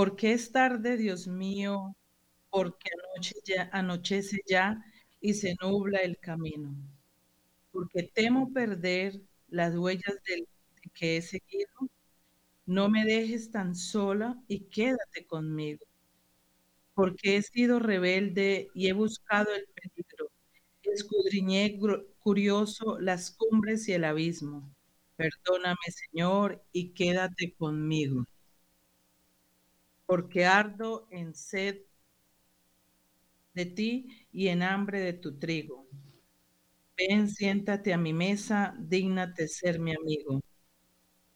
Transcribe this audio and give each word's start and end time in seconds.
¿Por 0.00 0.16
qué 0.16 0.32
es 0.32 0.50
tarde, 0.50 0.96
Dios 0.96 1.26
mío? 1.26 1.94
Porque 2.48 2.88
anoche 2.90 3.34
ya, 3.44 3.68
anochece 3.70 4.38
ya 4.46 4.82
y 5.20 5.34
se 5.34 5.54
nubla 5.60 5.98
el 5.98 6.16
camino. 6.18 6.74
Porque 7.70 8.04
temo 8.04 8.50
perder 8.50 9.20
las 9.48 9.76
huellas 9.76 10.16
del 10.26 10.48
que 10.94 11.18
he 11.18 11.20
seguido. 11.20 11.68
No 12.64 12.88
me 12.88 13.04
dejes 13.04 13.50
tan 13.50 13.74
sola 13.74 14.42
y 14.48 14.60
quédate 14.70 15.26
conmigo. 15.26 15.84
Porque 16.94 17.36
he 17.36 17.42
sido 17.42 17.78
rebelde 17.78 18.70
y 18.74 18.88
he 18.88 18.94
buscado 18.94 19.54
el 19.54 19.66
peligro. 19.66 20.30
Escudriñé 20.82 21.78
curioso 22.20 22.98
las 22.98 23.32
cumbres 23.32 23.86
y 23.86 23.92
el 23.92 24.04
abismo. 24.04 24.74
Perdóname, 25.16 25.76
Señor, 25.90 26.64
y 26.72 26.94
quédate 26.94 27.52
conmigo 27.52 28.24
porque 30.10 30.44
ardo 30.44 31.06
en 31.12 31.36
sed 31.36 31.82
de 33.54 33.64
ti 33.64 34.26
y 34.32 34.48
en 34.48 34.64
hambre 34.64 34.98
de 34.98 35.12
tu 35.12 35.38
trigo. 35.38 35.86
Ven, 36.96 37.28
siéntate 37.28 37.92
a 37.92 37.96
mi 37.96 38.12
mesa, 38.12 38.74
dígnate 38.76 39.46
ser 39.46 39.78
mi 39.78 39.94
amigo. 39.94 40.40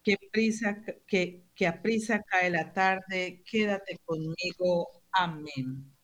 Que 0.03 0.17
prisa, 0.33 0.83
que, 1.07 1.45
a 1.69 1.83
prisa 1.83 2.21
cae 2.29 2.51
la 2.51 2.73
tarde, 2.73 3.45
quédate 3.49 3.97
conmigo. 4.05 4.89
Amén. 5.13 5.95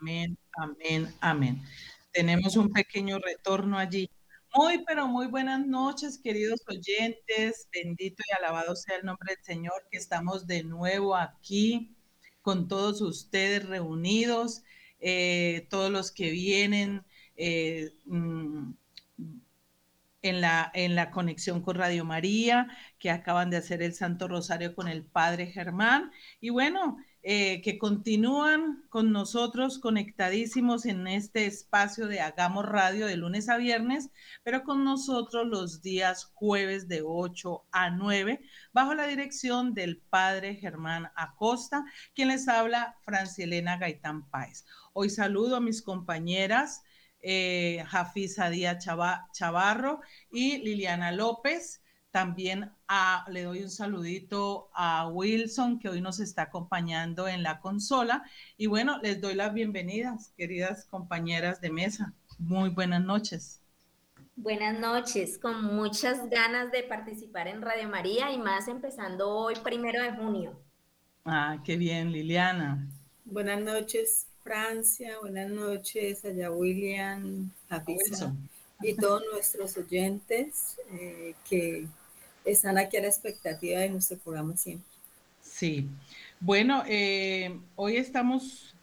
Amén, 0.00 0.36
amén, 0.56 1.14
amén. 1.20 1.62
Tenemos 2.10 2.56
un 2.56 2.72
pequeño 2.72 3.20
retorno 3.20 3.78
allí. 3.78 4.10
Muy, 4.54 4.84
pero 4.86 5.06
muy 5.08 5.26
buenas 5.28 5.66
noches, 5.66 6.18
queridos 6.18 6.60
oyentes. 6.68 7.68
Bendito 7.72 8.22
y 8.28 8.32
alabado 8.36 8.76
sea 8.76 8.96
el 8.96 9.04
nombre 9.06 9.34
del 9.34 9.44
Señor, 9.44 9.86
que 9.90 9.98
estamos 9.98 10.46
de 10.46 10.62
nuevo 10.64 11.16
aquí 11.16 11.96
con 12.42 12.68
todos 12.68 13.00
ustedes 13.00 13.66
reunidos, 13.66 14.62
eh, 15.00 15.66
todos 15.70 15.90
los 15.90 16.12
que 16.12 16.30
vienen 16.30 17.04
eh, 17.36 17.92
mm, 18.06 18.72
en, 20.22 20.40
la, 20.40 20.70
en 20.74 20.94
la 20.94 21.10
conexión 21.10 21.62
con 21.62 21.76
Radio 21.76 22.04
María, 22.04 22.68
que 22.98 23.10
acaban 23.10 23.50
de 23.50 23.56
hacer 23.58 23.82
el 23.82 23.94
Santo 23.94 24.28
Rosario 24.28 24.74
con 24.74 24.88
el 24.88 25.04
Padre 25.04 25.46
Germán. 25.48 26.12
Y 26.40 26.50
bueno, 26.50 26.96
eh, 27.24 27.62
que 27.62 27.78
continúan 27.78 28.82
con 28.88 29.12
nosotros 29.12 29.78
conectadísimos 29.78 30.86
en 30.86 31.06
este 31.06 31.46
espacio 31.46 32.08
de 32.08 32.20
Hagamos 32.20 32.66
Radio 32.66 33.06
de 33.06 33.16
lunes 33.16 33.48
a 33.48 33.58
viernes, 33.58 34.10
pero 34.42 34.64
con 34.64 34.84
nosotros 34.84 35.46
los 35.46 35.82
días 35.82 36.24
jueves 36.34 36.88
de 36.88 37.02
8 37.04 37.64
a 37.70 37.90
9, 37.90 38.40
bajo 38.72 38.94
la 38.94 39.06
dirección 39.06 39.72
del 39.72 39.98
Padre 39.98 40.56
Germán 40.56 41.12
Acosta, 41.14 41.84
quien 42.14 42.28
les 42.28 42.48
habla, 42.48 42.96
Francielena 43.04 43.78
Gaitán 43.78 44.28
Páez. 44.28 44.64
Hoy 44.92 45.08
saludo 45.08 45.56
a 45.56 45.60
mis 45.60 45.80
compañeras. 45.80 46.82
Eh, 47.24 47.84
Jafisa 47.86 48.50
Chavarro 49.32 50.00
y 50.32 50.58
Liliana 50.58 51.12
López. 51.12 51.81
También 52.12 52.70
le 53.28 53.44
doy 53.44 53.62
un 53.62 53.70
saludito 53.70 54.68
a 54.74 55.08
Wilson, 55.08 55.78
que 55.78 55.88
hoy 55.88 56.02
nos 56.02 56.20
está 56.20 56.42
acompañando 56.42 57.26
en 57.26 57.42
la 57.42 57.58
consola. 57.58 58.22
Y 58.58 58.66
bueno, 58.66 58.98
les 59.02 59.18
doy 59.18 59.34
las 59.34 59.54
bienvenidas, 59.54 60.30
queridas 60.36 60.84
compañeras 60.84 61.62
de 61.62 61.70
mesa. 61.70 62.12
Muy 62.38 62.68
buenas 62.68 63.02
noches. 63.02 63.60
Buenas 64.36 64.78
noches, 64.78 65.38
con 65.38 65.64
muchas 65.74 66.28
ganas 66.28 66.70
de 66.70 66.82
participar 66.82 67.48
en 67.48 67.62
Radio 67.62 67.88
María 67.88 68.30
y 68.30 68.38
más 68.38 68.68
empezando 68.68 69.30
hoy, 69.30 69.54
primero 69.64 70.02
de 70.02 70.12
junio. 70.12 70.60
Ah, 71.24 71.62
qué 71.64 71.76
bien, 71.78 72.12
Liliana. 72.12 72.88
Buenas 73.24 73.60
noches, 73.62 74.26
Francia. 74.42 75.18
Buenas 75.20 75.50
noches, 75.50 76.26
allá 76.26 76.50
William, 76.50 77.50
a 77.70 77.82
y 78.82 78.94
todos 78.96 79.22
nuestros 79.32 79.76
oyentes 79.76 80.76
eh, 80.90 81.34
que 81.48 81.86
están 82.44 82.78
aquí 82.78 82.96
a 82.96 83.02
la 83.02 83.08
expectativa 83.08 83.80
de 83.80 83.90
nuestro 83.90 84.18
programa 84.18 84.56
siempre. 84.56 84.90
Sí, 85.40 85.88
bueno, 86.40 86.82
eh, 86.86 87.60
hoy 87.76 87.96
estamos 87.96 88.74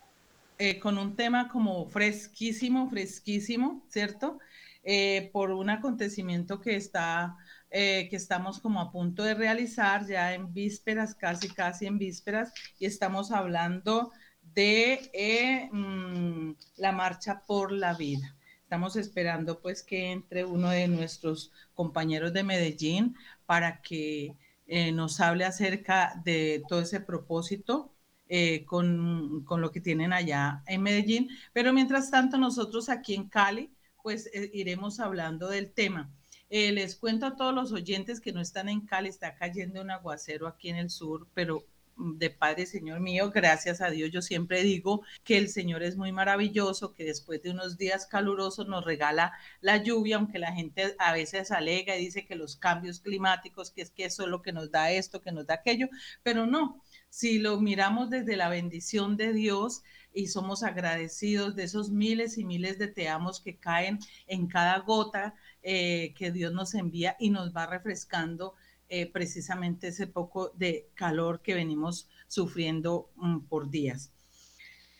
eh, 0.57 0.79
con 0.79 0.97
un 0.97 1.15
tema 1.15 1.49
como 1.49 1.85
fresquísimo, 1.87 2.89
fresquísimo, 2.89 3.83
¿cierto? 3.89 4.39
Eh, 4.83 5.29
por 5.33 5.51
un 5.51 5.69
acontecimiento 5.69 6.61
que 6.61 6.75
está, 6.75 7.35
que 7.69 8.09
estamos 8.11 8.59
como 8.59 8.81
a 8.81 8.91
punto 8.91 9.23
de 9.23 9.35
realizar 9.35 10.07
ya 10.07 10.33
en 10.33 10.53
vísperas, 10.53 11.13
casi, 11.13 11.49
casi 11.49 11.85
en 11.85 11.99
vísperas, 11.99 12.51
y 12.79 12.85
estamos 12.85 13.31
hablando 13.31 14.11
de 14.41 15.69
mm, 15.71 16.51
la 16.77 16.91
marcha 16.91 17.43
por 17.45 17.71
la 17.71 17.93
vida. 17.93 18.35
Estamos 18.63 18.95
esperando 18.95 19.59
pues 19.59 19.81
que 19.81 20.11
entre 20.11 20.45
uno 20.45 20.69
de 20.69 20.87
nuestros 20.87 21.51
compañeros 21.73 22.33
de 22.33 22.43
Medellín 22.43 23.15
para 23.49 23.81
que 23.81 24.37
eh, 24.67 24.91
nos 24.91 25.19
hable 25.19 25.43
acerca 25.43 26.21
de 26.23 26.61
todo 26.69 26.81
ese 26.81 26.99
propósito 26.99 27.95
eh, 28.27 28.63
con, 28.63 29.43
lo 29.49 29.71
que 29.71 29.81
tienen 29.81 30.13
allá 30.13 30.61
en 30.67 30.83
Medellín. 30.83 31.29
Pero 31.51 31.73
mientras 31.73 32.11
tanto, 32.11 32.37
nosotros 32.37 32.89
aquí 32.89 33.15
en 33.15 33.27
Cali, 33.27 33.73
pues 34.03 34.29
eh, 34.35 34.51
iremos 34.53 34.99
hablando 34.99 35.49
del 35.49 35.73
tema. 35.73 36.11
les 36.51 36.95
cuento 36.95 37.25
a 37.25 37.35
todos 37.35 37.55
los 37.55 37.71
oyentes 37.71 38.21
que 38.21 38.33
no 38.33 38.39
están 38.39 38.69
en 38.69 38.81
Cali, 38.85 39.09
está 39.09 39.33
cayendo 39.33 39.81
un 39.81 39.89
aguacero 39.89 40.45
aquí 40.47 40.69
en 40.69 40.75
el 40.75 40.91
sur, 40.91 41.27
pero 41.33 41.65
de 41.99 42.29
Padre 42.29 42.65
Señor 42.65 43.01
mío, 43.01 43.29
gracias 43.31 43.81
a 43.81 43.89
Dios 43.89 44.09
yo 44.11 44.21
siempre 44.21 44.63
digo 44.63 45.03
que 45.23 45.37
el 45.37 45.49
Señor 45.49 45.83
es 45.83 45.97
muy 45.97 46.11
maravilloso, 46.11 46.93
que 46.93 47.03
después 47.03 47.41
de 47.43 47.51
unos 47.51 47.77
días 47.77 48.07
calurosos 48.07 48.67
nos 48.67 48.85
regala 48.85 49.33
la 49.61 49.77
lluvia, 49.77 50.15
aunque 50.15 50.39
la 50.39 50.53
gente 50.53 50.95
a 50.97 51.13
veces 51.13 51.51
alega 51.51 51.95
y 51.97 52.05
dice 52.05 52.25
que 52.25 52.35
los 52.35 52.55
cambios 52.55 53.01
climáticos, 53.01 53.71
que 53.71 53.81
es 53.81 53.91
que 53.91 54.05
eso 54.05 54.23
es 54.23 54.29
lo 54.29 54.41
que 54.41 54.53
nos 54.53 54.71
da 54.71 54.91
esto, 54.91 55.21
que 55.21 55.31
nos 55.31 55.45
da 55.45 55.55
aquello, 55.55 55.89
pero 56.23 56.45
no, 56.45 56.81
si 57.09 57.39
lo 57.39 57.59
miramos 57.59 58.09
desde 58.09 58.37
la 58.37 58.49
bendición 58.49 59.17
de 59.17 59.33
Dios 59.33 59.83
y 60.13 60.27
somos 60.27 60.63
agradecidos 60.63 61.55
de 61.55 61.63
esos 61.63 61.91
miles 61.91 62.37
y 62.37 62.45
miles 62.45 62.79
de 62.79 62.87
te 62.87 63.09
amos 63.09 63.41
que 63.41 63.57
caen 63.57 63.99
en 64.27 64.47
cada 64.47 64.79
gota 64.79 65.35
eh, 65.61 66.13
que 66.17 66.31
Dios 66.31 66.53
nos 66.53 66.73
envía 66.73 67.15
y 67.19 67.29
nos 67.29 67.55
va 67.55 67.65
refrescando 67.65 68.55
eh, 68.91 69.05
precisamente 69.05 69.89
ese 69.89 70.07
poco 70.07 70.49
de 70.55 70.89
calor 70.95 71.43
que 71.43 71.53
venimos 71.53 72.09
sufriendo 72.27 73.11
mm, 73.17 73.41
por 73.41 73.69
días. 73.69 74.11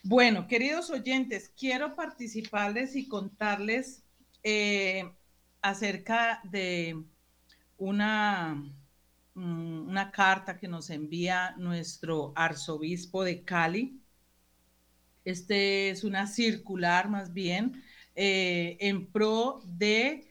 Bueno, 0.03 0.47
queridos 0.47 0.91
oyentes, 0.91 1.51
quiero 1.57 1.95
participarles 1.95 2.95
y 2.95 3.07
contarles 3.07 4.03
eh, 4.43 5.11
acerca 5.63 6.39
de 6.43 7.03
una, 7.79 8.63
mm, 9.33 9.89
una 9.89 10.11
carta 10.11 10.59
que 10.59 10.67
nos 10.67 10.91
envía 10.91 11.55
nuestro 11.57 12.31
arzobispo 12.35 13.23
de 13.23 13.43
Cali. 13.43 13.99
Este 15.25 15.89
es 15.89 16.03
una 16.03 16.27
circular 16.27 17.09
más 17.09 17.33
bien 17.33 17.83
eh, 18.15 18.77
en 18.81 19.11
pro 19.11 19.63
de 19.65 20.27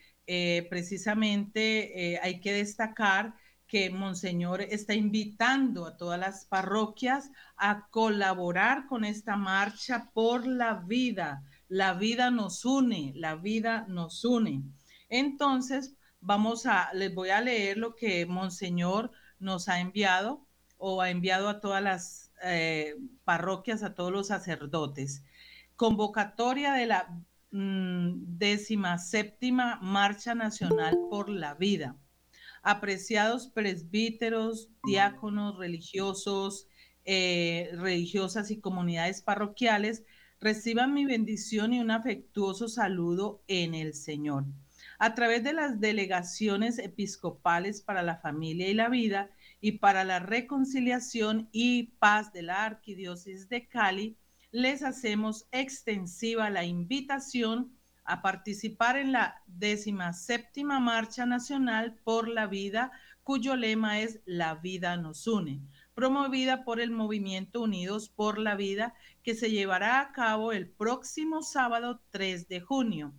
precisamente, 0.71 2.21
hay 2.22 2.38
que 2.41 2.53
destacar 2.53 3.34
que 3.68 3.91
Monseñor 3.91 4.62
está 4.62 4.94
invitando 4.94 5.86
a 5.86 5.97
todas 5.97 6.18
las 6.18 6.47
parroquias 6.47 7.30
a 7.56 7.86
colaborar 7.91 8.86
con 8.86 9.04
esta 9.04 9.36
marcha 9.36 10.10
por 10.15 10.47
la 10.47 10.74
vida. 10.74 11.44
La 11.68 11.92
vida 11.92 12.30
nos 12.30 12.65
une, 12.65 13.12
la 13.15 13.36
vida 13.36 13.84
nos 13.86 14.24
une. 14.24 14.62
Entonces, 15.10 15.94
vamos 16.20 16.65
a, 16.65 16.91
les 16.94 17.15
voy 17.15 17.28
a 17.28 17.42
leer 17.42 17.76
lo 17.76 17.94
que 17.94 18.24
Monseñor 18.24 19.12
nos 19.38 19.68
ha 19.68 19.80
enviado 19.80 20.47
o 20.78 21.03
ha 21.03 21.10
enviado 21.10 21.48
a 21.50 21.60
todas 21.60 21.82
las 21.82 22.32
eh, 22.42 22.97
parroquias, 23.24 23.82
a 23.82 23.94
todos 23.94 24.10
los 24.10 24.28
sacerdotes. 24.28 25.24
Convocatoria 25.76 26.72
de 26.72 26.86
la 26.86 27.06
mm, 27.50 28.38
décima 28.38 28.97
séptima 28.97 29.78
Marcha 29.82 30.34
Nacional 30.34 30.97
por 31.10 31.28
la 31.28 31.54
Vida 31.54 31.97
apreciados 32.68 33.48
presbíteros, 33.48 34.68
diáconos, 34.84 35.56
religiosos, 35.56 36.68
eh, 37.06 37.70
religiosas 37.72 38.50
y 38.50 38.60
comunidades 38.60 39.22
parroquiales, 39.22 40.04
reciban 40.38 40.92
mi 40.92 41.06
bendición 41.06 41.72
y 41.72 41.80
un 41.80 41.91
afectuoso 41.91 42.68
saludo 42.68 43.42
en 43.48 43.74
el 43.74 43.94
Señor. 43.94 44.44
A 44.98 45.15
través 45.15 45.44
de 45.44 45.54
las 45.54 45.80
delegaciones 45.80 46.78
episcopales 46.78 47.80
para 47.80 48.03
la 48.03 48.18
familia 48.18 48.68
y 48.68 48.74
la 48.74 48.91
vida 48.91 49.30
y 49.62 49.72
para 49.78 50.04
la 50.04 50.18
reconciliación 50.18 51.48
y 51.53 51.94
paz 51.98 52.34
de 52.34 52.42
la 52.42 52.66
Arquidiócesis 52.66 53.48
de 53.48 53.66
Cali, 53.66 54.18
les 54.50 54.82
hacemos 54.82 55.47
extensiva 55.53 56.50
la 56.50 56.64
invitación 56.64 57.78
a 58.09 58.22
participar 58.22 58.97
en 58.97 59.13
la 59.13 59.43
décima 59.47 60.15
séptima 60.15 60.81
Marcha 60.81 61.27
Nacional 61.27 61.95
por 62.05 62.27
la 62.27 62.47
Vida, 62.47 62.91
cuyo 63.22 63.55
lema 63.55 64.01
es 64.01 64.21
La 64.25 64.55
vida 64.55 64.97
nos 64.97 65.27
une, 65.27 65.60
promovida 65.95 66.65
por 66.65 66.81
el 66.81 66.91
movimiento 66.91 67.60
Unidos 67.60 68.09
por 68.09 68.39
la 68.39 68.55
Vida, 68.55 68.95
que 69.22 69.34
se 69.34 69.51
llevará 69.51 70.01
a 70.01 70.13
cabo 70.13 70.53
el 70.53 70.71
próximo 70.71 71.43
sábado 71.43 72.01
3 72.10 72.49
de 72.49 72.60
junio. 72.60 73.13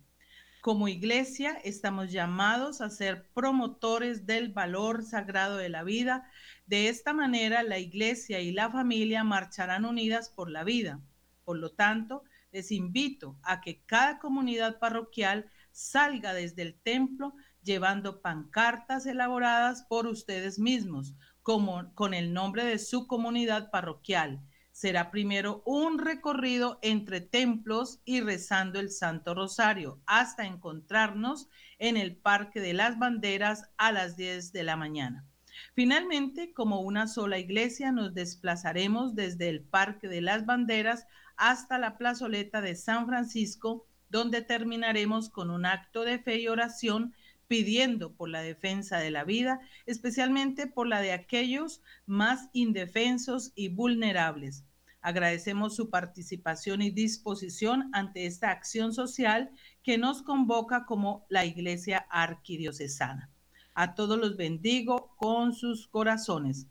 Como 0.60 0.88
iglesia 0.88 1.52
estamos 1.62 2.10
llamados 2.10 2.80
a 2.80 2.90
ser 2.90 3.28
promotores 3.32 4.26
del 4.26 4.52
valor 4.52 5.04
sagrado 5.04 5.56
de 5.56 5.68
la 5.68 5.84
vida. 5.84 6.28
De 6.66 6.88
esta 6.88 7.12
manera, 7.12 7.62
la 7.62 7.78
iglesia 7.78 8.40
y 8.40 8.50
la 8.50 8.68
familia 8.70 9.22
marcharán 9.22 9.84
unidas 9.84 10.28
por 10.28 10.50
la 10.50 10.64
vida. 10.64 11.00
Por 11.44 11.58
lo 11.58 11.70
tanto, 11.70 12.24
les 12.52 12.72
invito 12.72 13.38
a 13.42 13.60
que 13.60 13.82
cada 13.86 14.18
comunidad 14.18 14.78
parroquial 14.78 15.50
salga 15.70 16.34
desde 16.34 16.62
el 16.62 16.74
templo 16.80 17.34
llevando 17.62 18.22
pancartas 18.22 19.06
elaboradas 19.06 19.84
por 19.88 20.06
ustedes 20.06 20.58
mismos, 20.58 21.14
como 21.42 21.94
con 21.94 22.14
el 22.14 22.32
nombre 22.32 22.64
de 22.64 22.78
su 22.78 23.06
comunidad 23.06 23.70
parroquial. 23.70 24.40
Será 24.72 25.10
primero 25.10 25.62
un 25.66 25.98
recorrido 25.98 26.78
entre 26.82 27.20
templos 27.20 28.00
y 28.04 28.20
rezando 28.20 28.80
el 28.80 28.90
Santo 28.90 29.34
Rosario 29.34 30.00
hasta 30.06 30.46
encontrarnos 30.46 31.48
en 31.78 31.96
el 31.96 32.16
Parque 32.16 32.60
de 32.60 32.72
las 32.72 32.98
Banderas 32.98 33.70
a 33.76 33.92
las 33.92 34.16
10 34.16 34.52
de 34.52 34.62
la 34.62 34.76
mañana. 34.76 35.26
Finalmente, 35.74 36.52
como 36.54 36.80
una 36.80 37.06
sola 37.06 37.38
iglesia, 37.38 37.92
nos 37.92 38.14
desplazaremos 38.14 39.14
desde 39.14 39.48
el 39.48 39.62
Parque 39.62 40.08
de 40.08 40.20
las 40.20 40.46
Banderas 40.46 41.06
hasta 41.40 41.78
la 41.78 41.96
plazoleta 41.96 42.60
de 42.60 42.76
San 42.76 43.06
Francisco, 43.06 43.86
donde 44.10 44.42
terminaremos 44.42 45.30
con 45.30 45.50
un 45.50 45.64
acto 45.64 46.04
de 46.04 46.18
fe 46.18 46.38
y 46.38 46.48
oración 46.48 47.14
pidiendo 47.48 48.12
por 48.12 48.28
la 48.28 48.42
defensa 48.42 48.98
de 48.98 49.10
la 49.10 49.24
vida, 49.24 49.58
especialmente 49.86 50.66
por 50.66 50.86
la 50.86 51.00
de 51.00 51.12
aquellos 51.12 51.80
más 52.04 52.50
indefensos 52.52 53.52
y 53.54 53.68
vulnerables. 53.68 54.64
Agradecemos 55.00 55.74
su 55.74 55.88
participación 55.88 56.82
y 56.82 56.90
disposición 56.90 57.88
ante 57.94 58.26
esta 58.26 58.50
acción 58.50 58.92
social 58.92 59.50
que 59.82 59.96
nos 59.96 60.22
convoca 60.22 60.84
como 60.84 61.24
la 61.30 61.46
Iglesia 61.46 62.06
Arquidiocesana. 62.10 63.30
A 63.74 63.94
todos 63.94 64.18
los 64.18 64.36
bendigo 64.36 65.16
con 65.16 65.54
sus 65.54 65.88
corazones 65.88 66.66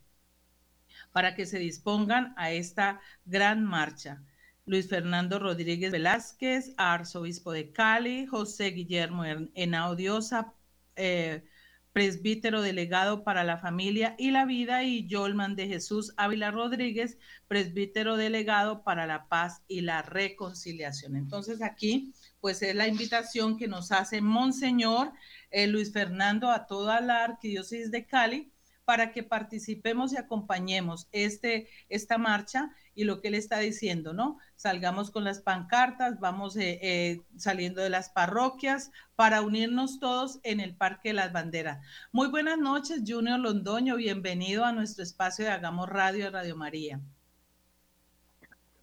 para 1.12 1.36
que 1.36 1.46
se 1.46 1.60
dispongan 1.60 2.34
a 2.38 2.52
esta 2.52 3.02
gran 3.26 3.64
marcha. 3.64 4.22
Luis 4.70 4.88
Fernando 4.88 5.40
Rodríguez 5.40 5.92
Velázquez, 5.92 6.76
arzobispo 6.78 7.52
de 7.52 7.72
Cali, 7.72 8.28
José 8.28 8.68
Guillermo 8.68 9.24
Henao 9.56 9.96
Diosa, 9.96 10.54
eh, 10.96 11.44
presbítero 11.92 12.62
delegado 12.62 13.24
para 13.24 13.44
la 13.44 13.58
familia 13.58 14.14
y 14.20 14.30
la 14.30 14.46
vida, 14.46 14.84
y 14.84 15.08
Yolman 15.08 15.56
de 15.56 15.66
Jesús 15.66 16.14
Ávila 16.18 16.52
Rodríguez, 16.52 17.18
presbítero 17.48 18.16
delegado 18.16 18.84
para 18.84 19.08
la 19.08 19.28
paz 19.28 19.64
y 19.68 19.82
la 19.82 20.04
reconciliación. 20.04 21.16
Entonces 21.16 21.64
aquí, 21.64 22.14
pues 22.40 22.62
es 22.62 22.76
la 22.76 22.88
invitación 22.88 23.58
que 23.58 23.68
nos 23.68 23.92
hace 23.92 24.22
Monseñor 24.22 25.12
eh, 25.50 25.66
Luis 25.66 25.92
Fernando 25.92 26.52
a 26.52 26.68
toda 26.68 27.02
la 27.02 27.24
arquidiócesis 27.24 27.90
de 27.90 28.06
Cali 28.06 28.54
para 28.90 29.12
que 29.12 29.22
participemos 29.22 30.14
y 30.14 30.18
acompañemos 30.18 31.08
este, 31.12 31.70
esta 31.90 32.18
marcha 32.18 32.74
y 32.96 33.04
lo 33.04 33.22
que 33.22 33.28
él 33.28 33.36
está 33.36 33.60
diciendo, 33.60 34.14
¿no? 34.14 34.40
Salgamos 34.56 35.12
con 35.12 35.24
las 35.24 35.42
pancartas, 35.42 36.20
vamos 36.20 36.56
eh, 36.58 36.80
eh, 36.82 37.22
saliendo 37.38 37.84
de 37.84 37.92
las 37.92 38.10
parroquias 38.10 38.92
para 39.16 39.44
unirnos 39.44 40.00
todos 40.00 40.40
en 40.42 40.60
el 40.60 40.76
Parque 40.76 41.10
de 41.10 41.14
las 41.14 41.32
Banderas. 41.32 41.86
Muy 42.12 42.30
buenas 42.30 42.58
noches, 42.58 43.04
Junior 43.06 43.40
Londoño, 43.40 43.96
bienvenido 43.96 44.66
a 44.66 44.72
nuestro 44.72 45.04
espacio 45.04 45.46
de 45.46 45.52
Hagamos 45.52 45.88
Radio 45.88 46.32
Radio 46.32 46.56
María. 46.56 47.00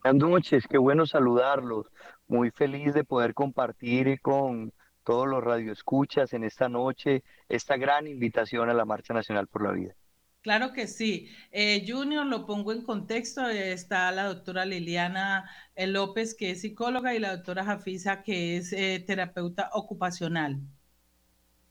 Buenas 0.05 0.23
noches, 0.23 0.69
qué 0.69 0.79
bueno 0.79 1.05
saludarlos. 1.07 1.89
Muy 2.29 2.53
feliz 2.53 2.95
de 2.95 3.03
poder 3.03 3.35
compartir 3.35 4.21
con 4.21 4.73
todos 5.07 5.29
los 5.29 5.43
radioescuchas 5.43 6.33
en 6.33 6.43
esta 6.43 6.69
noche 6.69 7.23
esta 7.49 7.77
gran 7.77 8.09
invitación 8.09 8.69
a 8.69 8.75
la 8.75 8.85
Marcha 8.85 9.15
Nacional 9.15 9.47
por 9.47 9.63
la 9.63 9.71
Vida. 9.71 9.95
Claro 10.43 10.73
que 10.73 10.89
sí. 10.89 11.31
Eh, 11.53 11.85
junior, 11.87 12.27
lo 12.27 12.45
pongo 12.45 12.73
en 12.73 12.83
contexto. 12.83 13.49
está 13.49 14.11
la 14.11 14.25
doctora 14.25 14.65
Liliana 14.65 15.49
eh, 15.77 15.87
López, 15.87 16.35
que 16.35 16.51
es 16.51 16.63
psicóloga, 16.63 17.15
y 17.15 17.21
la 17.21 17.37
doctora 17.37 17.65
Jafisa, 17.65 18.25
que 18.25 18.57
es 18.57 18.73
eh, 18.73 19.03
terapeuta 19.07 19.71
ocupacional. 19.75 20.59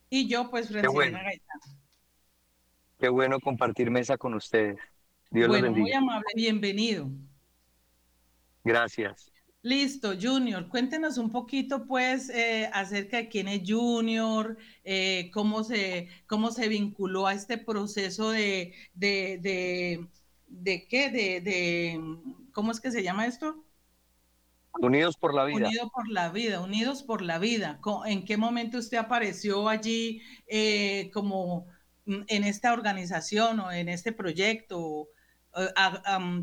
Y 0.09 0.29
yo, 0.29 0.49
pues, 0.49 0.69
Qué 0.69 0.87
bueno. 0.87 1.19
Qué 2.97 3.09
bueno 3.09 3.41
compartir 3.41 3.91
mesa 3.91 4.17
con 4.17 4.33
ustedes. 4.33 4.77
Dios 5.29 5.49
los 5.49 5.61
bendiga. 5.61 5.83
Muy 5.83 5.91
amable, 5.91 6.27
bienvenido. 6.35 7.09
Gracias. 8.63 9.34
Listo, 9.65 10.13
Junior, 10.21 10.69
cuéntenos 10.69 11.17
un 11.17 11.31
poquito 11.31 11.87
pues 11.87 12.29
eh, 12.29 12.69
acerca 12.71 13.17
de 13.17 13.29
quién 13.29 13.47
es 13.47 13.63
Junior, 13.65 14.59
eh, 14.83 15.31
cómo, 15.33 15.63
se, 15.63 16.07
cómo 16.27 16.51
se 16.51 16.67
vinculó 16.67 17.25
a 17.25 17.33
este 17.33 17.57
proceso 17.57 18.29
de, 18.29 18.75
de, 18.93 19.39
de, 19.41 20.07
de 20.47 20.87
qué, 20.87 21.09
de, 21.09 21.41
de, 21.41 21.99
¿cómo 22.53 22.71
es 22.71 22.79
que 22.79 22.91
se 22.91 23.01
llama 23.01 23.25
esto? 23.25 23.65
Unidos 24.79 25.17
por 25.17 25.33
la 25.33 25.45
vida. 25.45 25.67
Unidos 25.67 25.89
por 25.91 26.09
la 26.09 26.29
vida, 26.29 26.61
unidos 26.61 27.01
por 27.01 27.23
la 27.23 27.39
vida. 27.39 27.79
¿En 28.05 28.23
qué 28.23 28.37
momento 28.37 28.77
usted 28.77 28.97
apareció 28.97 29.67
allí 29.67 30.21
eh, 30.45 31.09
como 31.11 31.65
mm, 32.05 32.21
en 32.27 32.43
esta 32.43 32.71
organización 32.71 33.61
o 33.61 33.71
en 33.71 33.89
este 33.89 34.11
proyecto, 34.11 35.07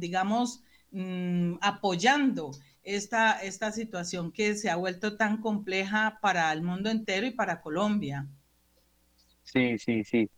digamos, 0.01 0.65
mm, 0.91 1.59
apoyando? 1.61 2.51
Esta, 2.82 3.40
esta 3.43 3.73
situación 3.73 4.32
que 4.32 4.55
se 4.55 4.70
ha 4.70 4.76
vuelto 4.76 5.17
tan 5.17 5.40
compleja 5.40 6.19
para 6.20 6.52
el 6.52 6.62
mundo 6.62 6.90
entero 6.90 7.26
y 7.26 7.31
para 7.31 7.61
Colombia. 7.61 8.26
Sí, 9.43 9.78
sí, 9.78 10.04
sí. 10.04 10.28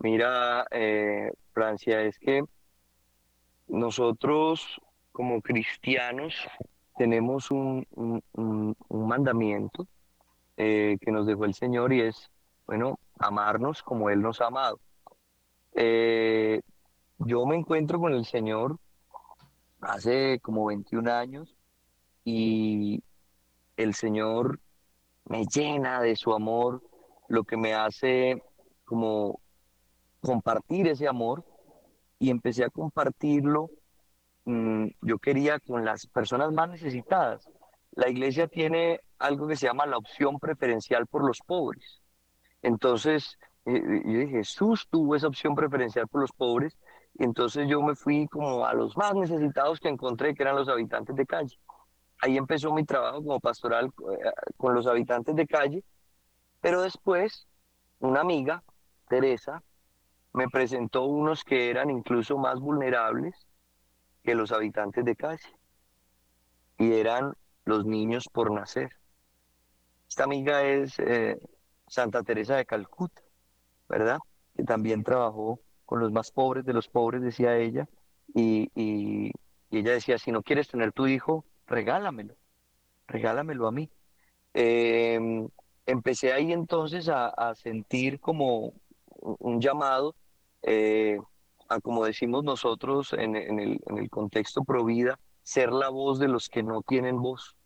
Mira, 0.00 0.66
eh, 0.70 1.30
Francia, 1.52 2.02
es 2.02 2.18
que 2.18 2.42
nosotros 3.68 4.80
como 5.12 5.40
cristianos 5.40 6.34
tenemos 6.96 7.50
un, 7.50 7.86
un, 7.92 8.76
mandamiento 8.88 9.86
eh, 10.56 10.96
que 11.00 11.10
nos 11.10 11.26
dejó 11.26 11.44
el 11.44 11.54
Señor 11.54 11.92
y 11.92 12.02
es, 12.02 12.30
bueno, 12.66 12.98
amarnos 13.18 13.82
como 13.82 14.10
Él 14.10 14.20
nos 14.20 14.40
ha 14.40 14.46
amado. 14.46 14.80
Eh, 15.74 16.60
yo 17.18 17.46
me 17.46 17.56
encuentro 17.56 17.98
con 17.98 18.12
el 18.12 18.24
Señor 18.24 18.78
hace 19.80 20.40
como 20.40 20.66
21 20.66 21.12
años 21.12 21.54
y 22.24 23.02
el 23.76 23.94
Señor 23.94 24.60
me 25.26 25.44
llena 25.46 26.00
de 26.00 26.16
su 26.16 26.32
amor, 26.32 26.82
lo 27.28 27.44
que 27.44 27.56
me 27.56 27.74
hace 27.74 28.42
como 28.84 29.40
compartir 30.20 30.88
ese 30.88 31.06
amor 31.08 31.44
y 32.18 32.30
empecé 32.30 32.64
a 32.64 32.70
compartirlo. 32.70 33.70
Mm, 34.44 34.88
yo 35.02 35.18
quería 35.18 35.58
con 35.60 35.84
las 35.84 36.06
personas 36.06 36.52
más 36.52 36.68
necesitadas. 36.68 37.50
La 37.92 38.08
iglesia 38.08 38.48
tiene 38.48 39.00
algo 39.18 39.46
que 39.46 39.56
se 39.56 39.66
llama 39.66 39.86
la 39.86 39.96
opción 39.96 40.38
preferencial 40.38 41.06
por 41.06 41.24
los 41.24 41.38
pobres. 41.46 42.02
Entonces, 42.62 43.38
eh, 43.66 43.80
dije, 44.04 44.28
Jesús 44.28 44.86
tuvo 44.90 45.16
esa 45.16 45.28
opción 45.28 45.54
preferencial 45.54 46.08
por 46.08 46.22
los 46.22 46.32
pobres, 46.32 46.76
entonces 47.18 47.68
yo 47.68 47.80
me 47.82 47.94
fui 47.94 48.26
como 48.28 48.66
a 48.66 48.74
los 48.74 48.96
más 48.96 49.14
necesitados 49.14 49.78
que 49.78 49.88
encontré, 49.88 50.34
que 50.34 50.42
eran 50.42 50.56
los 50.56 50.68
habitantes 50.68 51.14
de 51.14 51.26
calle 51.26 51.58
ahí 52.20 52.36
empezó 52.36 52.72
mi 52.72 52.84
trabajo 52.84 53.18
como 53.18 53.40
pastoral 53.40 53.86
eh, 53.86 54.30
con 54.56 54.74
los 54.74 54.86
habitantes 54.86 55.34
de 55.36 55.46
calle, 55.46 55.84
pero 56.60 56.82
después 56.82 57.46
una 57.98 58.20
amiga, 58.20 58.62
Teresa, 59.08 59.62
me 60.32 60.48
presentó 60.48 61.04
unos 61.04 61.44
que 61.44 61.70
eran 61.70 61.90
incluso 61.90 62.36
más 62.38 62.58
vulnerables 62.60 63.46
que 64.22 64.34
los 64.34 64.52
habitantes 64.52 65.04
de 65.04 65.16
calle, 65.16 65.58
y 66.78 66.92
eran 66.92 67.34
los 67.64 67.84
niños 67.84 68.28
por 68.32 68.50
nacer. 68.50 68.90
Esta 70.08 70.24
amiga 70.24 70.62
es 70.62 70.98
eh, 70.98 71.38
Santa 71.86 72.22
Teresa 72.22 72.56
de 72.56 72.66
Calcuta, 72.66 73.22
¿verdad? 73.88 74.18
Que 74.56 74.64
también 74.64 75.02
trabajó 75.02 75.60
con 75.84 76.00
los 76.00 76.10
más 76.12 76.30
pobres 76.30 76.64
de 76.64 76.72
los 76.72 76.88
pobres, 76.88 77.22
decía 77.22 77.56
ella, 77.56 77.88
y, 78.34 78.70
y 78.74 79.30
ella 79.70 79.92
decía, 79.92 80.18
si 80.18 80.32
no 80.32 80.42
quieres 80.42 80.68
tener 80.68 80.92
tu 80.92 81.06
hijo, 81.06 81.44
regálamelo, 81.66 82.34
regálamelo 83.06 83.66
a 83.66 83.72
mí. 83.72 83.90
Em, 84.54 85.48
empecé 85.86 86.32
ahí 86.32 86.52
entonces 86.52 87.08
a, 87.08 87.54
sentir 87.54 88.20
como 88.20 88.72
un 89.20 89.60
llamado 89.60 90.14
eh, 90.62 91.18
a, 91.68 91.80
como 91.80 92.04
decimos 92.04 92.44
nosotros 92.44 93.12
en, 93.14 93.36
el, 93.36 93.80
en 93.86 93.98
el 93.98 94.10
contexto 94.10 94.64
Provida, 94.64 95.18
ser 95.42 95.72
la 95.72 95.88
voz 95.88 96.18
de 96.18 96.28
los 96.28 96.48
que 96.48 96.62
no 96.62 96.82
tienen 96.82 97.20
voz, 97.20 97.56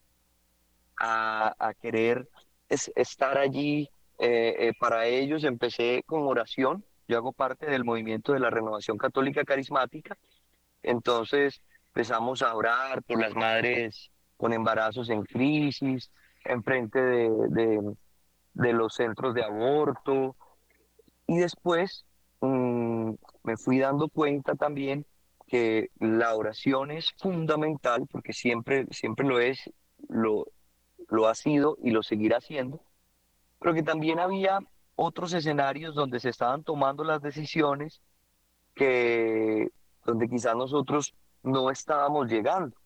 a, 1.01 1.73
querer 1.81 2.29
estar 2.69 3.39
allí 3.39 3.89
eh, 4.19 4.55
eh, 4.59 4.73
para 4.79 5.07
ellos. 5.07 5.45
Empecé 5.45 6.03
con 6.07 6.23
oración, 6.23 6.85
yo 7.07 7.17
hago 7.17 7.33
parte 7.33 7.67
del 7.67 7.85
movimiento 7.85 8.33
de 8.33 8.41
la 8.41 8.51
renovación 8.51 8.99
católica 8.99 9.45
carismática 9.45 10.17
Entonces 10.83 11.63
empezamos 11.99 12.43
a 12.43 12.55
orar 12.55 13.03
por 13.03 13.21
las 13.21 13.35
madres 13.35 14.13
con 14.37 14.53
embarazos 14.53 15.11
en 15.11 15.25
crisis, 15.25 16.13
enfrente 16.45 17.03
de, 17.03 17.29
de, 17.49 17.97
de 18.53 18.73
los 18.73 18.95
centros 18.95 19.35
de 19.35 19.43
aborto. 19.43 20.37
Y 21.27 21.39
después 21.39 22.07
mm, 22.41 23.15
me 23.43 23.57
fui 23.57 23.81
dando 23.81 24.09
cuenta 24.09 24.55
también 24.55 25.07
que 25.49 25.91
la 25.99 26.37
oración 26.37 26.93
es 26.93 27.13
fundamental, 27.19 28.07
porque 28.09 28.33
siempre, 28.33 28.87
siempre 28.93 29.27
lo 29.27 29.41
es, 29.41 29.59
lo, 30.09 30.47
lo 31.09 31.27
ha 31.27 31.35
sido 31.35 31.79
y 31.83 31.91
lo 31.91 32.05
seguirá 32.05 32.41
siendo, 32.41 32.81
pero 33.59 33.75
que 33.75 33.83
también 33.83 34.21
había 34.21 34.61
otros 34.95 35.33
escenarios 35.33 35.97
donde 35.97 36.21
se 36.21 36.29
estaban 36.29 36.63
tomando 36.63 37.03
las 37.03 37.21
decisiones 37.23 38.01
que 38.77 39.73
donde 40.05 40.29
quizás 40.29 40.55
nosotros 40.55 41.13
no 41.49 41.71
estábamos 41.71 42.29
llegando. 42.29 42.77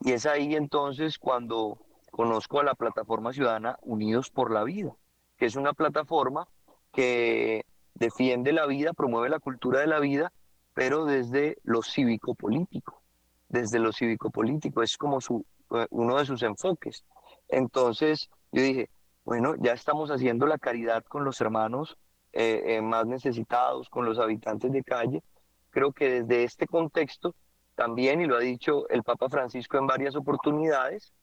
Y 0.00 0.12
es 0.12 0.26
ahí 0.26 0.54
entonces 0.54 1.18
cuando 1.18 1.78
conozco 2.10 2.60
a 2.60 2.64
la 2.64 2.74
plataforma 2.74 3.32
ciudadana 3.32 3.78
Unidos 3.82 4.30
por 4.30 4.50
la 4.50 4.64
Vida, 4.64 4.94
que 5.36 5.46
es 5.46 5.56
una 5.56 5.72
plataforma 5.72 6.48
que 6.92 7.64
defiende 7.94 8.52
la 8.52 8.66
vida, 8.66 8.92
promueve 8.92 9.28
la 9.28 9.38
cultura 9.38 9.80
de 9.80 9.86
la 9.86 10.00
vida, 10.00 10.32
pero 10.74 11.04
desde 11.04 11.58
lo 11.62 11.82
cívico-político, 11.82 13.02
desde 13.48 13.78
lo 13.78 13.92
cívico-político, 13.92 14.82
es 14.82 14.96
como 14.96 15.20
su, 15.20 15.44
eh, 15.70 15.86
uno 15.90 16.16
de 16.16 16.24
sus 16.24 16.42
enfoques. 16.42 17.04
Entonces 17.48 18.30
yo 18.52 18.62
dije, 18.62 18.90
bueno, 19.24 19.54
ya 19.58 19.72
estamos 19.72 20.10
haciendo 20.10 20.46
la 20.46 20.58
caridad 20.58 21.04
con 21.04 21.24
los 21.24 21.40
hermanos 21.40 21.96
eh, 22.32 22.62
eh, 22.66 22.82
más 22.82 23.06
necesitados, 23.06 23.88
con 23.88 24.04
los 24.04 24.18
habitantes 24.18 24.72
de 24.72 24.82
calle. 24.82 25.22
Creo 25.70 25.92
que 25.92 26.22
desde 26.22 26.44
este 26.44 26.66
contexto 26.66 27.34
también, 27.80 28.20
y 28.20 28.26
lo 28.26 28.36
ha 28.36 28.40
dicho 28.40 28.86
el 28.90 29.02
Papa 29.02 29.30
Francisco 29.30 29.78
en 29.78 29.86
varias 29.86 30.14
oportunidades, 30.14 31.14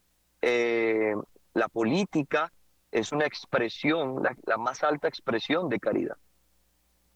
la 0.41 1.67
política 1.67 2.51
es 2.91 3.11
una 3.11 3.25
expresión, 3.25 4.23
la 4.43 4.57
más 4.57 4.83
alta 4.83 5.07
expresión 5.07 5.69
de 5.69 5.79
caridad, 5.79 6.17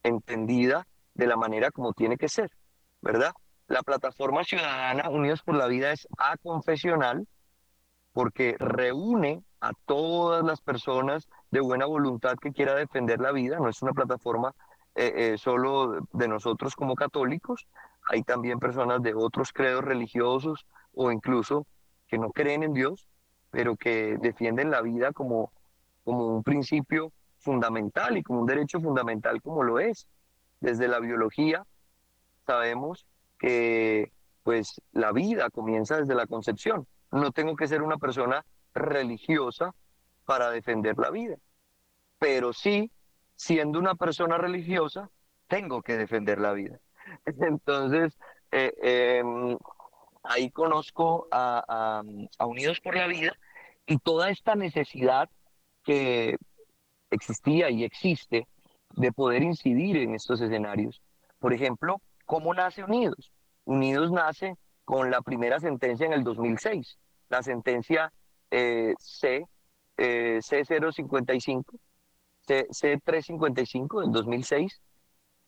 entendida 0.03 0.85
de 1.15 1.25
la 1.25 1.37
manera 1.37 1.71
como 1.71 1.93
tiene 1.93 2.17
que 2.17 2.29
ser, 2.29 2.51
¿verdad? 3.01 3.31
La 3.67 3.81
plataforma 3.81 4.43
ciudadana 4.43 5.09
Unidos 5.09 5.41
por 5.41 5.55
la 5.55 5.65
Vida 5.65 5.91
es 5.91 6.07
aconfesional 6.19 7.27
porque 8.13 8.55
reúne 8.59 9.41
a 9.59 9.71
todas 9.85 10.43
las 10.43 10.61
personas 10.61 11.27
de 11.49 11.61
buena 11.61 11.87
voluntad 11.87 12.35
que 12.39 12.51
quiera 12.51 12.75
defender 12.75 13.19
la 13.19 13.31
vida, 13.31 13.57
no 13.57 13.69
es 13.69 13.81
una 13.81 13.93
plataforma 13.93 14.53
eh, 14.93 15.13
eh, 15.15 15.37
solo 15.37 16.05
de 16.11 16.27
nosotros 16.27 16.75
como 16.75 16.95
católicos, 16.95 17.65
hay 18.11 18.23
también 18.23 18.59
personas 18.59 19.01
de 19.01 19.13
otros 19.13 19.53
credos 19.53 19.85
religiosos 19.85 20.65
o 20.93 21.11
incluso 21.11 21.65
que 22.09 22.17
no 22.17 22.31
creen 22.31 22.63
en 22.63 22.73
Dios, 22.73 23.07
pero 23.51 23.77
que 23.77 24.17
defienden 24.19 24.69
la 24.69 24.81
vida 24.81 25.13
como, 25.13 25.53
como 26.03 26.27
un 26.27 26.43
principio 26.43 27.13
fundamental 27.39 28.17
y 28.17 28.23
como 28.23 28.41
un 28.41 28.47
derecho 28.47 28.81
fundamental 28.81 29.41
como 29.41 29.63
lo 29.63 29.79
es 29.79 30.07
desde 30.59 30.89
la 30.89 30.99
biología 30.99 31.65
sabemos 32.45 33.07
que 33.39 34.11
pues 34.43 34.81
la 34.91 35.13
vida 35.13 35.49
comienza 35.49 35.97
desde 35.97 36.13
la 36.13 36.27
concepción. 36.27 36.87
No 37.11 37.31
tengo 37.31 37.55
que 37.55 37.67
ser 37.67 37.81
una 37.81 37.97
persona 37.97 38.45
religiosa 38.73 39.73
para 40.25 40.51
defender 40.51 40.97
la 40.97 41.11
vida, 41.11 41.37
pero 42.19 42.51
sí, 42.51 42.91
siendo 43.35 43.79
una 43.79 43.95
persona 43.95 44.37
religiosa, 44.37 45.09
tengo 45.47 45.81
que 45.81 45.97
defender 45.97 46.39
la 46.39 46.53
vida. 46.53 46.79
Entonces, 47.25 48.17
eh, 48.51 48.73
em, 48.81 49.57
ahí 50.23 50.51
conozco 50.51 51.27
a, 51.31 52.03
a 52.37 52.45
Unidos 52.45 52.79
por 52.81 52.95
la 52.95 53.07
Vida 53.07 53.33
y 53.85 53.97
toda 53.97 54.29
esta 54.29 54.55
necesidad 54.55 55.29
que 55.83 56.37
existía 57.09 57.69
y 57.69 57.83
existe 57.83 58.47
de 58.95 59.11
poder 59.11 59.43
incidir 59.43 59.97
en 59.97 60.15
estos 60.15 60.41
escenarios. 60.41 61.01
Por 61.39 61.53
ejemplo, 61.53 62.01
¿cómo 62.25 62.53
nace 62.53 62.83
Unidos? 62.83 63.31
Unidos 63.65 64.11
nace 64.11 64.55
con 64.85 65.11
la 65.11 65.21
primera 65.21 65.59
sentencia 65.59 66.05
en 66.05 66.13
el 66.13 66.23
2006, 66.23 66.97
la 67.29 67.43
sentencia 67.43 68.11
eh, 68.49 68.93
C, 68.99 69.45
eh, 69.97 70.39
C055, 70.41 71.63
C, 72.45 72.67
C355 72.69 74.01
del 74.01 74.11
2006, 74.11 74.81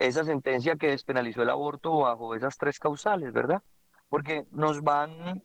esa 0.07 0.23
sentencia 0.23 0.75
que 0.75 0.87
despenalizó 0.87 1.43
el 1.43 1.49
aborto 1.49 1.99
bajo 1.99 2.35
esas 2.35 2.57
tres 2.57 2.79
causales, 2.79 3.31
¿verdad? 3.31 3.61
Porque 4.09 4.45
nos 4.51 4.81
van, 4.81 5.43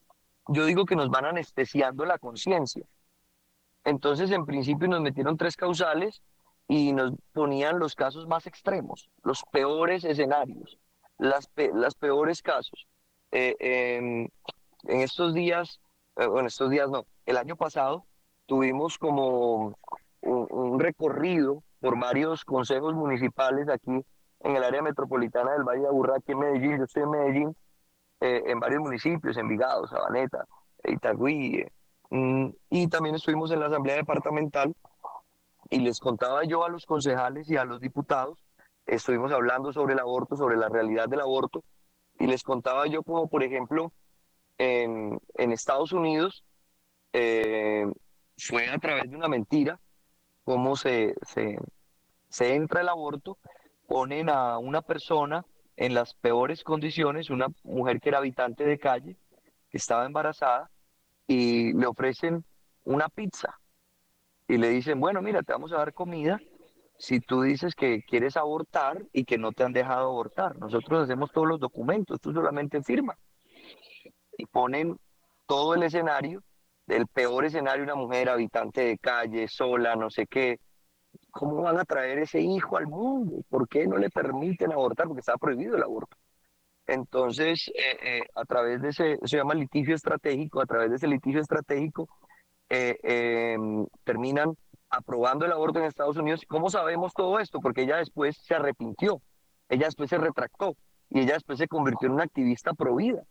yo 0.48 0.66
digo 0.66 0.84
que 0.84 0.96
nos 0.96 1.10
van 1.10 1.26
anestesiando 1.26 2.04
la 2.04 2.18
conciencia. 2.18 2.84
Entonces, 3.84 4.30
en 4.30 4.44
principio 4.44 4.88
nos 4.88 5.00
metieron 5.00 5.36
tres 5.36 5.56
causales 5.56 6.22
y 6.66 6.92
nos 6.92 7.12
ponían 7.32 7.78
los 7.78 7.94
casos 7.94 8.26
más 8.26 8.46
extremos, 8.46 9.08
los 9.22 9.42
peores 9.50 10.04
escenarios, 10.04 10.78
las, 11.18 11.48
peores 11.98 12.42
casos. 12.42 12.86
Eh, 13.30 14.28
en 14.84 15.00
estos 15.00 15.34
días, 15.34 15.80
eh, 16.16 16.26
bueno, 16.26 16.48
estos 16.48 16.70
días 16.70 16.90
no, 16.90 17.04
el 17.26 17.36
año 17.36 17.56
pasado 17.56 18.06
tuvimos 18.46 18.98
como 18.98 19.76
un, 20.22 20.80
recorrido 20.80 21.62
por 21.80 21.98
varios 21.98 22.44
consejos 22.44 22.94
municipales 22.94 23.68
aquí 23.68 24.04
en 24.40 24.56
el 24.56 24.64
área 24.64 24.82
metropolitana 24.82 25.52
del 25.52 25.64
Valle 25.64 25.82
de 25.82 25.88
Aburrá, 25.88 26.16
aquí 26.16 26.32
en 26.32 26.38
Medellín, 26.38 26.78
yo 26.78 26.84
estoy 26.84 27.02
en 27.02 27.10
Medellín, 27.10 27.56
eh, 28.20 28.42
en 28.46 28.60
varios 28.60 28.80
municipios, 28.80 29.36
Envigado, 29.36 29.86
Sabaneta, 29.86 30.44
Itagüí, 30.84 31.64
mm, 32.10 32.48
y 32.70 32.88
también 32.88 33.14
estuvimos 33.14 33.50
en 33.50 33.60
la 33.60 33.66
Asamblea 33.66 33.96
Departamental. 33.96 34.74
Y 35.70 35.80
les 35.80 36.00
contaba 36.00 36.44
yo 36.44 36.64
a 36.64 36.70
los 36.70 36.86
concejales 36.86 37.50
y 37.50 37.56
a 37.56 37.64
los 37.64 37.80
diputados, 37.80 38.38
estuvimos 38.86 39.32
hablando 39.32 39.72
sobre 39.72 39.92
el 39.92 40.00
aborto, 40.00 40.36
sobre 40.36 40.56
la 40.56 40.68
realidad 40.68 41.08
del 41.08 41.20
aborto, 41.20 41.62
y 42.18 42.26
les 42.26 42.42
contaba 42.42 42.86
yo 42.86 43.02
como, 43.02 43.28
por 43.28 43.42
ejemplo, 43.42 43.92
en, 44.56 45.20
en 45.34 45.52
Estados 45.52 45.92
Unidos 45.92 46.44
eh, 47.12 47.86
fue 48.36 48.68
a 48.68 48.78
través 48.78 49.10
de 49.10 49.16
una 49.16 49.28
mentira 49.28 49.80
cómo 50.44 50.76
se, 50.76 51.14
se, 51.26 51.58
se 52.28 52.54
entra 52.54 52.80
el 52.80 52.88
aborto, 52.88 53.38
ponen 53.88 54.28
a 54.28 54.58
una 54.58 54.82
persona 54.82 55.44
en 55.76 55.94
las 55.94 56.14
peores 56.14 56.62
condiciones, 56.62 57.30
una 57.30 57.48
mujer 57.64 58.00
que 58.00 58.10
era 58.10 58.18
habitante 58.18 58.64
de 58.64 58.78
calle, 58.78 59.16
que 59.70 59.78
estaba 59.78 60.06
embarazada, 60.06 60.70
y 61.26 61.72
le 61.72 61.86
ofrecen 61.86 62.44
una 62.84 63.08
pizza 63.08 63.58
y 64.46 64.56
le 64.56 64.68
dicen, 64.68 65.00
bueno, 65.00 65.20
mira, 65.20 65.42
te 65.42 65.52
vamos 65.52 65.72
a 65.72 65.78
dar 65.78 65.92
comida 65.92 66.40
si 66.98 67.20
tú 67.20 67.42
dices 67.42 67.74
que 67.74 68.02
quieres 68.02 68.36
abortar 68.36 69.04
y 69.12 69.24
que 69.24 69.38
no 69.38 69.52
te 69.52 69.62
han 69.62 69.72
dejado 69.72 70.08
abortar. 70.08 70.56
Nosotros 70.58 71.04
hacemos 71.04 71.30
todos 71.32 71.46
los 71.46 71.60
documentos, 71.60 72.20
tú 72.20 72.32
solamente 72.32 72.82
firma. 72.82 73.16
Y 74.36 74.46
ponen 74.46 74.98
todo 75.46 75.74
el 75.74 75.82
escenario, 75.82 76.42
del 76.86 77.06
peor 77.06 77.44
escenario, 77.44 77.84
una 77.84 77.94
mujer 77.94 78.30
habitante 78.30 78.80
de 78.80 78.98
calle, 78.98 79.46
sola, 79.48 79.94
no 79.96 80.10
sé 80.10 80.26
qué. 80.26 80.58
¿Cómo 81.30 81.62
van 81.62 81.78
a 81.78 81.84
traer 81.84 82.18
ese 82.18 82.40
hijo 82.40 82.76
al 82.76 82.86
mundo? 82.86 83.42
¿Por 83.48 83.68
qué 83.68 83.86
no 83.86 83.96
le 83.98 84.10
permiten 84.10 84.72
abortar? 84.72 85.06
Porque 85.06 85.20
está 85.20 85.36
prohibido 85.36 85.76
el 85.76 85.82
aborto. 85.82 86.16
Entonces, 86.86 87.70
eh, 87.74 87.98
eh, 88.02 88.22
a 88.34 88.44
través 88.46 88.80
de 88.80 88.88
ese, 88.88 89.18
se 89.22 89.36
llama 89.36 89.54
litigio 89.54 89.94
estratégico, 89.94 90.60
a 90.60 90.66
través 90.66 90.90
de 90.90 90.96
ese 90.96 91.06
litigio 91.06 91.40
estratégico, 91.40 92.08
eh, 92.70 92.98
em, 93.02 93.86
terminan 94.04 94.54
aprobando 94.90 95.44
el 95.44 95.52
aborto 95.52 95.78
en 95.78 95.84
Estados 95.84 96.16
Unidos. 96.16 96.42
¿Cómo 96.48 96.70
sabemos 96.70 97.12
todo 97.12 97.38
esto? 97.40 97.60
Porque 97.60 97.82
ella 97.82 97.98
después 97.98 98.38
se 98.42 98.54
arrepintió, 98.54 99.20
ella 99.68 99.86
después 99.86 100.08
se 100.08 100.18
retractó 100.18 100.76
y 101.10 101.20
ella 101.20 101.34
después 101.34 101.58
se 101.58 101.68
convirtió 101.68 102.06
en 102.08 102.14
una 102.14 102.24
activista 102.24 102.72
pro 102.72 102.96
vida. 102.96 103.22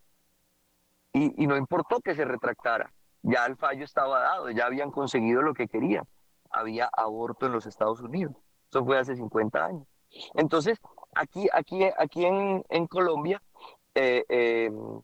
Y, 1.14 1.44
y 1.44 1.48
no 1.48 1.58
importó 1.58 2.00
que 2.00 2.14
se 2.14 2.26
retractara, 2.26 2.94
ya 3.24 3.46
el 3.48 3.58
fallo 3.58 3.84
estaba 3.84 4.20
dado, 4.20 4.52
ya 4.52 4.68
habían 4.68 4.92
conseguido 4.92 5.42
lo 5.42 5.56
que 5.56 5.68
querían. 5.68 6.04
Había 6.58 6.90
aborto 6.92 7.46
en 7.46 7.52
los 7.52 7.66
Estados 7.66 8.02
Unidos. 8.02 8.36
Eso 8.70 8.84
fue 8.84 8.98
hace 8.98 9.16
50 9.16 9.66
años. 9.66 9.88
Entonces, 10.34 10.80
aquí, 11.16 11.48
aquí, 11.54 11.84
aquí 11.98 12.26
en, 12.26 12.88
Colombia 12.88 13.42
eh, 13.96 14.24
em, 14.30 15.02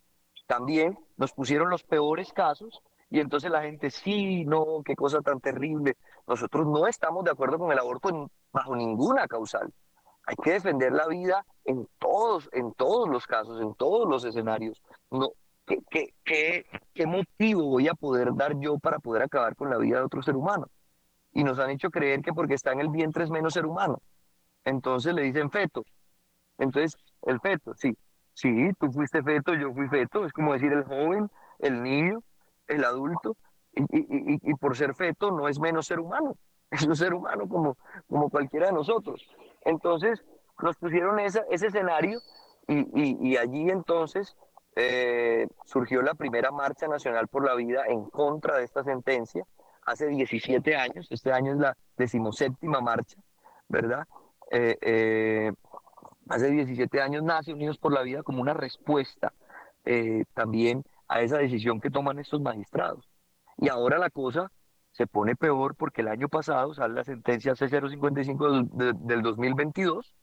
también 0.48 0.98
nos 1.18 1.32
pusieron 1.34 1.70
los 1.70 1.84
peores 1.84 2.32
casos 2.34 2.82
y 3.10 3.20
entonces 3.20 3.52
la 3.52 3.62
gente, 3.62 3.92
sí, 3.92 4.44
no, 4.46 4.82
qué 4.84 4.96
cosa 4.96 5.22
tan 5.22 5.40
terrible. 5.40 5.98
Nosotros 6.26 6.66
no 6.66 6.88
estamos 6.88 7.24
de 7.24 7.32
acuerdo 7.32 7.60
con 7.60 7.72
el 7.72 7.78
aborto 7.78 8.32
bajo 8.52 8.76
ninguna 8.76 9.28
causal. 9.28 9.72
Hay 10.26 10.36
que 10.38 10.54
defender 10.54 10.94
la 10.94 11.08
vida 11.08 11.46
en 11.66 11.88
todos, 12.00 12.50
en 12.54 12.74
todos 12.74 13.08
los 13.10 13.28
casos, 13.28 13.62
en 13.62 13.76
todos 13.76 14.10
los 14.10 14.26
escenarios. 14.26 14.82
No, 15.12 15.30
¿qué, 15.66 15.80
qué, 15.92 16.14
qué, 16.24 16.66
qué 16.94 17.06
motivo 17.06 17.64
voy 17.66 17.88
a 17.88 17.94
poder 17.94 18.34
dar 18.34 18.58
yo 18.60 18.80
para 18.80 19.00
poder 19.00 19.22
acabar 19.22 19.56
con 19.56 19.70
la 19.70 19.78
vida 19.78 19.98
de 19.98 20.06
otro 20.06 20.24
ser 20.24 20.36
humano? 20.36 20.68
Y 21.34 21.44
nos 21.44 21.60
han 21.60 21.72
hecho 21.72 21.90
creer 21.90 22.22
que 22.22 22.34
porque 22.34 22.54
está 22.54 22.72
en 22.72 22.80
el 22.80 22.90
vientre 22.90 23.24
es 23.24 23.30
menos 23.30 23.54
ser 23.54 23.66
humano. 23.66 24.02
Entonces 24.64 25.14
le 25.14 25.24
dicen 25.24 25.50
feto. 25.50 25.84
Entonces, 26.58 26.96
el 27.24 27.40
feto, 27.40 27.74
sí. 27.76 27.98
Sí, 28.34 28.72
tú 28.80 28.92
fuiste 28.92 29.22
feto, 29.22 29.54
yo 29.54 29.72
fui 29.74 29.88
feto, 29.88 30.26
es 30.26 30.34
como 30.34 30.54
decir 30.54 30.74
el 30.74 30.84
joven, 30.84 31.30
el 31.60 31.84
niño, 31.84 32.24
el 32.68 32.84
adulto, 32.84 33.38
y, 33.76 34.54
por 34.56 34.76
ser 34.76 34.96
feto 34.96 35.32
no 35.32 35.48
es 35.48 35.60
menos 35.60 35.88
ser 35.88 36.00
humano, 36.00 36.38
es 36.72 36.84
un 36.84 36.96
ser 36.96 37.14
humano 37.14 37.48
como, 37.48 37.78
como 38.08 38.30
cualquiera 38.30 38.68
de 38.68 38.74
nosotros. 38.74 39.28
Entonces 39.62 40.24
nos 40.62 40.76
pusieron 40.78 41.20
ese 41.20 41.44
escenario 41.50 42.20
y, 42.68 43.38
allí 43.38 43.70
entonces 43.70 44.36
eh, 44.76 45.48
surgió 45.66 46.02
la 46.02 46.14
primera 46.14 46.52
marcha 46.52 46.88
nacional 46.88 47.28
por 47.28 47.46
la 47.46 47.56
vida 47.56 47.84
en 47.88 48.10
contra 48.10 48.58
de 48.58 48.64
esta 48.64 48.84
sentencia 48.84 49.46
hace 49.86 50.08
17 50.08 50.76
años, 50.76 51.08
este 51.10 51.32
año 51.32 51.54
es 51.54 51.60
la 51.60 51.78
decimoséptima 51.98 52.82
marcha, 52.82 53.18
¿verdad? 53.68 54.08
Eh, 54.52 54.78
eh, 54.82 55.52
hace 56.30 56.52
17 56.52 57.02
años 57.02 57.24
nace 57.24 57.54
Unidos 57.54 57.78
por 57.78 57.94
la 57.94 58.02
Vida 58.04 58.24
como 58.24 58.42
una 58.42 58.54
respuesta 58.54 59.34
también 60.34 60.86
a 61.10 61.22
esa 61.22 61.38
decisión 61.38 61.82
que 61.82 61.90
toman 61.90 62.20
estos 62.20 62.40
magistrados. 62.40 63.10
Y 63.58 63.68
ahora 63.68 63.98
la 63.98 64.10
cosa 64.10 64.50
se 64.94 65.08
pone 65.08 65.36
peor 65.36 65.76
porque 65.76 66.02
el 66.02 66.08
año 66.08 66.30
pasado 66.30 66.74
sale 66.74 66.94
la 66.94 67.04
sentencia 67.04 67.54
C055 67.54 68.70
del 69.06 69.22
2022, 69.22 70.16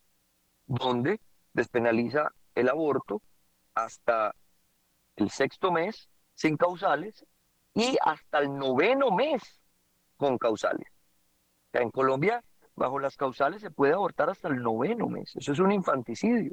donde 0.67 1.21
despenaliza 1.53 2.31
el 2.55 2.69
aborto 2.69 3.21
hasta 3.75 4.35
el 5.17 5.31
sexto 5.31 5.73
mes 5.73 6.09
sin 6.35 6.57
causales 6.57 7.27
y 7.75 7.97
hasta 8.05 8.39
el 8.39 8.57
noveno 8.57 9.11
mes 9.11 9.43
con 10.17 10.39
causales. 10.39 10.87
en 11.73 11.91
Colombia, 11.91 12.43
bajo 12.75 12.99
las 12.99 13.17
causales 13.17 13.61
se 13.63 13.71
puede 13.71 13.93
abortar 13.93 14.31
hasta 14.31 14.49
el 14.49 14.63
noveno 14.63 15.09
mes. 15.09 15.35
Eso 15.37 15.53
es 15.53 15.59
un 15.59 15.73
infanticidio. 15.73 16.53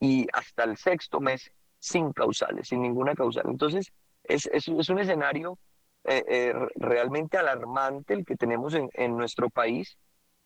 Y 0.00 0.26
hasta 0.32 0.64
el 0.64 0.76
sexto 0.76 1.20
mes 1.20 1.50
sin 1.78 2.12
causales, 2.12 2.68
sin 2.68 2.82
ninguna 2.82 3.14
causal. 3.14 3.44
Entonces, 3.48 3.92
es, 4.22 4.46
es, 4.52 4.68
un 4.68 4.98
escenario 4.98 5.58
eh, 6.04 6.24
eh, 6.28 6.54
realmente 6.76 7.36
alarmante 7.36 8.14
el 8.14 8.24
que 8.24 8.36
tenemos 8.36 8.74
en, 8.74 8.88
en 8.94 9.16
nuestro 9.16 9.50
país 9.50 9.98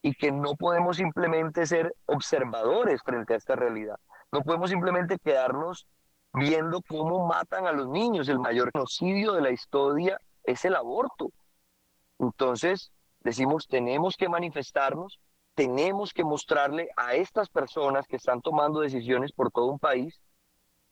y 0.02 0.14
que 0.14 0.32
no 0.32 0.54
podemos 0.54 0.96
simplemente 0.96 1.66
ser 1.66 1.94
observadores 2.06 3.02
frente 3.02 3.34
a 3.34 3.36
esta 3.36 3.56
realidad. 3.56 3.96
No 4.32 4.42
podemos 4.42 4.70
simplemente 4.70 5.18
quedarnos 5.18 5.86
viendo 6.32 6.82
cómo 6.82 7.26
matan 7.26 7.66
a 7.66 7.72
los 7.72 7.88
niños. 7.88 8.28
El 8.28 8.38
mayor 8.38 8.70
genocidio 8.72 9.32
de 9.32 9.42
la 9.42 9.50
historia 9.50 10.20
es 10.44 10.64
el 10.64 10.74
aborto. 10.76 11.32
Entonces, 12.18 12.92
decimos, 13.20 13.66
tenemos 13.68 14.16
que 14.16 14.28
manifestarnos, 14.28 15.20
tenemos 15.54 16.12
que 16.12 16.24
mostrarle 16.24 16.88
a 16.96 17.14
estas 17.14 17.48
personas 17.48 18.06
que 18.06 18.16
están 18.16 18.40
tomando 18.40 18.80
decisiones 18.80 19.32
por 19.32 19.50
todo 19.50 19.66
un 19.66 19.78
país, 19.78 20.20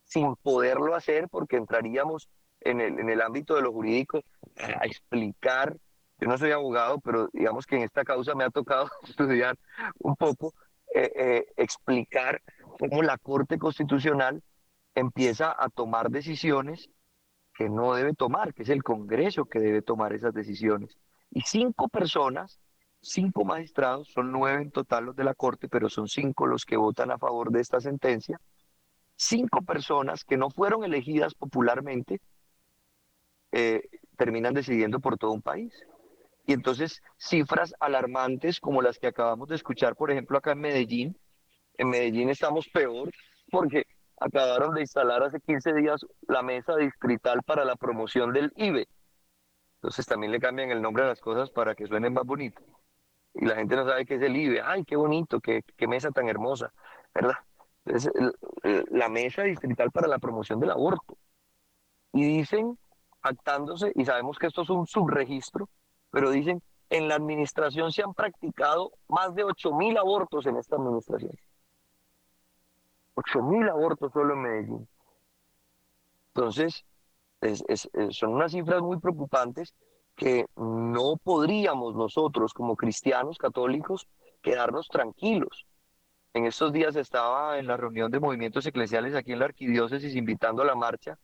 sin 0.04 0.36
poderlo 0.36 0.94
hacer, 0.94 1.28
porque 1.28 1.56
entraríamos 1.56 2.28
en 2.60 2.80
el, 2.80 2.98
en 2.98 3.10
el 3.10 3.20
ámbito 3.20 3.54
de 3.54 3.62
lo 3.62 3.72
jurídico 3.72 4.22
a 4.56 4.86
explicar 4.86 5.76
yo 6.18 6.28
no 6.28 6.38
soy 6.38 6.50
abogado, 6.50 6.98
pero 7.00 7.28
digamos 7.32 7.66
que 7.66 7.76
en 7.76 7.82
esta 7.82 8.04
causa 8.04 8.34
me 8.34 8.44
ha 8.44 8.50
tocado 8.50 8.88
estudiar 9.08 9.56
un 9.98 10.16
poco, 10.16 10.54
eh, 10.94 11.12
eh, 11.14 11.46
explicar 11.56 12.42
cómo 12.78 13.02
la 13.02 13.18
Corte 13.18 13.58
Constitucional 13.58 14.42
empieza 14.96 15.54
a 15.56 15.68
tomar 15.68 16.10
decisiones 16.10 16.90
que 17.54 17.68
no 17.68 17.94
debe 17.94 18.14
tomar, 18.14 18.54
que 18.54 18.62
es 18.64 18.70
el 18.70 18.82
Congreso 18.82 19.44
que 19.44 19.60
debe 19.60 19.82
tomar 19.82 20.12
esas 20.14 20.34
decisiones. 20.34 20.96
Y 21.30 21.42
cinco 21.42 21.88
personas, 21.88 22.58
cinco 23.00 23.44
magistrados, 23.44 24.08
son 24.08 24.32
nueve 24.32 24.62
en 24.62 24.70
total 24.70 25.04
los 25.04 25.16
de 25.16 25.24
la 25.24 25.34
Corte, 25.34 25.68
pero 25.68 25.90
son 25.90 26.08
cinco 26.08 26.46
los 26.46 26.64
que 26.64 26.78
votan 26.78 27.10
a 27.10 27.18
favor 27.18 27.50
de 27.50 27.60
esta 27.60 27.78
sentencia, 27.78 28.40
cinco 29.16 29.62
personas 29.62 30.24
que 30.24 30.38
no 30.38 30.50
fueron 30.50 30.82
elegidas 30.82 31.34
popularmente, 31.34 32.20
eh, 33.52 33.82
terminan 34.16 34.54
decidiendo 34.54 34.98
por 35.00 35.18
todo 35.18 35.32
un 35.32 35.42
país. 35.42 35.74
Y 36.46 36.54
entonces 36.54 37.02
cifras 37.18 37.74
alarmantes 37.80 38.60
como 38.60 38.80
las 38.80 38.98
que 38.98 39.08
acabamos 39.08 39.48
de 39.48 39.56
escuchar, 39.56 39.94
por 39.94 40.10
ejemplo, 40.10 40.38
acá 40.38 40.52
en 40.52 40.60
Medellín. 40.60 41.18
En 41.74 41.90
Medellín 41.90 42.30
estamos 42.30 42.66
peor 42.68 43.10
porque 43.50 43.84
acabaron 44.18 44.74
de 44.74 44.82
instalar 44.82 45.22
hace 45.22 45.40
15 45.40 45.74
días 45.74 46.06
la 46.28 46.42
mesa 46.42 46.76
distrital 46.76 47.42
para 47.42 47.64
la 47.64 47.76
promoción 47.76 48.32
del 48.32 48.52
IBE. 48.56 48.88
Entonces 49.76 50.06
también 50.06 50.32
le 50.32 50.40
cambian 50.40 50.70
el 50.70 50.82
nombre 50.82 51.04
a 51.04 51.08
las 51.08 51.20
cosas 51.20 51.50
para 51.50 51.74
que 51.74 51.86
suenen 51.86 52.12
más 52.12 52.24
bonitas. 52.24 52.64
Y 53.34 53.44
la 53.44 53.56
gente 53.56 53.76
no 53.76 53.84
sabe 53.84 54.06
qué 54.06 54.14
es 54.14 54.22
el 54.22 54.36
IBE. 54.36 54.62
¡Ay, 54.62 54.84
qué 54.84 54.96
bonito! 54.96 55.40
¡Qué, 55.40 55.62
qué 55.76 55.86
mesa 55.86 56.10
tan 56.10 56.28
hermosa! 56.28 56.72
¿Verdad? 57.14 57.34
Entonces, 57.84 58.12
la 58.90 59.08
mesa 59.08 59.42
distrital 59.42 59.90
para 59.92 60.08
la 60.08 60.18
promoción 60.18 60.58
del 60.58 60.70
aborto. 60.70 61.18
Y 62.12 62.24
dicen, 62.24 62.78
actándose, 63.20 63.92
y 63.94 64.04
sabemos 64.04 64.38
que 64.38 64.46
esto 64.46 64.62
es 64.62 64.70
un 64.70 64.86
subregistro, 64.86 65.68
pero 66.10 66.30
dicen, 66.30 66.62
en 66.90 67.08
la 67.08 67.16
administración 67.16 67.92
se 67.92 68.02
han 68.02 68.14
practicado 68.14 68.92
más 69.08 69.34
de 69.34 69.44
8.000 69.44 69.98
abortos 69.98 70.46
en 70.46 70.56
esta 70.56 70.76
administración. 70.76 71.32
8.000 73.32 73.70
abortos 73.70 74.12
solo 74.12 74.34
en 74.34 74.42
Medellín. 74.42 74.88
Entonces, 76.34 76.84
son 78.10 78.34
unas 78.34 78.52
cifras 78.52 78.82
muy 78.82 78.98
preocupantes 78.98 79.74
que 80.14 80.46
no 80.56 81.16
podríamos 81.22 81.94
nosotros 81.94 82.54
como 82.54 82.76
cristianos 82.76 83.38
católicos 83.38 84.08
quedarnos 84.42 84.88
tranquilos. 84.88 85.66
En 86.32 86.46
estos 86.46 86.72
días 86.72 86.96
estaba 86.96 87.58
en 87.58 87.66
la 87.66 87.76
reunión 87.76 88.10
de 88.10 88.20
movimientos 88.20 88.66
eclesiales 88.66 89.14
aquí 89.14 89.32
en 89.32 89.38
la 89.38 89.46
arquidiócesis 89.46 90.14
invitando 90.14 90.62
a 90.62 90.66
la 90.66 90.74
marcha 90.74 91.18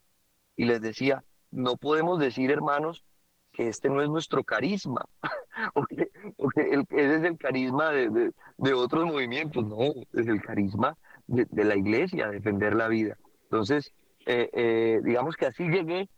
y 0.57 0.65
les 0.65 0.81
decía, 0.81 1.25
no 1.51 1.77
podemos 1.77 2.19
decir, 2.19 2.51
hermanos, 2.51 3.05
que 3.53 3.69
este 3.69 3.91
no 3.91 4.03
es 4.03 4.09
nuestro 4.09 4.43
carisma, 4.45 5.05
o 5.75 5.85
que, 5.85 6.09
ese 6.91 7.15
es 7.17 7.25
el 7.25 7.37
carisma 7.37 7.91
de, 7.91 8.33
otros 8.73 9.05
movimientos, 9.05 9.65
no, 9.67 9.93
es 10.15 10.27
el 10.27 10.41
carisma 10.41 10.97
de, 11.27 11.65
la 11.65 11.77
iglesia, 11.77 12.29
defender 12.29 12.75
la 12.75 12.89
vida. 12.89 13.17
Entonces, 13.45 13.93
eh, 14.27 14.51
eh, 14.53 15.01
digamos 15.03 15.37
que 15.37 15.47
así 15.47 15.65
llegué 15.65 16.09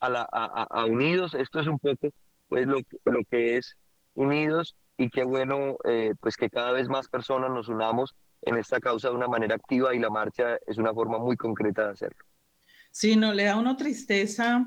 a, 0.00 0.08
la, 0.08 0.22
a, 0.22 0.84
Unidos, 0.84 1.34
esto 1.34 1.60
es 1.60 1.66
un 1.66 1.78
poco 1.78 2.08
pues 2.48 2.66
lo, 2.66 2.78
lo 3.04 3.20
que 3.30 3.56
es 3.56 3.76
Unidos 4.14 4.76
y 4.96 5.10
qué 5.10 5.24
bueno 5.24 5.76
eh, 5.84 6.14
pues 6.20 6.36
que 6.36 6.50
cada 6.50 6.72
vez 6.72 6.88
más 6.88 7.08
personas 7.08 7.50
nos 7.50 7.68
unamos 7.68 8.14
en 8.42 8.56
esta 8.56 8.78
causa 8.80 9.08
de 9.08 9.14
una 9.14 9.28
manera 9.28 9.54
activa 9.54 9.94
y 9.94 9.98
la 9.98 10.10
marcha 10.10 10.58
es 10.66 10.78
una 10.78 10.92
forma 10.92 11.18
muy 11.18 11.36
concreta 11.36 11.86
de 11.86 11.92
hacerlo. 11.92 12.24
Sí, 12.90 13.16
no, 13.16 13.32
le 13.32 13.44
da 13.44 13.56
uno 13.56 13.76
tristeza 13.76 14.66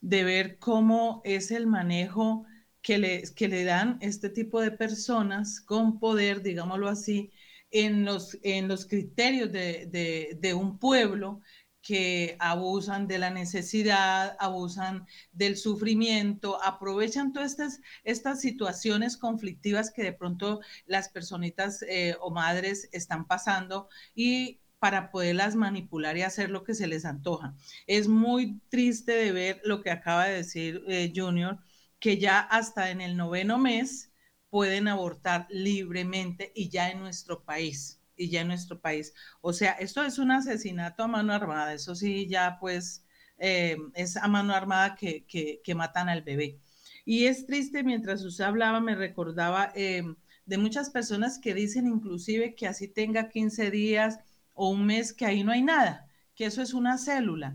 de 0.00 0.24
ver 0.24 0.58
cómo 0.58 1.20
es 1.24 1.50
el 1.50 1.66
manejo 1.66 2.44
que 2.80 2.98
le, 2.98 3.22
que 3.36 3.48
le 3.48 3.64
dan 3.64 3.98
este 4.00 4.30
tipo 4.30 4.60
de 4.60 4.70
personas 4.70 5.60
con 5.60 5.98
poder, 5.98 6.42
digámoslo 6.42 6.88
así, 6.88 7.30
en 7.70 8.04
los, 8.04 8.38
en 8.42 8.68
los 8.68 8.86
criterios 8.86 9.52
de, 9.52 10.54
un 10.54 10.78
pueblo 10.78 11.40
que 11.82 12.36
abusan 12.40 13.06
de 13.06 13.18
la 13.18 13.30
necesidad, 13.30 14.36
abusan 14.40 15.06
del 15.32 15.56
sufrimiento, 15.56 16.62
aprovechan 16.62 17.32
todas 17.32 17.52
estas, 17.52 17.80
estas 18.04 18.40
situaciones 18.40 19.16
conflictivas 19.16 19.90
que 19.90 20.02
de 20.02 20.12
pronto 20.12 20.60
las 20.86 21.08
personitas 21.08 21.82
eh, 21.88 22.16
o 22.20 22.30
madres 22.30 22.88
están 22.92 23.26
pasando 23.26 23.88
y 24.14 24.60
para 24.78 25.10
poderlas 25.10 25.56
manipular 25.56 26.16
y 26.16 26.22
hacer 26.22 26.50
lo 26.50 26.62
que 26.62 26.74
se 26.74 26.86
les 26.86 27.04
antoja. 27.04 27.54
Es 27.86 28.08
muy 28.08 28.60
triste 28.68 29.12
de 29.12 29.32
ver 29.32 29.60
lo 29.64 29.82
que 29.82 29.90
acaba 29.90 30.26
de 30.26 30.36
decir 30.36 30.82
eh, 30.88 31.12
Junior, 31.14 31.58
que 31.98 32.18
ya 32.18 32.38
hasta 32.38 32.90
en 32.90 33.00
el 33.00 33.16
noveno 33.16 33.58
mes 33.58 34.07
pueden 34.50 34.88
abortar 34.88 35.46
libremente 35.50 36.52
y 36.54 36.68
ya 36.68 36.90
en 36.90 37.00
nuestro 37.00 37.44
país, 37.44 38.00
y 38.16 38.30
ya 38.30 38.40
en 38.42 38.48
nuestro 38.48 38.80
país. 38.80 39.12
O 39.40 39.52
sea, 39.52 39.72
esto 39.72 40.02
es 40.04 40.18
un 40.18 40.30
asesinato 40.30 41.02
a 41.04 41.08
mano 41.08 41.32
armada, 41.32 41.74
eso 41.74 41.94
sí, 41.94 42.26
ya 42.28 42.58
pues 42.60 43.04
eh, 43.38 43.76
es 43.94 44.16
a 44.16 44.28
mano 44.28 44.54
armada 44.54 44.96
que, 44.96 45.24
que, 45.26 45.74
matan 45.74 46.08
al 46.08 46.22
bebé. 46.22 46.58
Y 47.04 47.26
es 47.26 47.46
triste, 47.46 47.82
mientras 47.84 48.22
usted 48.24 48.44
hablaba, 48.44 48.80
me 48.80 48.94
recordaba 48.94 49.72
eh, 49.74 50.02
de 50.46 50.58
muchas 50.58 50.90
personas 50.90 51.38
que 51.38 51.54
dicen 51.54 51.86
inclusive 51.86 52.54
que 52.54 52.66
así 52.66 52.88
tenga 52.88 53.28
15 53.28 53.70
días, 53.70 54.18
o 54.54 54.70
un 54.70 54.86
mes 54.86 55.12
que 55.12 55.24
ahí 55.24 55.44
no 55.44 55.52
hay 55.52 55.62
nada, 55.62 56.08
que 56.34 56.46
eso 56.46 56.60
es 56.62 56.74
una 56.74 56.98
célula. 56.98 57.54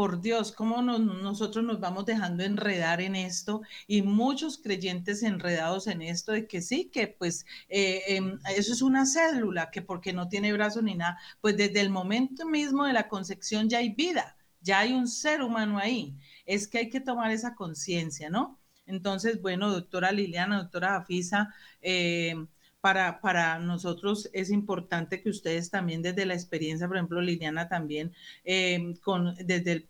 Por 0.00 0.22
Dios, 0.22 0.52
cómo 0.52 0.80
nosotros 0.80 1.62
nos 1.62 1.78
vamos 1.78 2.06
dejando 2.06 2.42
enredar 2.42 3.02
en 3.02 3.14
esto 3.14 3.60
y 3.86 4.00
muchos 4.00 4.56
creyentes 4.56 5.22
enredados 5.22 5.86
en 5.88 6.00
esto 6.00 6.32
de 6.32 6.46
que 6.46 6.62
sí, 6.62 6.86
que 6.90 7.06
pues 7.08 7.44
eh, 7.68 8.00
em, 8.06 8.38
eso 8.56 8.72
es 8.72 8.80
una 8.80 9.04
célula, 9.04 9.70
que 9.70 9.82
porque 9.82 10.14
no 10.14 10.26
tiene 10.30 10.54
brazos 10.54 10.84
ni 10.84 10.94
nada, 10.94 11.18
pues 11.42 11.58
desde 11.58 11.82
el 11.82 11.90
momento 11.90 12.46
mismo 12.46 12.86
de 12.86 12.94
la 12.94 13.08
concepción 13.08 13.68
ya 13.68 13.76
hay 13.76 13.90
vida, 13.90 14.38
ya 14.62 14.78
hay 14.78 14.94
un 14.94 15.06
ser 15.06 15.42
humano 15.42 15.78
ahí. 15.78 16.16
Es 16.46 16.66
que 16.66 16.78
hay 16.78 16.88
que 16.88 17.00
tomar 17.00 17.30
esa 17.30 17.54
conciencia, 17.54 18.30
¿no? 18.30 18.58
Entonces, 18.86 19.42
bueno, 19.42 19.70
doctora 19.70 20.12
Liliana, 20.12 20.62
doctora 20.62 20.96
Afisa, 20.96 21.54
eh, 21.82 22.36
para, 22.80 23.20
para 23.20 23.58
nosotros 23.58 24.30
es 24.32 24.50
importante 24.50 25.22
que 25.22 25.30
ustedes 25.30 25.70
también 25.70 26.02
desde 26.02 26.26
la 26.26 26.34
experiencia, 26.34 26.88
por 26.88 26.96
ejemplo, 26.96 27.20
Liliana 27.20 27.68
también, 27.68 28.12
eh, 28.44 28.94
con, 29.02 29.34
desde 29.36 29.86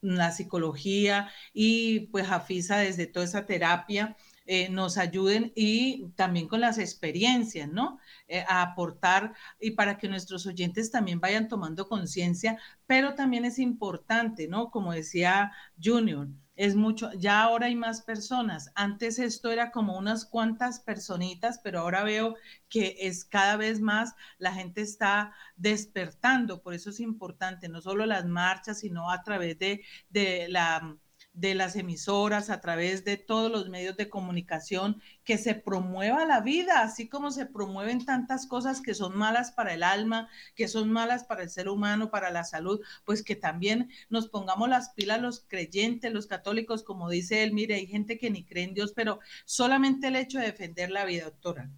la 0.00 0.32
psicología 0.32 1.30
y 1.52 2.08
pues 2.08 2.26
Jafisa 2.26 2.78
desde 2.78 3.06
toda 3.06 3.24
esa 3.26 3.46
terapia, 3.46 4.16
eh, 4.46 4.68
nos 4.68 4.98
ayuden 4.98 5.52
y 5.54 6.08
también 6.16 6.48
con 6.48 6.60
las 6.60 6.78
experiencias, 6.78 7.68
¿no? 7.68 8.00
Eh, 8.26 8.44
a 8.48 8.62
aportar 8.62 9.32
y 9.60 9.72
para 9.72 9.96
que 9.96 10.08
nuestros 10.08 10.44
oyentes 10.46 10.90
también 10.90 11.20
vayan 11.20 11.46
tomando 11.46 11.88
conciencia, 11.88 12.58
pero 12.86 13.14
también 13.14 13.44
es 13.44 13.58
importante, 13.60 14.48
¿no? 14.48 14.70
Como 14.70 14.92
decía 14.92 15.52
Junior, 15.80 16.28
es 16.60 16.76
mucho, 16.76 17.10
ya 17.14 17.42
ahora 17.42 17.66
hay 17.66 17.74
más 17.74 18.02
personas. 18.02 18.70
Antes 18.74 19.18
esto 19.18 19.50
era 19.50 19.70
como 19.70 19.96
unas 19.96 20.26
cuantas 20.26 20.78
personitas, 20.80 21.58
pero 21.64 21.80
ahora 21.80 22.04
veo 22.04 22.36
que 22.68 22.96
es 23.00 23.24
cada 23.24 23.56
vez 23.56 23.80
más, 23.80 24.14
la 24.38 24.52
gente 24.52 24.82
está 24.82 25.32
despertando, 25.56 26.62
por 26.62 26.74
eso 26.74 26.90
es 26.90 27.00
importante, 27.00 27.68
no 27.70 27.80
solo 27.80 28.04
las 28.04 28.26
marchas, 28.26 28.80
sino 28.80 29.10
a 29.10 29.22
través 29.22 29.58
de, 29.58 29.82
de 30.10 30.48
la 30.50 30.98
de 31.32 31.54
las 31.54 31.76
emisoras, 31.76 32.50
a 32.50 32.60
través 32.60 33.04
de 33.04 33.16
todos 33.16 33.50
los 33.50 33.68
medios 33.68 33.96
de 33.96 34.08
comunicación, 34.08 35.00
que 35.24 35.38
se 35.38 35.54
promueva 35.54 36.24
la 36.26 36.40
vida, 36.40 36.82
así 36.82 37.08
como 37.08 37.30
se 37.30 37.46
promueven 37.46 38.04
tantas 38.04 38.46
cosas 38.46 38.80
que 38.80 38.94
son 38.94 39.16
malas 39.16 39.52
para 39.52 39.74
el 39.74 39.82
alma, 39.82 40.28
que 40.54 40.68
son 40.68 40.90
malas 40.92 41.24
para 41.24 41.42
el 41.42 41.50
ser 41.50 41.68
humano, 41.68 42.10
para 42.10 42.30
la 42.30 42.44
salud, 42.44 42.80
pues 43.04 43.22
que 43.22 43.36
también 43.36 43.90
nos 44.08 44.28
pongamos 44.28 44.68
las 44.68 44.90
pilas 44.90 45.20
los 45.20 45.40
creyentes, 45.46 46.12
los 46.12 46.26
católicos, 46.26 46.82
como 46.82 47.08
dice 47.08 47.42
él, 47.42 47.52
mire, 47.52 47.74
hay 47.76 47.86
gente 47.86 48.18
que 48.18 48.30
ni 48.30 48.44
cree 48.44 48.64
en 48.64 48.74
Dios, 48.74 48.92
pero 48.94 49.20
solamente 49.44 50.08
el 50.08 50.16
hecho 50.16 50.38
de 50.38 50.46
defender 50.46 50.90
la 50.90 51.04
vida, 51.04 51.24
doctora. 51.24 51.70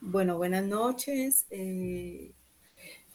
Bueno, 0.00 0.36
buenas 0.38 0.64
noches. 0.64 1.46
Eh, 1.50 2.32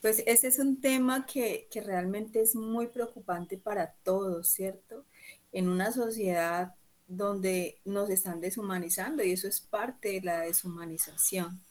pues 0.04 0.22
ese 0.26 0.48
es 0.50 0.60
un 0.60 0.82
tema 0.82 1.26
que, 1.26 1.70
realmente 1.86 2.42
es 2.42 2.56
muy 2.56 2.88
preocupante 2.88 3.58
para 3.58 3.94
todos, 4.04 4.50
¿cierto? 4.50 5.06
En 5.54 5.70
una 5.70 5.94
sociedad 5.94 6.76
donde 7.08 7.80
nos 7.86 8.10
están 8.10 8.42
deshumanizando 8.42 9.24
y 9.24 9.32
eso 9.32 9.48
es 9.48 9.62
parte 9.62 10.10
de 10.10 10.22
la 10.22 10.42
deshumanización. 10.42 11.64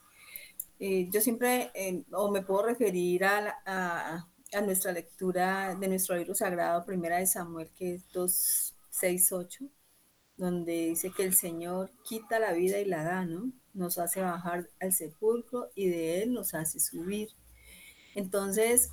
Eh, 0.80 1.10
yo 1.12 1.20
siempre, 1.20 1.72
eh, 1.74 2.04
o 2.10 2.30
me 2.30 2.40
puedo 2.40 2.62
referir 2.62 3.22
a, 3.26 3.54
a, 3.66 4.60
nuestra 4.62 4.92
lectura 4.92 5.74
de 5.74 5.88
nuestro 5.88 6.16
libro 6.16 6.34
sagrado, 6.34 6.86
Primera 6.86 7.18
de 7.18 7.26
Samuel, 7.26 7.68
que 7.76 7.96
es 7.96 8.10
2, 8.12 8.74
6, 8.88 9.32
8, 9.32 9.64
donde 10.38 10.86
dice 10.86 11.12
que 11.14 11.24
el 11.24 11.34
Señor 11.34 11.92
quita 12.02 12.38
la 12.38 12.54
vida 12.54 12.78
y 12.78 12.86
la 12.86 13.04
da, 13.04 13.26
¿no? 13.26 13.52
Nos 13.74 13.98
hace 13.98 14.22
bajar 14.22 14.70
al 14.80 14.92
sepulcro 14.94 15.70
y 15.74 15.90
de 15.90 16.22
Él 16.22 16.32
nos 16.32 16.54
hace 16.54 16.80
subir. 16.80 17.28
Entonces, 18.14 18.90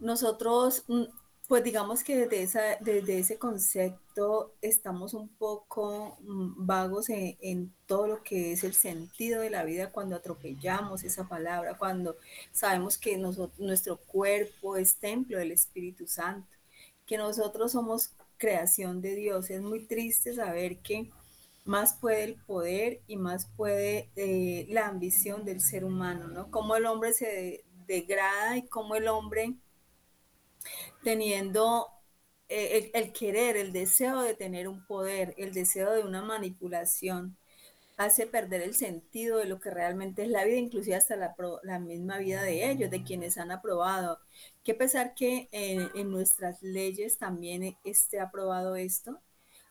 nosotros, 0.00 0.84
mm, 0.88 1.04
pues 1.48 1.64
digamos 1.64 2.02
que 2.02 2.26
desde, 2.26 2.78
desde 2.80 3.18
ese 3.18 3.38
concepto 3.38 4.54
estamos 4.62 5.14
un 5.14 5.28
poco 5.28 6.18
mm, 6.20 6.66
vagos 6.66 7.08
en, 7.10 7.72
todo 7.86 8.06
lo 8.06 8.22
que 8.22 8.52
es 8.52 8.64
el 8.64 8.74
sentido 8.74 9.42
de 9.42 9.50
la 9.50 9.64
vida 9.64 9.90
cuando 9.90 10.16
atropellamos 10.16 11.04
esa 11.04 11.28
palabra, 11.28 11.76
cuando 11.76 12.16
sabemos 12.52 12.96
que 12.96 13.18
nuestro 13.18 13.98
cuerpo 13.98 14.76
es 14.76 14.96
templo 14.96 15.38
del 15.38 15.52
Espíritu 15.52 16.06
Santo, 16.06 16.48
que 17.06 17.18
nosotros 17.18 17.72
somos 17.72 18.12
creación 18.38 19.02
de 19.02 19.14
Dios. 19.14 19.50
Es 19.50 19.60
muy 19.60 19.84
triste 19.84 20.34
saber 20.34 20.78
que 20.78 21.10
más 21.64 21.94
puede 21.94 22.24
el 22.24 22.34
poder 22.34 23.00
y 23.06 23.16
más 23.16 23.46
puede 23.56 24.10
eh, 24.16 24.66
la 24.70 24.88
ambición 24.88 25.44
del 25.44 25.60
ser 25.60 25.84
humano, 25.84 26.28
¿no? 26.28 26.50
Como 26.50 26.74
el 26.76 26.86
hombre 26.86 27.12
se 27.12 27.64
degrada 27.92 28.56
y 28.56 28.62
cómo 28.62 28.94
el 28.96 29.06
hombre, 29.06 29.54
teniendo 31.02 31.88
eh, 32.48 32.90
el, 32.94 33.12
querer, 33.12 33.56
el 33.56 33.72
deseo 33.72 34.22
de 34.22 34.34
tener 34.34 34.66
un 34.66 34.86
poder, 34.86 35.34
el 35.36 35.52
deseo 35.52 35.92
de 35.92 36.02
una 36.02 36.22
manipulación, 36.22 37.36
hace 37.98 38.26
perder 38.26 38.62
el 38.62 38.74
sentido 38.74 39.38
de 39.38 39.44
lo 39.44 39.60
que 39.60 39.70
realmente 39.70 40.22
es 40.22 40.28
la 40.28 40.44
vida, 40.44 40.56
inclusive 40.56 40.96
hasta 40.96 41.16
la, 41.16 41.34
la 41.62 41.78
misma 41.78 42.18
vida 42.18 42.42
de 42.42 42.70
ellos, 42.70 42.90
de 42.90 43.04
quienes 43.04 43.36
han 43.36 43.50
aprobado. 43.50 44.18
Que 44.64 44.74
pesar 44.74 45.14
que 45.14 45.48
en 45.52 46.10
nuestras 46.10 46.62
leyes 46.62 47.18
también 47.18 47.76
esté 47.84 48.20
aprobado 48.20 48.76
esto, 48.76 49.20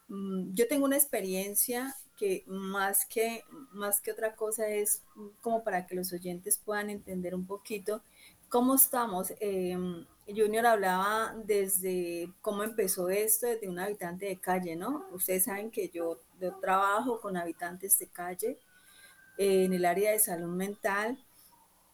mm, 0.09 0.53
yo 0.53 0.67
tengo 0.67 0.85
una 0.85 0.97
experiencia 0.97 1.95
que 2.21 2.43
más 2.45 3.05
que, 3.05 3.43
más 3.71 3.99
que 3.99 4.11
otra 4.11 4.35
cosa 4.35 4.67
es 4.67 5.01
como 5.41 5.63
para 5.63 5.87
que 5.87 5.95
los 5.95 6.13
oyentes 6.13 6.59
puedan 6.63 6.91
entender 6.91 7.33
un 7.33 7.47
poquito 7.47 8.03
cómo 8.51 8.75
estamos. 8.75 9.33
Em, 9.39 10.05
Junior 10.27 10.65
hablaba 10.65 11.33
desde 11.45 12.29
cómo 12.41 12.63
empezó 12.63 13.09
esto, 13.09 13.47
desde 13.47 13.69
un 13.69 13.79
habitante 13.79 14.25
de 14.25 14.39
calle, 14.39 14.75
¿no? 14.75 15.05
Ustedes 15.13 15.45
saben 15.45 15.71
que 15.71 15.89
yo, 15.89 16.19
trabajo 16.59 17.21
con 17.21 17.37
habitantes 17.37 17.97
de 17.99 18.07
calle 18.07 18.57
eh, 19.37 19.65
en 19.65 19.73
el 19.73 19.85
área 19.85 20.11
de 20.11 20.19
salud 20.19 20.49
mental 20.49 21.23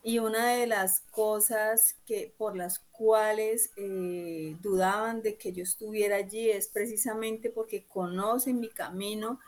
y 0.02 0.20
una 0.20 0.54
de 0.54 0.68
las 0.68 1.02
cosas 1.12 1.96
que 2.06 2.34
por 2.38 2.56
las 2.56 2.80
cuales 2.80 3.72
eh, 3.76 4.56
dudaban 4.62 5.22
de 5.22 5.36
que 5.36 5.52
yo 5.52 5.64
estuviera 5.64 6.16
allí 6.16 6.50
es 6.50 6.70
precisamente 6.70 7.50
porque 7.50 7.84
conocen 7.84 8.60
mi 8.62 8.70
camino 8.70 9.40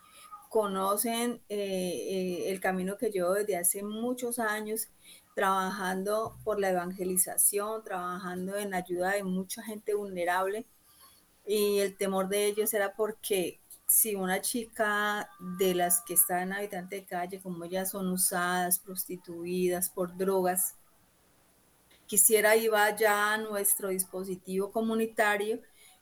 conocen 0.50 1.42
eh, 1.48 2.46
el 2.48 2.60
camino 2.60 2.98
que 2.98 3.12
yo 3.12 3.34
desde 3.34 3.56
hace 3.56 3.84
muchos 3.84 4.40
años 4.40 4.90
trabajando 5.40 6.38
por 6.44 6.60
la 6.60 6.72
evangelización, 6.72 7.82
trabajando 7.82 8.58
en 8.58 8.74
ayuda 8.74 9.12
de 9.14 9.24
mucha 9.24 9.64
gente 9.64 9.94
vulnerable. 9.94 10.66
Y 11.48 11.80
el 11.80 11.96
temor 11.96 12.28
de 12.28 12.46
ellos 12.48 12.74
era 12.74 12.94
porque 12.94 13.62
si 13.88 14.16
una 14.16 14.42
chica 14.42 15.30
de 15.58 15.76
las 15.76 16.02
que 16.02 16.16
está 16.16 16.42
en 16.42 16.52
habitante 16.52 16.98
de 16.98 17.06
calle, 17.06 17.40
como 17.40 17.64
ellas 17.64 17.92
son 17.92 18.10
usadas, 18.10 18.80
prostituidas 18.80 19.90
por 19.90 20.18
drogas, 20.18 20.76
quisiera 22.06 22.58
ir 22.58 22.72
ya 23.00 23.34
a 23.34 23.38
nuestro 23.38 23.88
dispositivo 23.88 24.74
comunitario, 24.74 25.62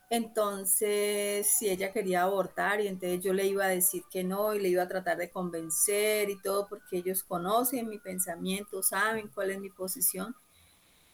entonces, 0.10 1.50
si 1.58 1.70
ella 1.70 1.92
quería 1.92 2.24
abortar 2.24 2.80
y 2.80 2.88
entonces 2.88 3.22
yo 3.22 3.34
le 3.34 3.46
iba 3.46 3.66
a 3.66 3.70
decir 3.70 4.04
que 4.10 4.24
no 4.24 4.56
y 4.56 4.60
le 4.60 4.70
iba 4.70 4.84
a 4.84 4.88
tratar 4.88 5.18
de 5.18 5.30
convencer 5.30 6.30
y 6.30 6.42
todo 6.42 6.68
porque 6.70 6.98
ellos 6.98 7.24
conocen 7.24 7.90
mi 7.90 8.00
pensamiento, 8.00 8.82
saben 8.84 9.28
cuál 9.28 9.52
es 9.52 9.60
mi 9.60 9.70
posición. 9.70 10.34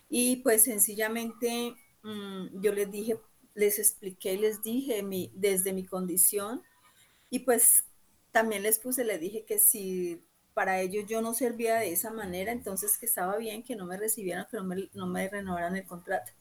Y 0.09 0.37
pues 0.37 0.63
sencillamente 0.63 1.75
mm, 2.03 2.61
yo 2.61 2.73
les 2.73 2.91
dije, 2.91 3.19
les 3.55 3.79
expliqué, 3.79 4.37
les 4.37 4.61
dije 4.61 5.03
mi, 5.03 5.31
desde 5.35 5.73
mi 5.73 5.85
condición 5.85 6.61
y 7.31 7.39
pues 7.39 7.85
también 8.31 8.63
les 8.63 8.79
puse, 8.79 9.03
les 9.05 9.19
dije 9.19 9.43
que 9.45 9.59
si 9.59 10.23
para 10.53 10.81
ellos 10.81 11.05
yo 11.07 11.21
no 11.21 11.33
servía 11.33 11.77
de 11.77 11.91
esa 11.91 12.11
manera, 12.11 12.51
entonces 12.51 12.97
que 12.99 13.07
estaba 13.07 13.37
bien 13.37 13.63
que 13.63 13.75
no 13.75 13.85
me 13.85 13.97
recibieran, 13.97 14.45
que 14.51 14.57
no 14.57 14.63
me, 14.65 14.89
no 14.93 15.07
me 15.07 15.27
renovaran 15.29 15.75
el 15.75 15.85
contrato, 15.85 16.31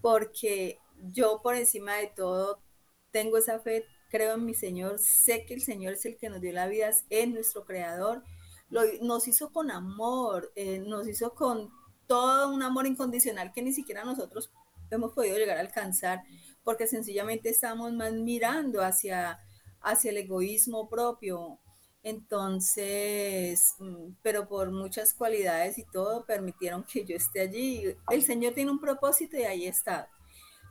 porque 0.00 0.78
yo 1.12 1.40
por 1.42 1.54
encima 1.54 1.96
de 1.96 2.08
todo 2.08 2.62
tengo 3.10 3.38
esa 3.38 3.58
fe, 3.58 3.86
creo 4.10 4.34
en 4.34 4.44
mi 4.44 4.54
Señor, 4.54 4.98
sé 4.98 5.44
que 5.46 5.54
el 5.54 5.62
Señor 5.62 5.94
es 5.94 6.04
el 6.06 6.16
que 6.16 6.28
nos 6.28 6.40
dio 6.40 6.52
la 6.52 6.66
vida, 6.66 6.90
es 7.08 7.28
nuestro 7.28 7.64
creador, 7.64 8.22
nos 8.68 9.26
hizo 9.28 9.52
con 9.52 9.70
amor, 9.70 10.52
eh, 10.54 10.78
nos 10.78 11.08
hizo 11.08 11.34
con 11.34 11.70
todo 12.06 12.52
un 12.52 12.62
amor 12.62 12.86
incondicional 12.86 13.52
que 13.52 13.62
ni 13.62 13.72
siquiera 13.72 14.04
nosotros 14.04 14.50
hemos 14.90 15.12
podido 15.12 15.38
llegar 15.38 15.56
a 15.56 15.60
alcanzar, 15.60 16.22
porque 16.64 16.86
sencillamente 16.86 17.50
estamos 17.50 17.92
más 17.92 18.12
mirando 18.12 18.82
hacia, 18.82 19.38
hacia 19.80 20.10
el 20.10 20.18
egoísmo 20.18 20.88
propio. 20.88 21.58
Entonces, 22.02 23.74
mm, 23.78 24.14
pero 24.22 24.48
por 24.48 24.70
muchas 24.70 25.14
cualidades 25.14 25.78
y 25.78 25.84
todo, 25.84 26.24
permitieron 26.24 26.84
que 26.84 27.04
yo 27.04 27.16
esté 27.16 27.40
allí. 27.40 27.94
El 28.10 28.22
Señor 28.22 28.54
tiene 28.54 28.70
un 28.70 28.80
propósito 28.80 29.36
y 29.36 29.42
ahí 29.42 29.66
está. 29.66 30.08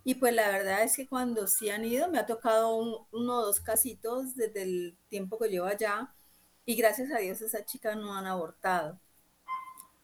Y 0.03 0.15
pues 0.15 0.33
la 0.33 0.49
verdad 0.49 0.83
es 0.83 0.95
que 0.95 1.07
cuando 1.07 1.47
sí 1.47 1.69
han 1.69 1.85
ido, 1.85 2.09
me 2.09 2.19
ha 2.19 2.25
tocado 2.25 2.75
uno 3.11 3.35
o 3.39 3.45
dos 3.45 3.59
casitos 3.59 4.35
desde 4.35 4.63
el 4.63 4.97
tiempo 5.09 5.37
que 5.37 5.49
llevo 5.49 5.67
allá 5.67 6.13
y 6.65 6.75
gracias 6.75 7.11
a 7.11 7.17
Dios 7.19 7.41
esa 7.41 7.65
chica 7.65 7.95
no 7.95 8.15
han 8.15 8.25
abortado. 8.25 8.99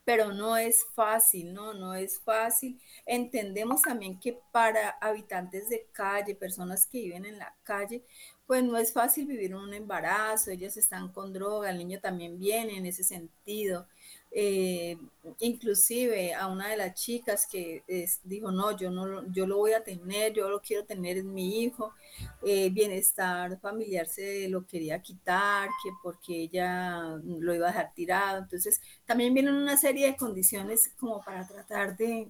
Pero 0.04 0.32
no 0.32 0.56
es 0.56 0.84
fácil, 0.94 1.52
¿no? 1.52 1.74
No 1.74 1.94
es 1.94 2.20
fácil. 2.20 2.80
Entendemos 3.04 3.82
también 3.82 4.20
que 4.20 4.38
para 4.52 4.90
habitantes 5.00 5.68
de 5.68 5.86
calle, 5.92 6.36
personas 6.36 6.86
que 6.86 6.98
viven 6.98 7.24
en 7.24 7.38
la 7.38 7.54
calle, 7.64 8.04
pues 8.46 8.62
no 8.62 8.76
es 8.78 8.92
fácil 8.92 9.26
vivir 9.26 9.54
un 9.54 9.74
embarazo, 9.74 10.52
ellas 10.52 10.76
están 10.76 11.10
con 11.12 11.32
droga, 11.32 11.70
el 11.70 11.78
niño 11.78 11.98
también 12.00 12.38
viene 12.38 12.76
en 12.76 12.86
ese 12.86 13.02
sentido. 13.02 13.88
Eh, 14.38 14.98
inclusive 15.40 16.34
a 16.34 16.48
una 16.48 16.68
de 16.68 16.76
las 16.76 16.94
chicas 16.94 17.46
que 17.50 17.82
dijo, 18.24 18.50
no, 18.50 18.76
yo 18.76 18.90
no 18.90 19.24
yo 19.32 19.46
lo 19.46 19.56
voy 19.56 19.72
a 19.72 19.82
tener, 19.82 20.34
yo 20.34 20.50
lo 20.50 20.60
quiero 20.60 20.84
tener 20.84 21.16
en 21.16 21.32
mi 21.32 21.62
hijo, 21.62 21.94
eh, 22.42 22.68
bienestar 22.70 23.58
familiar 23.60 24.06
se 24.06 24.48
lo 24.48 24.66
quería 24.66 25.00
quitar, 25.00 25.68
que 25.82 25.90
porque 26.02 26.42
ella 26.42 27.18
lo 27.24 27.54
iba 27.54 27.66
a 27.68 27.70
dejar 27.70 27.92
tirado. 27.94 28.38
Entonces, 28.38 28.80
también 29.06 29.32
vienen 29.34 29.54
una 29.54 29.76
serie 29.76 30.06
de 30.08 30.16
condiciones 30.16 30.90
como 30.98 31.22
para 31.22 31.46
tratar 31.46 31.96
de, 31.96 32.28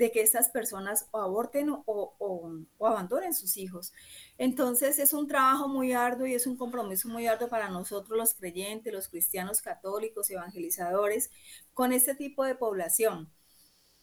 de 0.00 0.10
que 0.10 0.22
estas 0.22 0.48
personas 0.48 1.06
o 1.10 1.20
aborten 1.20 1.68
o, 1.84 2.64
abandonen 2.80 3.34
sus 3.34 3.58
hijos. 3.58 3.92
Entonces 4.38 4.98
es 4.98 5.12
un 5.12 5.28
trabajo 5.28 5.68
muy 5.68 5.92
arduo 5.92 6.26
y 6.26 6.34
es 6.34 6.46
un 6.46 6.56
compromiso 6.56 7.10
muy 7.10 7.26
arduo 7.26 7.50
para 7.50 7.68
nosotros 7.68 8.16
los 8.16 8.32
creyentes, 8.32 8.94
los 8.94 9.08
cristianos 9.08 9.60
católicos, 9.60 10.30
evangelizadores, 10.30 11.30
con 11.74 11.92
este 11.92 12.14
tipo 12.14 12.44
de 12.44 12.54
población. 12.54 13.30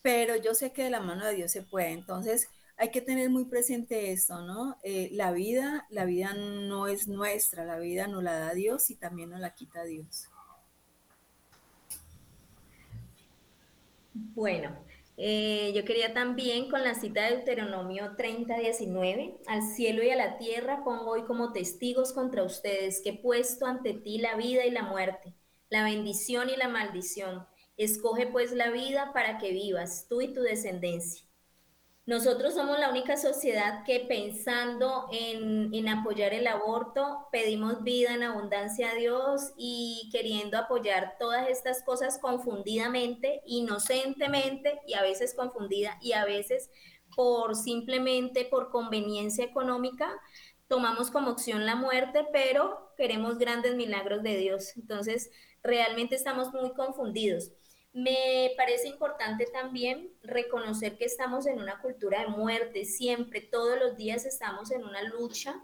Pero 0.03 0.35
yo 0.35 0.53
sé 0.53 0.71
que 0.71 0.83
de 0.83 0.91
la 0.91 1.01
mano 1.01 1.25
de 1.25 1.33
Dios 1.33 1.51
se 1.51 1.63
puede. 1.63 1.89
Entonces 1.93 2.47
hay 2.77 2.91
que 2.91 3.01
tener 3.01 3.31
muy 3.31 3.45
presente 3.45 4.11
esto, 4.11 4.43
¿no? 4.43 4.77
Eh, 4.83 5.09
la 5.13 5.31
vida, 5.31 5.87
la 5.89 6.05
vida 6.05 6.35
no 6.35 6.85
es 6.85 7.07
nuestra, 7.07 7.65
la 7.65 7.79
vida 7.79 8.05
nos 8.05 8.21
la 8.21 8.37
da 8.37 8.53
Dios 8.53 8.91
y 8.91 8.95
también 8.97 9.31
nos 9.31 9.39
la 9.39 9.55
quita 9.55 9.83
Dios. 9.83 10.29
Bueno, 14.13 14.86
eh, 15.19 15.73
yo 15.75 15.83
quería 15.83 16.13
también 16.13 16.69
con 16.69 16.83
la 16.83 16.93
cita 16.93 17.23
de 17.23 17.37
Deuteronomio 17.37 18.15
30, 18.15 18.55
19, 18.59 19.39
al 19.47 19.63
cielo 19.63 20.03
y 20.03 20.11
a 20.11 20.15
la 20.15 20.37
tierra 20.37 20.83
pongo 20.83 21.09
hoy 21.09 21.23
como 21.23 21.53
testigos 21.53 22.13
contra 22.13 22.43
ustedes 22.43 23.01
que 23.01 23.09
he 23.09 23.17
puesto 23.17 23.65
ante 23.65 23.95
ti 23.95 24.19
la 24.19 24.35
vida 24.35 24.63
y 24.65 24.69
la 24.69 24.83
muerte, 24.83 25.33
la 25.69 25.83
bendición 25.83 26.51
y 26.51 26.55
la 26.55 26.69
maldición. 26.69 27.47
Escoge 27.77 28.27
pues 28.27 28.51
la 28.51 28.69
vida 28.69 29.11
para 29.11 29.39
que 29.39 29.51
vivas, 29.51 30.05
tú 30.07 30.21
y 30.21 30.33
tu 30.33 30.41
descendencia. 30.41 31.26
Nosotros 32.07 32.53
somos 32.53 32.79
la 32.79 32.89
única 32.89 33.17
sociedad 33.17 33.83
que 33.83 33.99
pensando 33.99 35.09
en, 35.11 35.89
apoyar 35.89 36.33
el 36.33 36.47
aborto, 36.47 37.27
pedimos 37.33 37.83
vida 37.83 38.13
en 38.13 38.23
abundancia 38.23 38.91
a 38.91 38.95
Dios 38.95 39.51
y 39.57 40.07
queriendo 40.13 40.57
apoyar 40.57 41.17
todas 41.19 41.49
estas 41.49 41.83
cosas 41.83 42.17
confundidamente, 42.17 43.41
inocentemente 43.45 44.79
y 44.87 44.93
a 44.93 45.01
veces 45.01 45.33
confundida 45.33 45.97
y 46.01 46.13
a 46.13 46.23
veces 46.23 46.69
por 47.13 47.55
simplemente 47.55 48.45
por 48.45 48.69
conveniencia 48.69 49.43
económica, 49.43 50.09
tomamos 50.69 51.11
como 51.11 51.31
opción 51.31 51.65
la 51.65 51.75
muerte, 51.75 52.25
pero 52.31 52.93
queremos 52.95 53.37
grandes 53.37 53.75
milagros 53.75 54.23
de 54.23 54.37
Dios. 54.37 54.77
Entonces, 54.77 55.29
realmente 55.61 56.15
estamos 56.15 56.53
muy 56.53 56.71
confundidos. 56.73 57.51
Me 57.97 58.51
parece 58.55 58.89
importante 58.89 59.47
también 59.51 60.11
reconocer 60.21 60.99
que 60.99 61.05
estamos 61.05 61.47
en 61.47 61.59
una 61.59 61.81
cultura 61.81 62.21
de 62.21 62.27
muerte, 62.27 62.85
siempre, 62.85 63.41
todos 63.41 63.79
los 63.79 63.97
días 63.97 64.23
estamos 64.23 64.69
en 64.69 64.83
una 64.83 65.01
lucha 65.01 65.59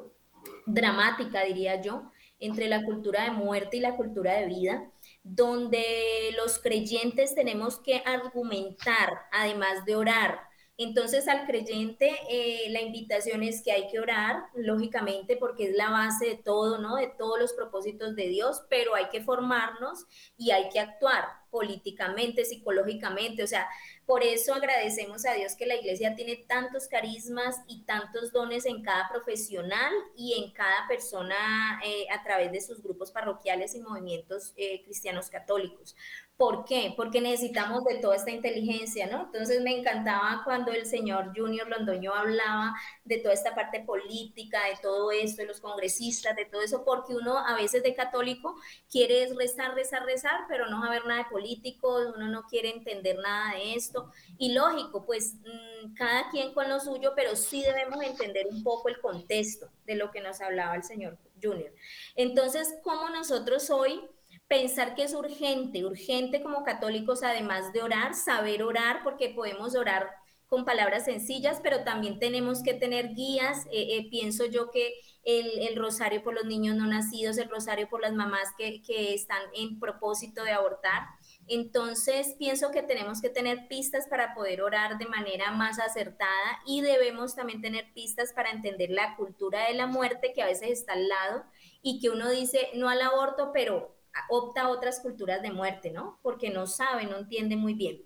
dramática, 0.65 1.43
diría 1.43 1.79
yo, 1.79 2.11
entre 2.39 2.67
la 2.69 2.83
cultura 2.83 3.25
de 3.25 3.29
muerte 3.29 3.77
y 3.77 3.81
la 3.81 3.95
cultura 3.95 4.33
de 4.33 4.47
vida, 4.47 4.91
donde 5.21 6.33
los 6.35 6.57
creyentes 6.57 7.35
tenemos 7.35 7.79
que 7.79 8.01
argumentar, 8.03 9.27
además 9.31 9.85
de 9.85 9.95
orar, 9.95 10.39
entonces 10.77 11.27
al 11.27 11.45
creyente 11.45 12.11
eh, 12.29 12.69
la 12.69 12.81
invitación 12.81 13.43
es 13.43 13.61
que 13.61 13.71
hay 13.71 13.87
que 13.89 13.99
orar, 13.99 14.43
lógicamente, 14.55 15.37
porque 15.37 15.69
es 15.69 15.75
la 15.75 15.89
base 15.89 16.25
de 16.25 16.35
todo, 16.35 16.79
¿no? 16.79 16.95
De 16.95 17.07
todos 17.07 17.39
los 17.39 17.53
propósitos 17.53 18.15
de 18.15 18.27
Dios, 18.27 18.63
pero 18.69 18.95
hay 18.95 19.09
que 19.09 19.21
formarnos 19.21 20.05
y 20.37 20.51
hay 20.51 20.69
que 20.69 20.79
actuar 20.79 21.25
políticamente, 21.51 22.45
psicológicamente, 22.45 23.43
o 23.43 23.47
sea, 23.47 23.69
por 24.07 24.23
eso 24.23 24.55
agradecemos 24.55 25.25
a 25.27 25.33
Dios 25.33 25.55
que 25.55 25.67
la 25.67 25.75
iglesia 25.75 26.15
tiene 26.15 26.35
tantos 26.47 26.87
carismas 26.87 27.57
y 27.67 27.83
tantos 27.83 28.31
dones 28.31 28.65
en 28.65 28.81
cada 28.81 29.07
profesional 29.07 29.93
y 30.17 30.33
en 30.33 30.51
cada 30.51 30.87
persona 30.87 31.79
eh, 31.85 32.07
a 32.11 32.23
través 32.23 32.51
de 32.51 32.59
sus 32.59 32.81
grupos 32.81 33.11
parroquiales 33.11 33.75
y 33.75 33.81
movimientos 33.81 34.53
eh, 34.57 34.83
cristianos 34.83 35.29
católicos. 35.29 35.95
¿Por 36.35 36.65
qué? 36.65 36.93
Porque 36.97 37.21
necesitamos 37.21 37.85
de 37.85 37.99
toda 37.99 38.15
esta 38.15 38.31
inteligencia, 38.31 39.05
¿no? 39.05 39.25
Entonces 39.25 39.61
me 39.61 39.77
encantaba 39.77 40.41
cuando 40.43 40.71
el 40.71 40.85
señor 40.87 41.31
Junior 41.35 41.67
Londoño 41.69 42.11
hablaba 42.11 42.73
de 43.05 43.19
toda 43.19 43.35
esta 43.35 43.53
parte 43.53 43.81
política, 43.81 44.59
de 44.65 44.77
todo 44.81 45.11
esto, 45.11 45.43
de 45.43 45.47
los 45.47 45.61
congresistas, 45.61 46.35
de 46.35 46.45
todo 46.45 46.61
eso, 46.61 46.83
porque 46.83 47.15
uno 47.15 47.37
a 47.37 47.55
veces 47.55 47.83
de 47.83 47.93
católico 47.93 48.55
quiere 48.91 49.31
rezar, 49.37 49.75
rezar, 49.75 50.05
rezar, 50.05 50.45
pero 50.49 50.67
no 50.69 50.81
saber 50.81 51.05
nada 51.05 51.23
de 51.23 51.29
político, 51.29 51.99
uno 52.15 52.27
no 52.27 52.43
quiere 52.47 52.71
entender 52.71 53.19
nada 53.19 53.53
de 53.53 53.75
esto. 53.75 54.11
Y 54.39 54.53
lógico, 54.53 55.05
pues 55.05 55.35
mm, 55.35 55.93
cada 55.93 56.31
quien 56.31 56.53
con 56.53 56.67
lo 56.67 56.79
suyo, 56.79 57.13
pero 57.15 57.35
sí 57.35 57.61
debemos 57.61 58.03
entender 58.03 58.47
un 58.49 58.63
poco 58.63 58.89
el 58.89 58.99
contexto 58.99 59.69
de 59.85 59.95
lo 59.95 60.09
que 60.09 60.19
nos 60.21 60.41
hablaba 60.41 60.75
el 60.75 60.83
señor 60.83 61.17
Junior. 61.41 61.71
Entonces, 62.15 62.75
¿cómo 62.83 63.09
nosotros 63.09 63.69
hoy 63.69 64.01
pensar 64.47 64.95
que 64.95 65.03
es 65.03 65.13
urgente, 65.13 65.85
urgente 65.85 66.41
como 66.41 66.63
católicos, 66.63 67.23
además 67.23 67.73
de 67.73 67.81
orar, 67.81 68.13
saber 68.13 68.63
orar, 68.63 69.01
porque 69.03 69.29
podemos 69.29 69.75
orar 69.75 70.09
con 70.53 70.65
palabras 70.65 71.05
sencillas, 71.05 71.59
pero 71.63 71.83
también 71.83 72.19
tenemos 72.19 72.61
que 72.61 72.75
tener 72.75 73.15
guías. 73.15 73.65
Eh, 73.71 73.97
eh, 73.97 74.07
pienso 74.11 74.45
yo 74.45 74.69
que 74.69 74.93
el, 75.23 75.75
rosario 75.75 76.21
por 76.21 76.35
los 76.35 76.45
niños 76.45 76.75
no 76.75 76.85
nacidos, 76.85 77.39
el 77.39 77.49
rosario 77.49 77.89
por 77.89 78.01
las 78.01 78.13
mamás 78.13 78.49
que, 78.55 78.83
que 78.83 79.15
están 79.15 79.41
en 79.55 79.79
propósito 79.79 80.43
de 80.43 80.51
abortar. 80.51 81.07
Entonces, 81.47 82.35
pienso 82.37 82.69
que 82.69 82.83
tenemos 82.83 83.19
que 83.19 83.29
tener 83.29 83.67
pistas 83.67 84.07
para 84.07 84.35
poder 84.35 84.61
orar 84.61 84.97
de 84.99 85.07
manera 85.07 85.51
más 85.51 85.79
acertada 85.79 86.59
y 86.67 86.81
debemos 86.81 87.35
también 87.35 87.61
tener 87.61 87.91
pistas 87.93 88.31
para 88.33 88.51
entender 88.51 88.91
la 88.91 89.15
cultura 89.15 89.67
de 89.67 89.73
la 89.73 89.87
muerte 89.87 90.33
que 90.33 90.43
a 90.43 90.47
veces 90.47 90.69
está 90.69 90.93
al 90.93 91.07
lado 91.07 91.45
y 91.81 91.99
que 91.99 92.09
uno 92.09 92.29
dice 92.29 92.69
no 92.75 92.89
al 92.89 93.01
aborto, 93.01 93.51
pero 93.53 93.92
opta 94.29 94.63
a 94.63 94.69
otras 94.69 94.99
culturas 94.99 95.41
de 95.41 95.51
muerte, 95.51 95.91
¿no? 95.91 96.19
Porque 96.21 96.49
no 96.49 96.67
sabe, 96.67 97.05
no 97.05 97.17
entiende 97.17 97.55
muy 97.55 97.73
bien. 97.73 98.01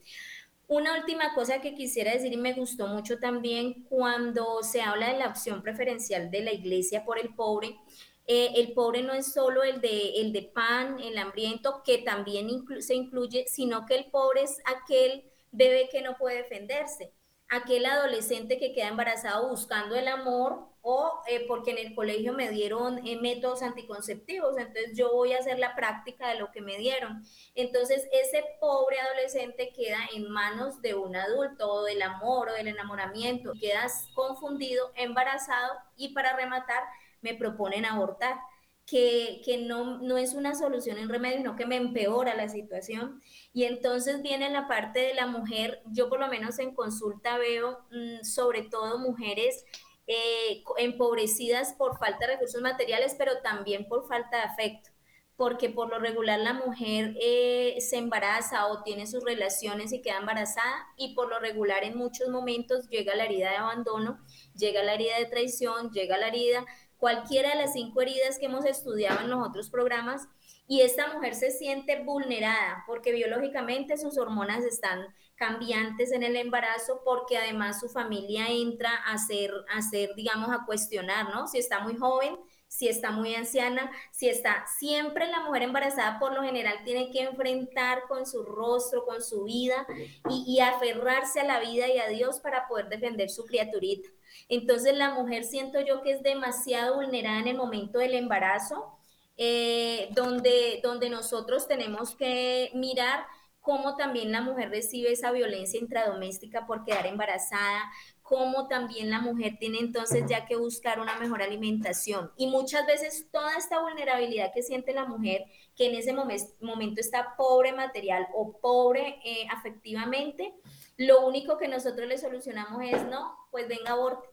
Una 0.68 0.98
última 1.00 1.34
cosa 1.34 1.62
que 1.62 1.76
quisiera 1.76 2.12
decir 2.12 2.34
y 2.34 2.38
me 2.38 2.54
gustó 2.54 2.88
mucho 2.88 3.20
también 3.20 3.86
cuando 3.86 4.64
se 4.64 4.82
habla 4.82 5.14
de 5.14 5.20
la 5.20 5.30
opción 5.30 5.62
preferencial 5.62 6.30
de 6.30 6.42
la 6.42 6.52
iglesia 6.52 7.06
por 7.06 7.20
el 7.20 7.34
pobre. 7.36 7.78
Eh, 8.26 8.52
el 8.56 8.74
pobre 8.74 9.02
no 9.02 9.14
es 9.14 9.32
solo 9.32 9.64
el 9.64 9.80
de, 9.80 10.20
el 10.20 10.34
de 10.34 10.42
pan, 10.42 11.00
el 11.00 11.18
hambriento, 11.18 11.82
que 11.86 12.00
también 12.00 12.50
se 12.80 12.96
incluye, 12.96 13.46
sino 13.48 13.86
que 13.86 13.96
el 13.96 14.12
pobre 14.12 14.44
es 14.44 14.60
aquel 14.66 15.32
bebé 15.52 15.88
que 15.90 16.02
no 16.02 16.18
puede 16.18 16.44
defenderse, 16.44 17.14
aquel 17.48 17.86
adolescente 17.86 18.60
que 18.60 18.74
queda 18.74 18.90
embarazado 18.90 19.48
buscando 19.48 19.96
el 19.96 20.10
amor 20.10 20.68
o 20.90 21.22
eh, 21.28 21.44
porque 21.50 21.72
en 21.72 21.80
el 21.80 21.94
colegio 21.94 22.32
me 22.32 22.50
dieron 22.50 23.06
eh, 23.06 23.20
métodos 23.20 23.62
anticonceptivos, 23.62 24.58
entonces 24.58 24.94
yo 24.96 25.12
voy 25.12 25.34
a 25.34 25.40
hacer 25.40 25.60
la 25.60 25.76
práctica 25.76 26.30
de 26.30 26.40
lo 26.40 26.50
que 26.50 26.62
me 26.62 26.78
dieron. 26.78 27.26
Entonces 27.56 28.08
ese 28.14 28.42
pobre 28.62 28.98
adolescente 29.02 29.74
queda 29.76 30.00
en 30.16 30.32
manos 30.32 30.82
de 30.82 30.96
un 30.96 31.18
adulto 31.18 31.70
o 31.70 31.84
del 31.84 32.02
amor 32.02 32.48
o 32.48 32.54
del 32.54 32.70
enamoramiento, 32.70 33.52
quedas 33.60 34.08
confundido, 34.16 34.94
embarazado 34.96 35.74
y 35.98 36.14
para 36.14 36.38
rematar 36.38 36.84
me 37.22 37.34
proponen 37.34 37.84
abortar. 37.84 38.38
Que, 38.86 39.42
que, 39.44 39.58
no, 39.58 39.98
no 39.98 40.18
es 40.18 40.34
una 40.34 40.56
solución 40.56 40.98
en 40.98 41.10
remedio, 41.10 41.40
sino 41.40 41.58
que 41.58 41.66
me 41.66 41.76
empeora 41.76 42.36
la 42.36 42.48
situación. 42.48 43.22
Y 43.52 43.66
entonces 43.66 44.22
viene 44.22 44.50
la 44.50 44.70
parte 44.70 45.02
de 45.02 45.14
la 45.14 45.28
mujer, 45.28 45.82
yo 45.88 46.08
por 46.08 46.22
lo 46.22 46.30
menos 46.30 46.58
en 46.60 46.74
consulta 46.74 47.38
veo 47.38 47.82
mm, 47.92 48.24
sobre 48.24 48.62
todo 48.62 48.98
mujeres 48.98 49.66
eh, 50.08 50.64
empobrecidas 50.78 51.74
por 51.74 51.98
falta 52.00 52.20
de 52.26 52.34
recursos 52.34 52.62
materiales, 52.62 53.16
pero 53.18 53.42
también 53.42 53.88
por 53.90 54.08
falta 54.08 54.38
de 54.38 54.44
afecto, 54.44 54.90
porque 55.36 55.70
por 55.70 55.90
lo 55.90 56.00
regular 56.00 56.40
la 56.40 56.54
mujer 56.54 57.16
eh, 57.22 57.76
se 57.82 57.98
embaraza 57.98 58.68
o 58.68 58.84
tiene 58.84 59.06
sus 59.06 59.24
relaciones 59.24 59.92
y 59.92 60.02
queda 60.02 60.20
embarazada 60.20 60.88
y 60.96 61.14
por 61.14 61.30
lo 61.30 61.40
regular 61.40 61.84
en 61.84 61.98
muchos 61.98 62.30
momentos 62.30 62.88
llega 62.88 63.16
la 63.16 63.26
herida 63.26 63.50
de 63.50 63.58
abandono, 63.58 64.20
llega 64.56 64.82
la 64.82 64.94
herida 64.94 65.20
de 65.20 65.26
traición, 65.26 65.92
llega 65.92 66.18
la 66.18 66.30
herida, 66.30 66.66
cualquiera 66.98 67.50
de 67.50 67.58
las 67.58 67.74
cinco 67.74 68.02
heridas 68.02 68.40
que 68.40 68.46
hemos 68.46 68.66
estudiado 68.66 69.20
en 69.20 69.30
los 69.30 69.46
otros 69.46 69.70
programas 69.70 70.28
y 70.68 70.82
esta 70.82 71.14
mujer 71.14 71.36
se 71.36 71.52
siente 71.52 72.04
vulnerada 72.04 72.84
porque 72.88 73.12
biológicamente 73.12 73.98
sus 73.98 74.18
hormonas 74.18 74.64
están 74.64 75.06
cambiantes 75.38 76.12
en 76.12 76.24
el 76.24 76.36
embarazo 76.36 77.02
porque 77.06 77.38
además 77.38 77.80
su 77.80 77.90
familia 77.90 78.48
entra 78.50 78.94
a 79.06 79.18
ser, 79.18 79.52
a 79.74 79.82
ser, 79.82 80.14
digamos, 80.16 80.50
a 80.50 80.66
cuestionar, 80.66 81.30
¿no? 81.34 81.48
Si 81.48 81.58
está 81.60 81.80
muy 81.80 81.96
joven, 81.96 82.38
si 82.68 82.88
está 82.90 83.12
muy 83.12 83.34
anciana, 83.36 83.92
si 84.12 84.28
está 84.28 84.66
siempre 84.78 85.28
la 85.28 85.42
mujer 85.42 85.64
embarazada 85.64 86.20
por 86.20 86.34
lo 86.34 86.44
general 86.44 86.80
tiene 86.84 87.12
que 87.12 87.22
enfrentar 87.22 88.04
con 88.10 88.26
su 88.26 88.44
rostro, 88.44 89.06
con 89.06 89.22
su 89.22 89.46
vida 89.46 89.88
y, 90.30 90.44
y 90.48 90.60
aferrarse 90.60 91.40
a 91.40 91.46
la 91.46 91.60
vida 91.60 91.88
y 91.88 92.00
a 92.00 92.10
Dios 92.10 92.40
para 92.42 92.68
poder 92.68 92.90
defender 92.90 93.30
su 93.30 93.46
criaturita. 93.46 94.10
Entonces 94.50 94.96
la 94.98 95.12
mujer 95.14 95.44
siento 95.44 95.80
yo 95.82 96.02
que 96.02 96.12
es 96.12 96.24
demasiado 96.24 96.96
vulnerada 96.96 97.40
en 97.40 97.48
el 97.48 97.58
momento 97.58 98.00
del 98.00 98.16
embarazo, 98.16 98.98
eh, 99.38 100.10
donde, 100.14 100.80
donde 100.84 101.10
nosotros 101.10 101.68
tenemos 101.68 102.16
que 102.16 102.72
mirar 102.74 103.26
cómo 103.68 103.98
también 103.98 104.32
la 104.32 104.40
mujer 104.40 104.70
recibe 104.70 105.12
esa 105.12 105.30
violencia 105.34 105.78
intradoméstica 105.78 106.66
por 106.66 106.86
quedar 106.86 107.06
embarazada, 107.06 107.92
cómo 108.22 108.70
también 108.70 109.10
la 109.10 109.20
mujer 109.20 109.58
tiene 109.60 109.80
entonces 109.80 110.24
ya 110.26 110.46
que 110.46 110.56
buscar 110.56 111.02
una 111.02 111.20
mejor 111.20 111.42
alimentación. 111.42 112.32
Y 112.38 112.48
muchas 112.48 112.86
veces 112.86 113.28
toda 113.30 113.58
esta 113.58 113.82
vulnerabilidad 113.82 114.54
que 114.54 114.64
siente 114.64 114.94
la 114.94 115.04
mujer, 115.04 115.44
que 115.76 115.88
en 115.88 115.96
ese 115.96 116.14
momento 116.14 117.02
está 117.02 117.36
pobre 117.36 117.74
material 117.74 118.30
o 118.34 118.58
pobre 118.58 119.20
eh, 119.26 119.46
afectivamente, 119.52 120.54
lo 120.96 121.28
único 121.28 121.58
que 121.58 121.68
nosotros 121.68 122.08
le 122.08 122.18
solucionamos 122.18 122.82
es, 122.86 123.06
no, 123.08 123.36
pues 123.52 123.68
venga, 123.68 123.92
aborte 123.92 124.30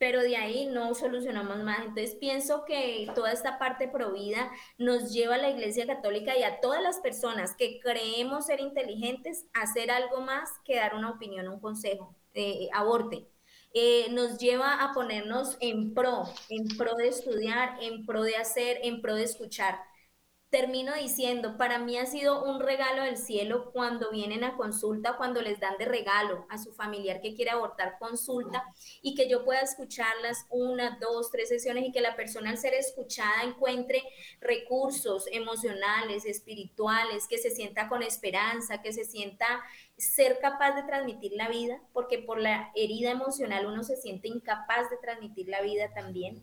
pero 0.00 0.22
de 0.22 0.34
ahí 0.34 0.64
no 0.64 0.94
solucionamos 0.94 1.58
más. 1.58 1.80
Entonces 1.80 2.14
pienso 2.14 2.64
que 2.64 3.06
toda 3.14 3.32
esta 3.32 3.58
parte 3.58 3.86
provida 3.86 4.50
nos 4.78 5.12
lleva 5.12 5.34
a 5.34 5.38
la 5.38 5.50
Iglesia 5.50 5.86
Católica 5.86 6.38
y 6.38 6.42
a 6.42 6.58
todas 6.60 6.82
las 6.82 7.00
personas 7.00 7.54
que 7.54 7.78
creemos 7.80 8.46
ser 8.46 8.60
inteligentes 8.60 9.44
a 9.52 9.60
hacer 9.60 9.90
algo 9.90 10.22
más 10.22 10.48
que 10.64 10.76
dar 10.76 10.94
una 10.94 11.10
opinión, 11.10 11.48
un 11.48 11.60
consejo, 11.60 12.16
eh, 12.32 12.70
aborte. 12.72 13.28
Eh, 13.74 14.06
nos 14.10 14.38
lleva 14.38 14.82
a 14.82 14.94
ponernos 14.94 15.58
en 15.60 15.92
pro, 15.92 16.24
en 16.48 16.66
pro 16.78 16.94
de 16.94 17.08
estudiar, 17.08 17.76
en 17.82 18.06
pro 18.06 18.22
de 18.22 18.36
hacer, 18.36 18.78
en 18.82 19.02
pro 19.02 19.14
de 19.14 19.24
escuchar 19.24 19.89
termino 20.50 20.92
diciendo, 20.94 21.56
para 21.56 21.78
mí 21.78 21.96
ha 21.96 22.06
sido 22.06 22.42
un 22.44 22.60
regalo 22.60 23.04
del 23.04 23.16
cielo 23.16 23.70
cuando 23.72 24.10
vienen 24.10 24.42
a 24.42 24.56
consulta, 24.56 25.16
cuando 25.16 25.40
les 25.42 25.60
dan 25.60 25.78
de 25.78 25.84
regalo 25.84 26.44
a 26.48 26.58
su 26.58 26.72
familiar 26.72 27.20
que 27.20 27.34
quiere 27.34 27.52
abortar 27.52 27.98
consulta 28.00 28.64
y 29.00 29.14
que 29.14 29.28
yo 29.28 29.44
pueda 29.44 29.60
escucharlas 29.60 30.46
una, 30.50 30.98
dos, 31.00 31.30
tres 31.30 31.48
sesiones 31.48 31.84
y 31.86 31.92
que 31.92 32.00
la 32.00 32.16
persona 32.16 32.50
al 32.50 32.58
ser 32.58 32.74
escuchada 32.74 33.44
encuentre 33.44 34.02
recursos 34.40 35.26
emocionales, 35.30 36.24
espirituales, 36.24 37.28
que 37.28 37.38
se 37.38 37.50
sienta 37.50 37.88
con 37.88 38.02
esperanza, 38.02 38.82
que 38.82 38.92
se 38.92 39.04
sienta 39.04 39.46
ser 39.96 40.40
capaz 40.40 40.74
de 40.74 40.82
transmitir 40.82 41.32
la 41.34 41.48
vida, 41.48 41.80
porque 41.92 42.18
por 42.18 42.40
la 42.40 42.72
herida 42.74 43.12
emocional 43.12 43.66
uno 43.66 43.84
se 43.84 43.96
siente 43.96 44.26
incapaz 44.26 44.90
de 44.90 44.96
transmitir 44.96 45.48
la 45.48 45.60
vida 45.60 45.92
también 45.94 46.42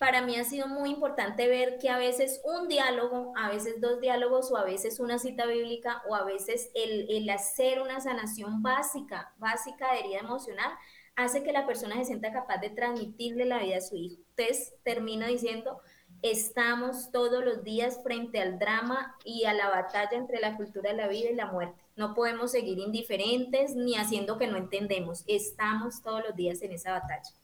para 0.00 0.22
mí 0.22 0.34
ha 0.36 0.44
sido 0.44 0.66
muy 0.66 0.88
importante 0.88 1.46
ver 1.46 1.76
que 1.76 1.90
a 1.90 1.98
veces 1.98 2.40
un 2.42 2.68
diálogo, 2.68 3.34
a 3.36 3.50
veces 3.50 3.82
dos 3.82 4.00
diálogos 4.00 4.50
o 4.50 4.56
a 4.56 4.64
veces 4.64 4.98
una 4.98 5.18
cita 5.18 5.44
bíblica 5.44 6.02
o 6.08 6.14
a 6.14 6.24
veces 6.24 6.70
el, 6.74 7.28
hacer 7.28 7.82
una 7.82 8.00
sanación 8.00 8.62
básica, 8.62 9.34
básica 9.36 9.92
de 9.92 10.00
herida 10.00 10.20
emocional, 10.20 10.72
hace 11.16 11.42
que 11.42 11.52
la 11.52 11.66
persona 11.66 11.96
se 11.96 12.06
sienta 12.06 12.32
capaz 12.32 12.62
de 12.62 12.70
transmitirle 12.70 13.44
la 13.44 13.58
vida 13.58 13.76
a 13.76 13.82
su 13.82 13.94
hijo. 13.94 14.22
Entonces, 14.30 14.72
termino 14.84 15.26
diciendo, 15.26 15.82
estamos 16.22 17.10
todos 17.12 17.44
los 17.44 17.62
días 17.62 18.00
frente 18.02 18.40
al 18.40 18.58
drama 18.58 19.18
y 19.22 19.44
a 19.44 19.52
la 19.52 19.68
batalla 19.68 20.16
entre 20.16 20.40
la 20.40 20.56
cultura 20.56 20.92
de 20.92 20.96
la 20.96 21.08
vida 21.08 21.28
y 21.28 21.34
la 21.34 21.52
muerte. 21.52 21.84
No 21.96 22.14
podemos 22.14 22.52
seguir 22.52 22.78
indiferentes 22.78 23.76
ni 23.76 23.96
haciendo 23.96 24.38
que 24.38 24.46
no 24.46 24.56
entendemos. 24.56 25.24
Estamos 25.26 26.00
todos 26.00 26.24
los 26.26 26.34
días 26.34 26.62
en 26.62 26.72
esa 26.72 26.92
batalla. 26.92 27.39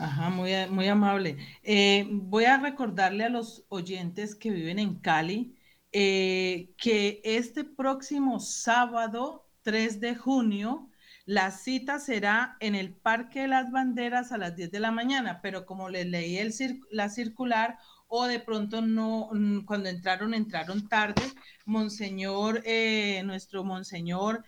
Ajá, 0.00 0.30
muy, 0.30 0.52
muy 0.70 0.88
amable. 0.88 1.36
Eh, 1.62 2.08
voy 2.10 2.44
a 2.46 2.56
recordarle 2.58 3.24
a 3.24 3.28
los 3.28 3.66
oyentes 3.68 4.34
que 4.34 4.50
viven 4.50 4.78
en 4.78 4.94
Cali 4.98 5.54
eh, 5.92 6.72
que 6.78 7.20
este 7.22 7.64
próximo 7.64 8.40
sábado 8.40 9.46
3 9.62 10.00
de 10.00 10.14
junio 10.14 10.88
la 11.26 11.50
cita 11.50 11.98
será 11.98 12.56
en 12.60 12.74
el 12.76 12.94
Parque 12.94 13.42
de 13.42 13.48
las 13.48 13.70
Banderas 13.70 14.32
a 14.32 14.38
las 14.38 14.56
10 14.56 14.70
de 14.70 14.80
la 14.80 14.90
mañana, 14.90 15.40
pero 15.42 15.66
como 15.66 15.90
les 15.90 16.06
leí 16.06 16.38
el 16.38 16.54
la 16.90 17.10
circular 17.10 17.76
o 18.08 18.24
de 18.26 18.40
pronto 18.40 18.80
no, 18.80 19.28
mm, 19.32 19.66
cuando 19.66 19.90
entraron, 19.90 20.32
entraron 20.32 20.88
tarde, 20.88 21.22
Monseñor, 21.66 22.62
eh, 22.64 23.22
nuestro 23.24 23.64
Monseñor 23.64 24.44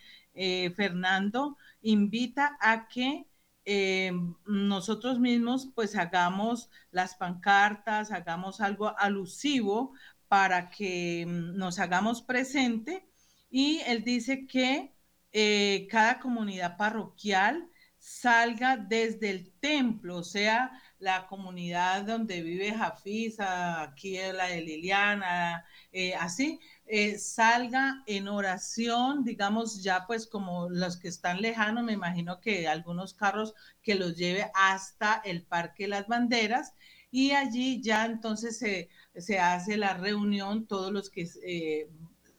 Fernando 0.74 1.58
invita 1.82 2.56
a 2.58 2.88
que 2.88 3.26
eh, 3.64 4.12
nosotros 4.46 5.18
mismos 5.20 5.70
pues 5.74 5.96
hagamos 5.96 6.70
las 6.90 7.14
pancartas, 7.14 8.10
hagamos 8.10 8.60
algo 8.60 8.98
alusivo 8.98 9.92
para 10.28 10.70
que 10.70 11.24
mm, 11.26 11.56
nos 11.56 11.78
hagamos 11.78 12.22
presente. 12.22 13.06
Y 13.50 13.80
él 13.86 14.02
dice 14.04 14.46
que 14.46 14.94
eh, 15.32 15.86
cada 15.90 16.20
comunidad 16.20 16.76
parroquial 16.76 17.68
salga 18.02 18.76
desde 18.76 19.30
el 19.30 19.52
templo, 19.60 20.16
o 20.18 20.24
sea, 20.24 20.72
la 20.98 21.28
comunidad 21.28 22.02
donde 22.02 22.42
vive 22.42 22.72
Jafisa, 22.74 23.80
aquí 23.82 24.16
la 24.34 24.46
de 24.48 24.60
Liliana, 24.60 25.64
eh, 25.92 26.14
así, 26.16 26.58
eh, 26.86 27.16
salga 27.18 28.02
en 28.06 28.26
oración, 28.26 29.22
digamos 29.24 29.82
ya 29.84 30.04
pues 30.08 30.26
como 30.26 30.68
los 30.68 30.96
que 30.96 31.06
están 31.08 31.40
lejanos, 31.40 31.84
me 31.84 31.92
imagino 31.92 32.40
que 32.40 32.66
algunos 32.66 33.14
carros 33.14 33.54
que 33.82 33.94
los 33.94 34.16
lleve 34.16 34.50
hasta 34.54 35.22
el 35.24 35.44
Parque 35.44 35.86
Las 35.86 36.08
Banderas 36.08 36.74
y 37.12 37.30
allí 37.32 37.80
ya 37.82 38.06
entonces 38.06 38.58
se, 38.58 38.88
se 39.16 39.38
hace 39.38 39.76
la 39.76 39.94
reunión, 39.94 40.66
todos 40.66 40.92
los 40.92 41.08
que 41.08 41.28
eh, 41.44 41.88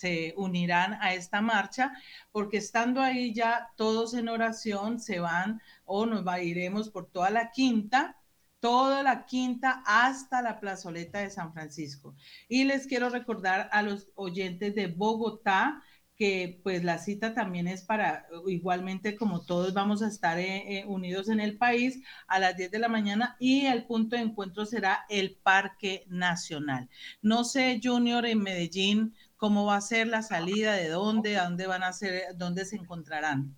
se 0.04 0.34
unirán 0.36 0.98
a 1.02 1.14
esta 1.14 1.40
marcha, 1.40 1.94
porque 2.34 2.58
estando 2.58 3.02
ahí 3.02 3.34
ya 3.34 3.70
todos 3.78 4.14
en 4.16 4.28
oración 4.28 5.00
se 5.00 5.20
van 5.22 5.62
o 5.86 6.06
nos 6.06 6.28
va, 6.28 6.42
iremos 6.42 6.90
por 6.90 7.10
toda 7.10 7.30
la 7.30 7.52
quinta 7.52 8.18
toda 8.60 9.04
la 9.04 9.26
quinta 9.26 9.84
hasta 9.86 10.42
la 10.42 10.62
plazoleta 10.62 11.20
de 11.20 11.30
San 11.30 11.52
Francisco. 11.52 12.16
Y 12.48 12.64
les 12.64 12.88
quiero 12.88 13.10
recordar 13.10 13.68
a 13.74 13.82
los 13.82 14.08
oyentes 14.16 14.74
de 14.74 14.88
Bogotá 14.88 15.84
que 16.16 16.60
pues 16.64 16.84
la 16.84 16.98
cita 17.00 17.34
también 17.34 17.68
es 17.68 17.84
para, 17.84 18.28
igualmente 18.48 19.16
como 19.16 19.46
todos 19.46 19.74
vamos 19.74 20.02
a 20.02 20.08
estar 20.08 20.40
eh, 20.40 20.80
eh, 20.80 20.86
unidos 20.86 21.30
en 21.30 21.40
el 21.40 21.58
país 21.58 22.02
a 22.28 22.40
las 22.40 22.56
10 22.56 22.72
de 22.72 22.80
la 22.80 22.88
mañana 22.88 23.36
y 23.40 23.66
el 23.66 23.86
punto 23.86 24.16
de 24.16 24.22
encuentro 24.22 24.66
será 24.66 25.06
el 25.10 25.36
Parque 25.36 26.06
Nacional. 26.08 26.90
No 27.22 27.44
sé, 27.44 27.80
Junior, 27.84 28.26
en 28.26 28.42
Medellín, 28.42 29.16
cómo 29.44 29.66
va 29.66 29.76
a 29.76 29.82
ser 29.82 30.08
la 30.08 30.22
salida, 30.22 30.72
de 30.72 30.88
dónde, 30.88 31.38
a 31.38 31.44
dónde 31.44 31.68
van 31.68 31.84
a 31.84 31.92
ser, 31.92 32.22
dónde 32.38 32.64
se 32.64 32.78
encontrarán. 32.78 33.54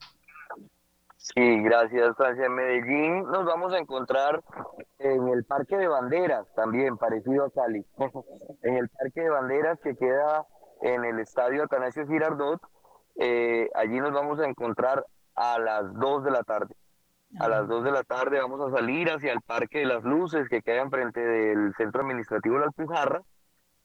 Sí, 1.16 1.62
gracias, 1.62 2.18
Francia. 2.18 2.48
En 2.48 2.56
Medellín 2.56 3.24
nos 3.26 3.46
vamos 3.46 3.72
a 3.72 3.78
encontrar 3.78 4.44
en 4.98 5.28
el 5.28 5.44
Parque 5.44 5.78
de 5.78 5.88
Banderas, 5.88 6.48
también 6.56 6.98
parecido 6.98 7.46
a 7.46 7.52
Cali. 7.52 7.86
en 8.64 8.78
el 8.78 8.90
Parque 8.90 9.22
de 9.22 9.30
Banderas 9.30 9.80
que 9.84 9.96
queda 9.96 10.48
en 10.82 11.06
el 11.06 11.20
Estadio 11.20 11.66
Atanasio 11.66 12.08
Girardot. 12.08 12.60
Eh, 13.18 13.70
allí 13.76 14.00
nos 14.00 14.12
vamos 14.12 14.40
a 14.40 14.48
encontrar 14.48 15.06
a 15.36 15.60
las 15.60 15.94
2 15.94 16.24
de 16.24 16.32
la 16.32 16.42
tarde. 16.42 16.74
A 17.40 17.48
las 17.48 17.68
2 17.68 17.84
de 17.84 17.92
la 17.92 18.02
tarde 18.02 18.42
vamos 18.42 18.60
a 18.60 18.76
salir 18.76 19.12
hacia 19.12 19.32
el 19.32 19.42
Parque 19.42 19.80
de 19.80 19.86
las 19.86 20.04
Luces 20.04 20.50
que 20.50 20.64
queda 20.64 20.82
enfrente 20.82 21.20
del 21.20 21.76
Centro 21.78 22.02
Administrativo 22.02 22.56
de 22.56 22.62
la 22.62 22.66
Alpujarra. 22.66 23.22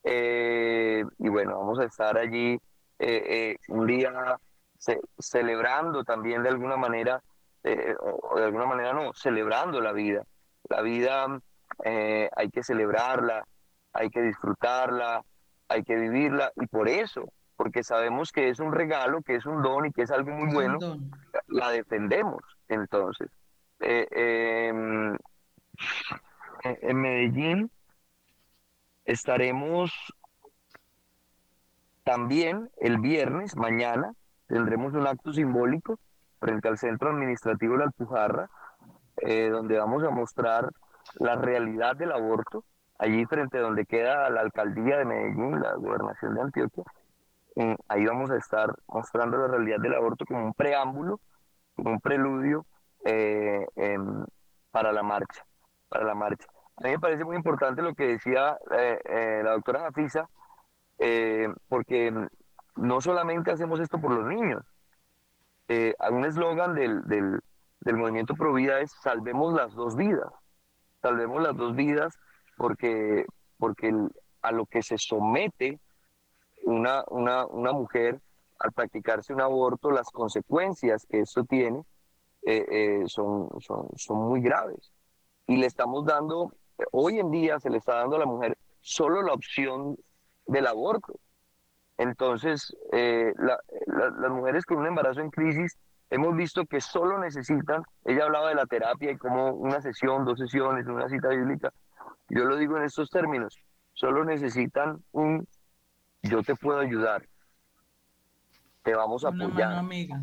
Eh, 0.05 1.05
y 1.19 1.29
bueno, 1.29 1.59
vamos 1.59 1.79
a 1.79 1.85
estar 1.85 2.17
allí 2.17 2.59
eh, 2.99 3.57
un 3.69 3.87
día 3.87 4.37
celebrando 5.19 6.05
también 6.05 6.43
de 6.43 6.49
alguna 6.49 6.77
manera 6.77 7.23
eh, 7.63 7.95
o 8.01 8.39
de 8.39 8.45
alguna 8.45 8.67
manera 8.67 8.93
no, 8.93 9.13
celebrando 9.13 9.81
la 9.81 9.93
vida. 9.93 10.25
La 10.69 10.83
vida 10.83 11.27
eh, 11.85 12.31
hay 12.35 12.51
que 12.51 12.63
celebrarla, 12.63 13.45
hay 13.93 14.11
que 14.11 14.23
disfrutarla, 14.23 15.23
hay 15.69 15.83
que 15.85 15.97
vivirla 15.97 16.53
y 16.57 16.67
por 16.67 16.89
eso, 16.89 17.33
porque 17.57 17.83
sabemos 17.83 18.33
que 18.33 18.49
es 18.49 18.61
un 18.61 18.73
regalo, 18.73 19.23
que 19.23 19.37
es 19.37 19.47
un 19.47 19.63
don 19.63 19.87
y 19.87 19.93
que 19.93 20.03
es 20.03 20.11
algo 20.11 20.31
muy 20.33 20.53
bueno, 20.53 20.79
la 21.49 21.71
defendemos. 21.71 22.43
Entonces, 22.69 23.29
eh, 23.81 24.07
em, 24.11 25.17
en 26.63 26.97
Medellín 26.97 27.71
estaremos 29.11 29.93
también 32.05 32.71
el 32.79 32.99
viernes, 32.99 33.57
mañana, 33.57 34.13
tendremos 34.47 34.95
un 34.95 35.07
acto 35.07 35.33
simbólico 35.33 35.99
frente 36.39 36.69
al 36.69 36.79
centro 36.79 37.11
administrativo 37.11 37.73
de 37.73 37.79
la 37.81 37.85
Alpujarra, 37.87 38.49
eh, 39.17 39.49
donde 39.51 39.79
vamos 39.79 40.05
a 40.05 40.11
mostrar 40.11 40.71
la 41.19 41.35
realidad 41.35 41.97
del 41.97 42.13
aborto, 42.13 42.65
allí 42.99 43.27
frente 43.27 43.59
a 43.59 43.63
donde 43.63 43.85
queda 43.85 44.31
la 44.31 44.43
alcaldía 44.43 44.99
de 44.99 45.05
Medellín, 45.05 45.61
la 45.61 45.75
gobernación 45.75 46.35
de 46.35 46.43
Antioquia. 46.43 46.85
Ahí 47.89 48.07
vamos 48.07 48.31
a 48.31 48.37
estar 48.37 48.73
mostrando 48.87 49.37
la 49.39 49.49
realidad 49.49 49.81
del 49.81 49.95
aborto 49.95 50.25
como 50.25 50.47
un 50.47 50.55
preámbulo, 50.55 51.21
como 51.75 51.91
un 51.91 52.01
preludio 52.01 52.65
eh, 53.05 53.67
para 54.71 54.93
la 54.93 55.03
marcha, 55.03 55.45
para 55.89 56.05
la 56.05 56.15
marcha. 56.15 56.47
A 56.81 56.85
mí 56.85 56.91
me 56.91 56.99
parece 56.99 57.25
muy 57.25 57.37
importante 57.37 57.83
lo 57.83 57.95
que 57.95 58.07
decía 58.07 58.59
eh, 58.73 58.99
eh, 59.05 59.41
la 59.45 59.53
doctora 59.53 59.81
Jafisa, 59.81 60.29
porque 61.69 62.13
no 62.77 63.01
solamente 63.01 63.51
hacemos 63.51 63.81
esto 63.81 63.99
por 64.01 64.13
los 64.13 64.27
niños. 64.27 64.63
un 66.11 66.25
eslogan 66.25 66.75
del, 66.75 67.03
del, 67.05 67.41
del 67.81 67.97
movimiento 67.97 68.35
Pro 68.35 68.53
Vida 68.53 68.81
es 68.81 68.93
salvemos 69.03 69.55
las 69.55 69.73
dos 69.75 69.97
vidas. 69.97 70.31
Salvemos 71.01 71.43
las 71.43 71.57
dos 71.57 71.75
vidas 71.75 72.15
porque, 72.57 73.25
porque 73.59 73.95
a 74.43 74.53
lo 74.53 74.67
que 74.67 74.83
se 74.83 74.99
somete 74.99 75.81
una, 76.65 77.05
una, 77.09 77.47
una 77.47 77.73
mujer 77.73 78.21
al 78.59 78.73
practicarse 78.73 79.33
un 79.33 79.41
aborto, 79.41 79.91
las 79.91 80.11
consecuencias 80.11 81.07
que 81.07 81.21
eso 81.21 81.45
tiene 81.45 81.83
eh, 82.43 82.67
eh, 82.71 83.03
son, 83.07 83.49
son, 83.61 83.89
son 83.97 84.19
muy 84.19 84.43
graves. 84.43 84.93
Y 85.47 85.57
le 85.57 85.67
estamos 85.67 86.05
dando, 86.05 86.53
hoy 86.93 87.19
en 87.19 87.31
día 87.31 87.59
se 87.61 87.71
le 87.71 87.79
está 87.79 87.97
dando 87.97 88.17
a 88.17 88.21
la 88.21 88.27
mujer 88.27 88.57
solo 88.81 89.23
la 89.23 89.33
opción 89.33 89.97
del 90.47 90.67
aborto. 90.67 91.15
Entonces, 91.99 92.75
eh, 92.93 93.35
las 93.37 94.31
mujeres 94.31 94.65
con 94.65 94.79
un 94.79 94.87
embarazo 94.87 95.21
en 95.21 95.31
crisis, 95.31 95.77
hemos 96.09 96.35
visto 96.35 96.65
que 96.65 96.81
solo 96.81 97.19
necesitan, 97.19 97.83
ella 98.05 98.25
hablaba 98.25 98.49
de 98.49 98.55
la 98.55 98.67
terapia 98.67 99.13
y 99.13 99.19
como 99.19 99.51
una 99.53 99.81
sesión, 99.83 100.25
dos 100.25 100.39
sesiones, 100.39 100.87
una 100.87 101.09
cita 101.09 101.29
bíblica, 101.29 101.73
yo 102.31 102.45
lo 102.45 102.57
digo 102.57 102.77
en 102.77 102.85
estos 102.85 103.11
términos, 103.11 103.59
solo 103.93 104.25
necesitan 104.25 105.03
un 105.13 105.47
yo 106.23 106.43
te 106.43 106.55
puedo 106.55 106.81
ayudar, 106.81 107.23
te 108.83 108.95
vamos 108.95 109.25
a 109.25 109.29
apoyar. 109.29 109.51
Una 109.51 109.59
mano 109.59 109.79
amiga. 109.79 110.21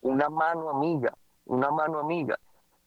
Una 0.00 0.28
mano 0.28 0.70
amiga, 0.70 1.14
una 1.44 1.70
mano 1.70 1.98
amiga. 1.98 2.38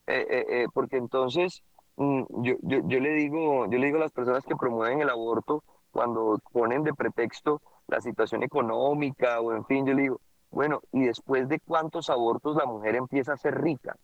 Eh, 0.08 0.46
eh, 0.50 0.68
porque 0.74 0.98
entonces 0.98 1.64
mm, 2.02 2.44
yo, 2.44 2.56
yo, 2.64 3.00
le 3.00 3.14
digo, 3.14 3.66
yo 3.70 3.78
le 3.78 3.86
digo 3.86 3.98
a 3.98 4.02
las 4.02 4.12
personas 4.12 4.44
que 4.46 4.56
promueven 4.56 5.02
el 5.02 5.10
aborto, 5.10 5.64
cuando 5.92 6.40
ponen 6.52 6.84
de 6.84 6.94
pretexto 6.94 7.62
la 7.88 8.02
situación 8.02 8.44
económica 8.44 9.40
o 9.42 9.54
en 9.54 9.66
fin, 9.66 9.86
yo 9.86 9.94
le 9.94 10.04
digo, 10.04 10.22
bueno, 10.50 10.82
¿y 10.92 11.06
después 11.06 11.48
de 11.48 11.60
cuántos 11.60 12.10
abortos 12.10 12.56
la 12.56 12.66
mujer 12.66 12.96
empieza 12.96 13.34
a 13.34 13.38
ser 13.38 13.62
rica? 13.62 13.96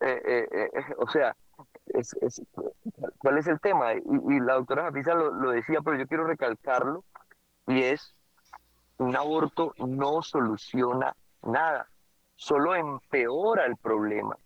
o 0.98 1.08
sea, 1.08 1.36
es, 1.86 2.14
¿cuál 3.18 3.38
es 3.38 3.46
el 3.46 3.60
tema? 3.60 3.94
Y, 3.94 4.40
la 4.40 4.54
doctora 4.54 4.84
Japisa 4.84 5.14
lo, 5.14 5.30
lo, 5.32 5.50
decía, 5.50 5.80
pero 5.84 5.98
yo 5.98 6.06
quiero 6.06 6.24
recalcarlo, 6.24 7.04
y 7.66 7.82
es 7.82 8.14
un 8.98 9.16
aborto 9.16 9.74
no 9.78 10.22
soluciona 10.22 11.14
nada, 11.42 11.88
solo 12.36 12.74
empeora 12.74 13.66
el 13.66 13.76
problema, 13.76 14.36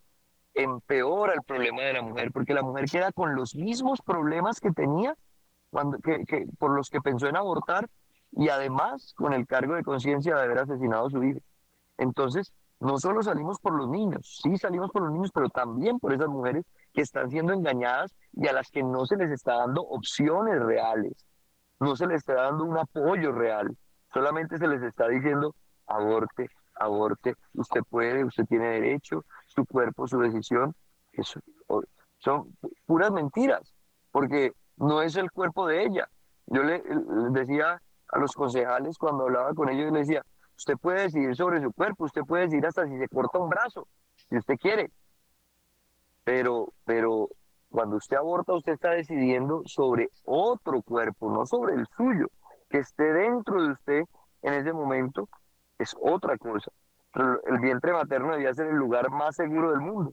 empeora 0.55 1.35
el 1.35 1.43
problema 1.43 1.83
de 1.83 1.95
la 1.95 2.03
mujer, 2.03 2.31
porque 2.33 2.55
la 2.55 2.63
mujer 2.63 2.87
queda 2.87 3.13
con 3.13 3.35
los 3.35 3.55
mismos 3.55 4.01
problemas 4.01 4.61
que 4.61 4.71
tenía 4.71 5.15
cuando, 5.71 5.99
que, 5.99 6.47
por 6.59 6.71
los 6.71 6.89
que 6.89 7.01
pensó 7.01 7.27
en 7.29 7.37
abortar 7.37 7.89
y 8.33 8.49
además 8.49 9.15
con 9.17 9.33
el 9.33 9.47
cargo 9.47 9.75
de 9.75 9.83
conciencia 9.83 10.35
de 10.37 10.43
haber 10.43 10.59
asesinado 10.59 11.07
a 11.07 11.11
su 11.11 11.23
hijo. 11.23 11.41
Entonces, 11.99 12.53
no 12.81 12.99
solo 12.99 13.23
salimos 13.23 13.59
por 13.61 13.75
los 13.75 13.89
niños, 13.89 14.41
sí 14.43 14.57
salimos 14.57 14.91
por 14.91 15.03
los 15.03 15.13
niños, 15.13 15.31
pero 15.33 15.49
también 15.49 15.99
por 15.99 16.13
esas 16.13 16.29
mujeres 16.29 16.65
que 16.93 17.03
están 17.03 17.31
siendo 17.31 17.53
engañadas 17.53 18.15
y 18.33 18.47
a 18.47 18.53
las 18.53 18.71
que 18.71 18.83
no 18.83 19.07
se 19.07 19.17
les 19.17 19.31
está 19.31 19.57
dando 19.57 19.83
opciones 19.83 20.61
reales, 20.61 21.13
no 21.81 21.97
se 21.97 22.07
les 22.07 22.19
está 22.19 22.35
dando 22.35 22.65
un 22.65 22.79
apoyo 22.79 23.33
real. 23.33 23.77
Solamente 24.13 24.59
se 24.59 24.69
les 24.69 24.83
está 24.83 25.09
diciendo, 25.09 25.55
aborte, 25.87 26.51
aborte, 26.75 27.35
usted 27.55 27.81
puede, 27.89 28.25
usted 28.25 28.45
tiene 28.47 28.67
derecho, 28.67 29.25
su 29.55 29.65
cuerpo, 29.67 30.07
su 30.07 30.19
decisión. 30.19 30.75
Eso, 31.13 31.41
son 32.19 32.57
puras 32.87 33.11
mentiras, 33.11 33.75
porque 34.11 34.53
no 34.77 35.03
es 35.03 35.17
el 35.17 35.31
cuerpo 35.31 35.67
de 35.67 35.85
ella. 35.85 36.09
Yo 36.47 36.63
le, 36.63 36.83
decía 37.31 37.81
a 38.09 38.19
los 38.19 38.33
concejales 38.33 38.99
cuando 38.99 39.25
hablaba 39.25 39.55
con 39.55 39.69
ellos, 39.69 39.93
les 39.93 40.09
decía, 40.09 40.25
usted 40.57 40.77
puede 40.79 41.03
decidir 41.03 41.35
sobre 41.37 41.61
su 41.61 41.73
cuerpo, 41.73 42.05
usted 42.05 42.23
puede 42.23 42.45
decidir 42.45 42.67
hasta 42.67 42.87
si 42.87 42.99
se 42.99 43.09
corta 43.09 43.39
un 43.39 43.49
brazo, 43.49 43.87
si 44.29 44.37
usted 44.37 44.57
quiere. 44.57 44.91
Pero, 46.25 46.73
pero 46.85 47.29
cuando 47.71 47.97
usted 47.97 48.17
aborta, 48.17 48.55
usted 48.55 48.73
está 48.73 48.91
decidiendo 48.91 49.63
sobre 49.67 50.09
otro 50.25 50.81
cuerpo, 50.83 51.31
no 51.31 51.45
sobre 51.45 51.75
el 51.75 51.87
suyo 51.97 52.29
que 52.71 52.79
esté 52.79 53.13
dentro 53.13 53.63
de 53.63 53.73
usted 53.73 54.05
en 54.43 54.55
ese 54.55 54.73
momento 54.73 55.29
es 55.79 55.95
otra 56.01 56.37
cosa. 56.39 56.71
El 57.15 57.59
vientre 57.61 57.93
materno 57.93 58.33
debía 58.33 58.55
ser 58.55 58.67
el 58.67 58.77
lugar 58.77 59.11
más 59.11 59.37
seguro 59.37 59.71
del 59.71 59.81
mundo 59.81 60.12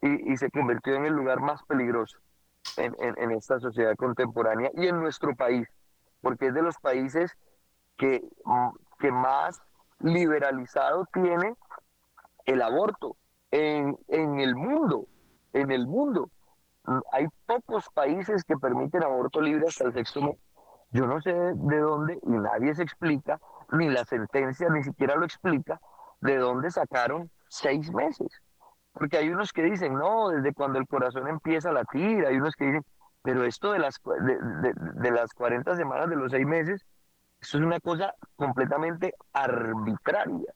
y, 0.00 0.36
se 0.36 0.50
convirtió 0.50 0.94
en 0.94 1.04
el 1.04 1.12
lugar 1.12 1.40
más 1.40 1.62
peligroso 1.64 2.18
en, 2.76 3.30
esta 3.32 3.58
sociedad 3.60 3.94
contemporánea 3.96 4.70
y 4.74 4.86
en 4.86 5.00
nuestro 5.00 5.34
país, 5.34 5.68
porque 6.22 6.46
es 6.46 6.54
de 6.54 6.62
los 6.62 6.78
países 6.78 7.36
que, 7.96 8.22
que 8.98 9.10
más 9.10 9.60
liberalizado 10.00 11.06
tiene 11.12 11.54
el 12.46 12.62
aborto 12.62 13.16
en, 13.50 13.98
en 14.08 14.40
el 14.40 14.54
mundo, 14.54 15.06
en 15.52 15.70
el 15.70 15.86
mundo. 15.86 16.30
Hay 17.12 17.26
pocos 17.46 17.90
países 17.92 18.44
que 18.44 18.56
permiten 18.56 19.02
aborto 19.02 19.40
libre 19.40 19.66
hasta 19.68 19.84
el 19.84 19.92
sexto 19.92 20.22
mes. 20.22 20.36
Yo 20.90 21.06
no 21.06 21.20
sé 21.20 21.32
de 21.32 21.78
dónde, 21.78 22.18
y 22.22 22.30
nadie 22.30 22.74
se 22.74 22.82
explica, 22.82 23.38
ni 23.72 23.90
la 23.90 24.06
sentencia 24.06 24.70
ni 24.70 24.82
siquiera 24.82 25.16
lo 25.16 25.26
explica, 25.26 25.78
de 26.20 26.36
dónde 26.36 26.70
sacaron 26.70 27.30
seis 27.48 27.92
meses. 27.92 28.28
Porque 28.92 29.18
hay 29.18 29.28
unos 29.28 29.52
que 29.52 29.62
dicen, 29.62 29.94
no, 29.94 30.30
desde 30.30 30.52
cuando 30.52 30.78
el 30.78 30.86
corazón 30.86 31.28
empieza 31.28 31.70
a 31.70 31.72
latir, 31.72 32.26
hay 32.26 32.36
unos 32.36 32.54
que 32.56 32.66
dicen, 32.66 32.84
pero 33.22 33.44
esto 33.44 33.72
de 33.72 33.78
las, 33.78 34.00
de, 34.02 35.10
las 35.10 35.32
40 35.34 35.76
semanas 35.76 36.08
de 36.08 36.16
los 36.16 36.32
seis 36.32 36.46
meses, 36.46 36.84
eso 37.40 37.58
es 37.58 37.64
una 37.64 37.78
cosa 37.78 38.14
completamente 38.36 39.14
arbitraria, 39.32 40.52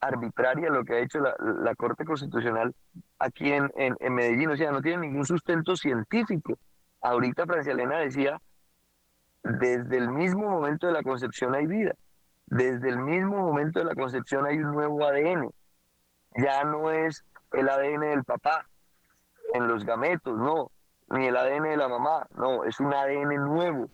arbitraria 0.00 0.70
lo 0.70 0.84
que 0.84 0.94
ha 0.94 0.98
hecho 0.98 1.20
la, 1.20 1.74
Corte 1.76 2.04
Constitucional 2.04 2.74
aquí 3.18 3.52
en, 3.52 3.70
en, 3.76 3.96
en, 4.00 4.14
Medellín, 4.14 4.50
o 4.50 4.56
sea, 4.56 4.72
no 4.72 4.80
tiene 4.80 5.06
ningún 5.06 5.24
sustento 5.24 5.76
científico. 5.76 6.58
Ahorita 7.00 7.46
Francia 7.46 7.72
Elena 7.72 7.98
decía 7.98 8.40
desde 9.44 9.98
el 9.98 10.10
mismo 10.10 10.48
momento 10.48 10.86
de 10.86 10.92
la 10.92 11.02
concepción 11.02 11.54
hay 11.54 11.66
vida. 11.66 11.94
Desde 12.50 12.88
el 12.88 12.98
mismo 12.98 13.36
momento 13.36 13.78
de 13.78 13.84
la 13.84 13.94
concepción 13.94 14.46
hay 14.46 14.56
un 14.58 14.72
nuevo 14.72 15.04
ADN. 15.04 15.50
Ya 16.36 16.64
no 16.64 16.90
es 16.90 17.24
el 17.52 17.68
ADN 17.68 18.00
del 18.00 18.24
papá 18.24 18.66
en 19.52 19.68
los 19.68 19.84
gametos, 19.84 20.38
no, 20.38 20.70
ni 21.10 21.26
el 21.26 21.36
ADN 21.36 21.64
de 21.64 21.76
la 21.76 21.88
mamá, 21.88 22.26
no, 22.36 22.64
es 22.64 22.80
un 22.80 22.92
ADN 22.92 23.34
nuevo, 23.46 23.88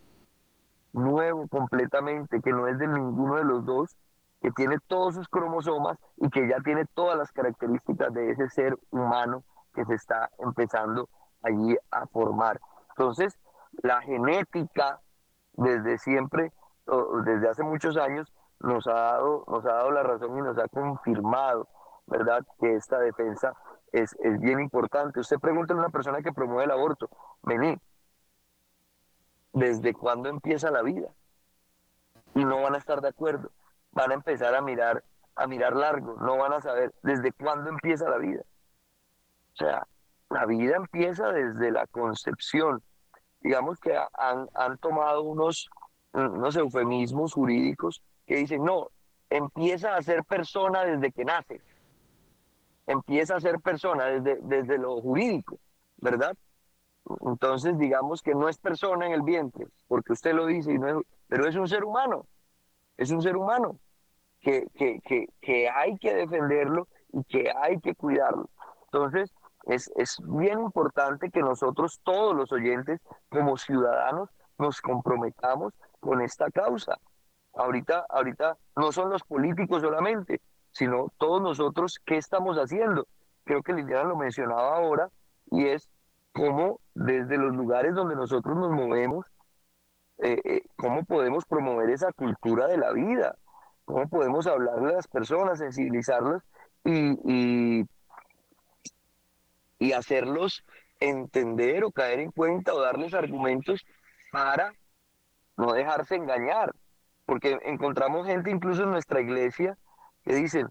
nuevo 0.93 1.49
completamente, 1.49 2.41
que 2.41 2.53
no 2.53 2.69
es 2.69 2.79
de 2.79 2.87
ninguno 2.87 3.37
de 3.37 3.45
los 3.45 3.65
dos, 3.65 3.97
que 4.41 4.51
tiene 4.53 4.79
todos 4.87 5.15
sus 5.15 5.29
cromosomas 5.29 5.97
y 6.17 6.29
que 6.31 6.47
ya 6.49 6.61
tiene 6.61 6.85
todas 6.95 7.17
las 7.17 7.33
características 7.33 8.13
de 8.13 8.31
ese 8.31 8.49
ser 8.51 8.77
humano 8.91 9.43
que 9.75 9.85
se 9.85 9.95
está 9.95 10.31
empezando 10.39 11.09
allí 11.43 11.77
a 11.91 12.07
formar. 12.07 12.61
Entonces, 12.91 13.39
la 13.83 14.01
genética 14.03 15.01
desde 15.55 15.99
siempre, 15.99 16.53
desde 17.25 17.49
hace 17.49 17.63
muchos 17.63 17.97
años, 17.97 18.33
nos 18.65 18.87
ha 18.87 18.95
dado, 18.95 19.45
nos 19.47 19.65
ha 19.67 19.75
dado 19.75 19.91
la 19.91 20.03
razón 20.03 20.39
y 20.39 20.43
nos 20.43 20.59
ha 20.59 20.69
confirmado, 20.69 21.69
¿verdad?, 22.07 22.45
que 22.59 22.75
esta 22.75 22.99
defensa 22.99 23.55
es, 23.93 24.17
es 24.21 24.41
bien 24.41 24.61
importante. 24.61 25.21
Usted 25.21 25.39
pregunta 25.39 25.75
a 25.75 25.77
una 25.77 25.91
persona 25.91 26.23
que 26.23 26.33
promueve 26.33 26.65
el 26.65 26.71
aborto, 26.71 27.09
vení, 27.43 27.79
¿desde 29.53 29.93
cuándo 29.93 30.31
empieza 30.31 30.71
la 30.71 30.83
vida? 30.83 31.09
Y 32.35 32.45
no 32.45 32.63
van 32.63 32.75
a 32.75 32.79
estar 32.79 33.01
de 33.01 33.09
acuerdo, 33.09 33.51
van 33.93 34.11
a 34.11 34.15
empezar 34.15 34.55
a 34.55 34.63
mirar, 34.63 35.05
a 35.37 35.47
mirar 35.47 35.77
largo, 35.77 36.17
no 36.21 36.39
van 36.39 36.55
a 36.55 36.61
saber 36.61 36.93
desde 37.03 37.33
cuándo 37.33 37.69
empieza 37.69 38.09
la 38.09 38.17
vida. 38.17 38.43
O 39.53 39.57
sea, 39.57 39.87
la 40.31 40.47
vida 40.47 40.77
empieza 40.77 41.31
desde 41.31 41.71
la 41.71 41.87
concepción, 41.87 42.83
digamos 43.41 43.79
que 43.79 43.95
han, 43.95 44.49
han 44.55 44.79
tomado 44.79 45.23
unos, 45.23 45.69
unos 46.15 46.57
eufemismos 46.57 47.35
jurídicos 47.35 48.03
que 48.27 48.37
dicen, 48.37 48.65
no, 48.65 48.89
empieza 49.31 49.97
a 49.97 50.03
ser 50.03 50.25
persona 50.25 50.85
desde 50.85 51.13
que 51.13 51.25
nace, 51.25 51.61
empieza 52.87 53.37
a 53.37 53.41
ser 53.41 53.61
persona 53.61 54.07
desde, 54.07 54.39
desde 54.43 54.79
lo 54.79 55.01
jurídico, 55.01 55.59
¿verdad? 55.97 56.37
Entonces, 57.27 57.79
digamos 57.79 58.23
que 58.23 58.35
no 58.35 58.49
es 58.49 58.59
persona 58.59 59.07
en 59.07 59.13
el 59.13 59.23
vientre, 59.23 59.67
porque 59.89 60.13
usted 60.13 60.35
lo 60.35 60.47
dice, 60.47 60.73
y 60.73 60.79
no 60.79 61.03
pero 61.29 61.49
es 61.49 61.57
un 61.57 61.69
ser 61.69 61.85
humano, 61.85 62.27
es 62.97 63.11
un 63.11 63.23
ser 63.23 63.37
humano 63.37 63.79
que, 64.41 64.67
que, 64.75 65.01
que, 65.01 65.27
que 65.41 65.69
hay 65.69 65.97
que 65.99 66.15
defenderlo 66.15 66.89
y 67.13 67.25
que 67.25 67.51
hay 67.63 67.81
que 67.81 67.95
cuidarlo. 67.95 68.49
Entonces, 68.87 69.35
es, 69.67 69.91
es 69.97 70.19
bien 70.23 70.61
importante 70.61 71.31
que 71.31 71.41
nosotros, 71.41 72.01
todos 72.05 72.35
los 72.37 72.53
oyentes, 72.53 73.01
como 73.29 73.57
ciudadanos, 73.57 74.29
nos 74.59 74.81
comprometamos 74.81 75.73
con 76.01 76.21
esta 76.21 76.51
causa. 76.51 76.99
Ahorita, 77.57 78.05
ahorita 78.09 78.57
no 78.77 78.93
son 78.93 79.11
los 79.11 79.23
políticos 79.23 79.83
solamente, 79.83 80.41
sino 80.73 81.13
todos 81.19 81.41
nosotros, 81.41 82.01
¿qué 82.05 82.17
estamos 82.17 82.57
haciendo? 82.57 83.07
Creo 83.45 83.63
que 83.63 83.73
Liliana 83.73 84.05
lo 84.05 84.17
mencionaba 84.17 84.77
ahora, 84.77 85.11
y 85.51 85.67
es 85.67 85.89
cómo 86.33 86.81
desde 86.95 87.39
los 87.39 87.55
lugares 87.55 87.95
donde 87.95 88.17
nosotros 88.17 88.57
nos 88.57 88.71
movemos, 88.71 89.27
eh, 90.19 90.41
eh, 90.45 90.63
cómo 90.77 91.05
podemos 91.05 91.45
promover 91.45 91.91
esa 91.91 92.13
cultura 92.13 92.67
de 92.67 92.79
la 92.79 92.93
vida, 92.93 93.37
cómo 93.85 94.09
podemos 94.09 94.47
hablarle 94.47 94.91
a 94.91 94.97
las 94.97 95.09
personas, 95.09 95.59
sensibilizarlas 95.59 96.43
y, 96.85 97.81
y, 97.81 97.87
y 99.79 99.93
hacerlos 99.93 100.65
entender 101.01 101.85
o 101.85 101.91
caer 101.91 102.21
en 102.21 102.31
cuenta 102.31 102.75
o 102.75 102.81
darles 102.81 103.15
argumentos 103.15 103.85
para 104.33 104.73
no 105.57 105.73
dejarse 105.73 106.17
engañar. 106.17 106.75
Porque 107.27 107.59
encontramos 107.65 108.27
gente 108.27 108.51
incluso 108.51 108.83
en 108.83 108.91
nuestra 108.91 109.21
iglesia 109.21 109.77
que 110.23 110.35
dicen, 110.35 110.69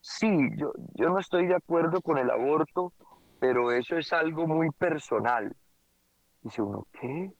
sí, 0.00 0.50
yo, 0.56 0.72
yo 0.94 1.08
no 1.08 1.18
estoy 1.18 1.46
de 1.46 1.54
acuerdo 1.54 2.00
con 2.00 2.18
el 2.18 2.30
aborto, 2.30 2.92
pero 3.40 3.72
eso 3.72 3.96
es 3.96 4.12
algo 4.12 4.46
muy 4.46 4.70
personal. 4.70 5.54
Dice 6.42 6.62
uno, 6.62 6.86
¿qué? 6.92 7.32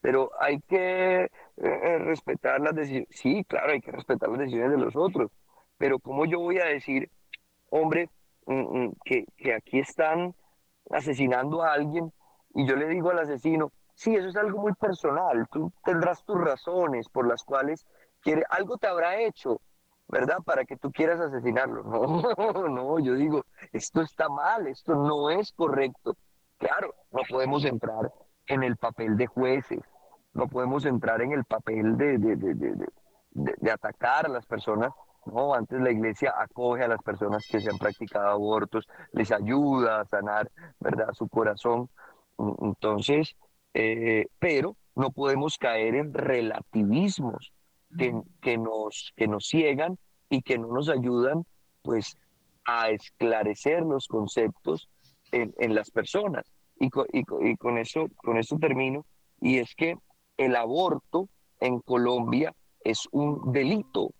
Pero 0.00 0.30
hay 0.40 0.60
que 0.60 1.24
eh, 1.24 1.30
eh, 1.56 1.98
respetar 1.98 2.60
las 2.60 2.74
decisiones. 2.74 3.08
Sí, 3.10 3.44
claro, 3.44 3.72
hay 3.72 3.80
que 3.80 3.90
respetar 3.90 4.28
las 4.28 4.38
decisiones 4.38 4.70
de 4.70 4.78
los 4.78 4.94
otros. 4.94 5.30
Pero 5.78 5.98
¿cómo 5.98 6.24
yo 6.26 6.38
voy 6.40 6.58
a 6.58 6.66
decir, 6.66 7.10
hombre, 7.70 8.08
mm, 8.46 8.54
mm, 8.54 8.92
que, 9.04 9.24
que 9.36 9.54
aquí 9.54 9.80
están 9.80 10.34
asesinando 10.90 11.62
a 11.62 11.72
alguien 11.72 12.12
y 12.54 12.66
yo 12.66 12.76
le 12.76 12.88
digo 12.88 13.10
al 13.10 13.18
asesino, 13.18 13.72
sí, 13.96 14.14
eso 14.14 14.28
es 14.28 14.36
algo 14.36 14.60
muy 14.60 14.72
personal, 14.74 15.46
tú 15.50 15.72
tendrás 15.84 16.24
tus 16.24 16.40
razones 16.40 17.08
por 17.08 17.26
las 17.26 17.42
cuales 17.42 17.84
quiere, 18.20 18.44
algo 18.50 18.76
te 18.76 18.86
habrá 18.86 19.18
hecho, 19.20 19.60
¿verdad? 20.08 20.38
Para 20.44 20.64
que 20.64 20.76
tú 20.76 20.92
quieras 20.92 21.20
asesinarlo. 21.20 21.82
No, 22.36 22.68
no, 22.68 22.98
yo 23.00 23.14
digo, 23.14 23.44
esto 23.72 24.02
está 24.02 24.28
mal, 24.28 24.66
esto 24.66 24.94
no 24.94 25.30
es 25.30 25.52
correcto. 25.52 26.16
Claro, 26.58 26.94
no 27.10 27.22
podemos 27.28 27.64
entrar 27.64 28.12
en 28.46 28.62
el 28.62 28.76
papel 28.76 29.16
de 29.16 29.26
jueces, 29.26 29.80
no 30.32 30.46
podemos 30.46 30.84
entrar 30.84 31.20
en 31.22 31.32
el 31.32 31.44
papel 31.44 31.96
de, 31.96 32.18
de, 32.18 32.36
de, 32.36 32.86
de, 33.32 33.70
atacar 33.70 34.26
a 34.26 34.28
las 34.28 34.46
personas. 34.46 34.92
No, 35.24 35.54
antes 35.54 35.80
la 35.80 35.90
iglesia 35.90 36.34
acoge 36.38 36.84
a 36.84 36.88
las 36.88 37.02
personas 37.02 37.44
que 37.50 37.60
se 37.60 37.68
han 37.68 37.78
practicado 37.78 38.28
abortos, 38.28 38.86
les 39.12 39.32
ayuda 39.32 40.00
a 40.00 40.04
sanar, 40.04 40.50
¿verdad? 40.78 41.08
Su 41.12 41.28
corazón. 41.28 41.90
Entonces, 42.38 43.34
eh, 43.78 44.28
pero 44.38 44.74
no 44.94 45.10
podemos 45.10 45.58
caer 45.58 45.96
en 45.96 46.14
relativismos 46.14 47.52
que, 48.40 48.56
nos, 48.56 49.12
que 49.14 49.28
nos 49.28 49.46
ciegan 49.46 49.98
y 50.30 50.40
que 50.40 50.56
no 50.56 50.68
nos 50.68 50.88
ayudan 50.88 51.44
pues 51.82 52.16
a 52.64 52.88
esclarecer 52.88 53.82
los 53.82 54.08
conceptos 54.08 54.88
en, 55.30 55.74
las 55.74 55.90
personas. 55.90 56.50
Y, 56.80 56.86
y, 57.12 57.56
con, 57.56 57.76
eso, 57.76 58.06
con 58.16 58.38
eso 58.38 58.56
termino, 58.58 59.04
y 59.42 59.58
es 59.58 59.74
que 59.74 59.96
el 60.38 60.56
aborto 60.56 61.28
en 61.60 61.80
Colombia 61.80 62.54
es 62.82 63.06
un 63.12 63.52
delito. 63.52 64.10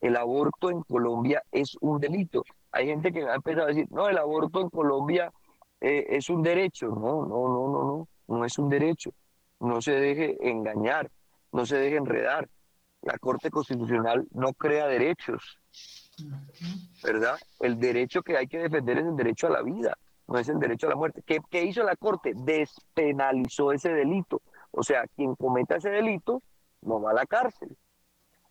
El 0.00 0.16
aborto 0.16 0.70
en 0.70 0.82
Colombia 0.82 1.40
es 1.52 1.76
un 1.80 2.00
delito. 2.00 2.42
Hay 2.72 2.86
gente 2.86 3.12
que 3.12 3.22
ha 3.22 3.36
empezado 3.36 3.66
a 3.66 3.68
decir, 3.68 3.86
no, 3.90 4.08
el 4.08 4.18
aborto 4.18 4.60
en 4.60 4.70
Colombia 4.70 5.32
eh, 5.80 6.06
es 6.08 6.28
un 6.28 6.42
derecho. 6.42 6.88
No, 6.88 7.24
no, 7.24 7.48
no, 7.48 7.68
no, 7.68 7.84
no, 7.84 8.08
no 8.28 8.44
es 8.44 8.58
un 8.58 8.68
derecho. 8.68 9.12
No 9.60 9.80
se 9.80 9.92
deje 9.92 10.36
engañar 10.40 11.10
no 11.54 11.64
se 11.64 11.78
deje 11.78 11.96
enredar. 11.96 12.48
La 13.00 13.16
Corte 13.18 13.50
Constitucional 13.50 14.26
no 14.32 14.52
crea 14.54 14.86
derechos, 14.86 15.60
¿verdad? 17.02 17.38
El 17.60 17.78
derecho 17.78 18.22
que 18.22 18.36
hay 18.36 18.46
que 18.46 18.58
defender 18.58 18.98
es 18.98 19.04
el 19.04 19.16
derecho 19.16 19.46
a 19.46 19.50
la 19.50 19.62
vida, 19.62 19.96
no 20.26 20.38
es 20.38 20.48
el 20.48 20.58
derecho 20.58 20.86
a 20.86 20.90
la 20.90 20.96
muerte. 20.96 21.22
¿Qué, 21.22 21.62
hizo 21.62 21.82
la 21.84 21.96
Corte? 21.96 22.32
Despenalizó 22.34 23.72
ese 23.72 23.90
delito. 23.90 24.40
O 24.70 24.82
sea, 24.82 25.04
quien 25.14 25.34
cometa 25.36 25.76
ese 25.76 25.90
delito 25.90 26.42
no 26.80 27.00
va 27.00 27.10
a 27.10 27.14
la 27.14 27.26
cárcel. 27.26 27.76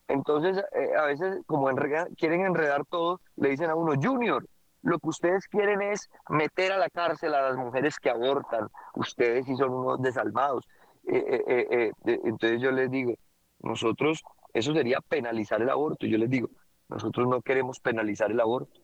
Entonces, 0.07 0.63
eh, 0.73 0.95
a 0.97 1.05
veces, 1.05 1.41
como 1.47 1.67
quieren 2.15 2.45
enredar 2.45 2.85
todo, 2.85 3.21
le 3.37 3.49
dicen 3.49 3.71
a 3.71 3.75
uno, 3.75 3.93
Junior, 4.01 4.47
lo 4.83 4.99
que 4.99 5.09
ustedes 5.09 5.47
quieren 5.47 5.81
es 5.81 6.09
meter 6.29 6.73
a 6.73 6.77
la 6.77 6.89
cárcel 6.89 7.33
a 7.33 7.41
las 7.41 7.57
mujeres 7.57 7.97
que 7.97 8.09
abortan. 8.09 8.67
Ustedes 8.95 9.45
sí 9.45 9.55
son 9.55 9.71
unos 9.71 10.01
desalmados. 10.01 10.67
Eh, 11.07 11.43
eh, 11.47 11.67
eh, 12.05 12.19
entonces 12.25 12.61
yo 12.61 12.71
les 12.71 12.91
digo, 12.91 13.15
nosotros, 13.61 14.21
eso 14.53 14.73
sería 14.73 14.99
penalizar 14.99 15.61
el 15.61 15.69
aborto. 15.69 16.05
Yo 16.05 16.17
les 16.17 16.29
digo, 16.29 16.49
nosotros 16.89 17.27
no 17.27 17.41
queremos 17.41 17.79
penalizar 17.79 18.29
el 18.29 18.39
aborto. 18.41 18.81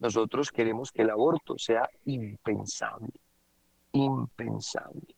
Nosotros 0.00 0.50
queremos 0.50 0.90
que 0.90 1.02
el 1.02 1.10
aborto 1.10 1.56
sea 1.58 1.88
impensable, 2.04 3.12
impensable. 3.92 5.14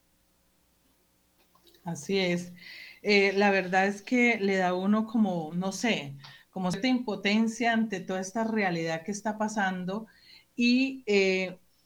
Así 1.85 2.19
es. 2.19 2.53
la 3.03 3.51
verdad 3.51 3.87
es 3.87 4.03
que 4.03 4.39
le 4.39 4.57
da 4.57 4.75
uno 4.75 5.07
como, 5.07 5.53
no 5.55 5.73
sé, 5.73 6.17
como 6.51 6.71
cierta 6.71 6.89
impotencia 6.89 7.73
ante 7.73 8.01
toda 8.01 8.21
esta 8.21 8.45
realidad 8.45 9.03
que 9.05 9.11
está 9.11 9.39
pasando 9.39 10.07
y 10.59 11.05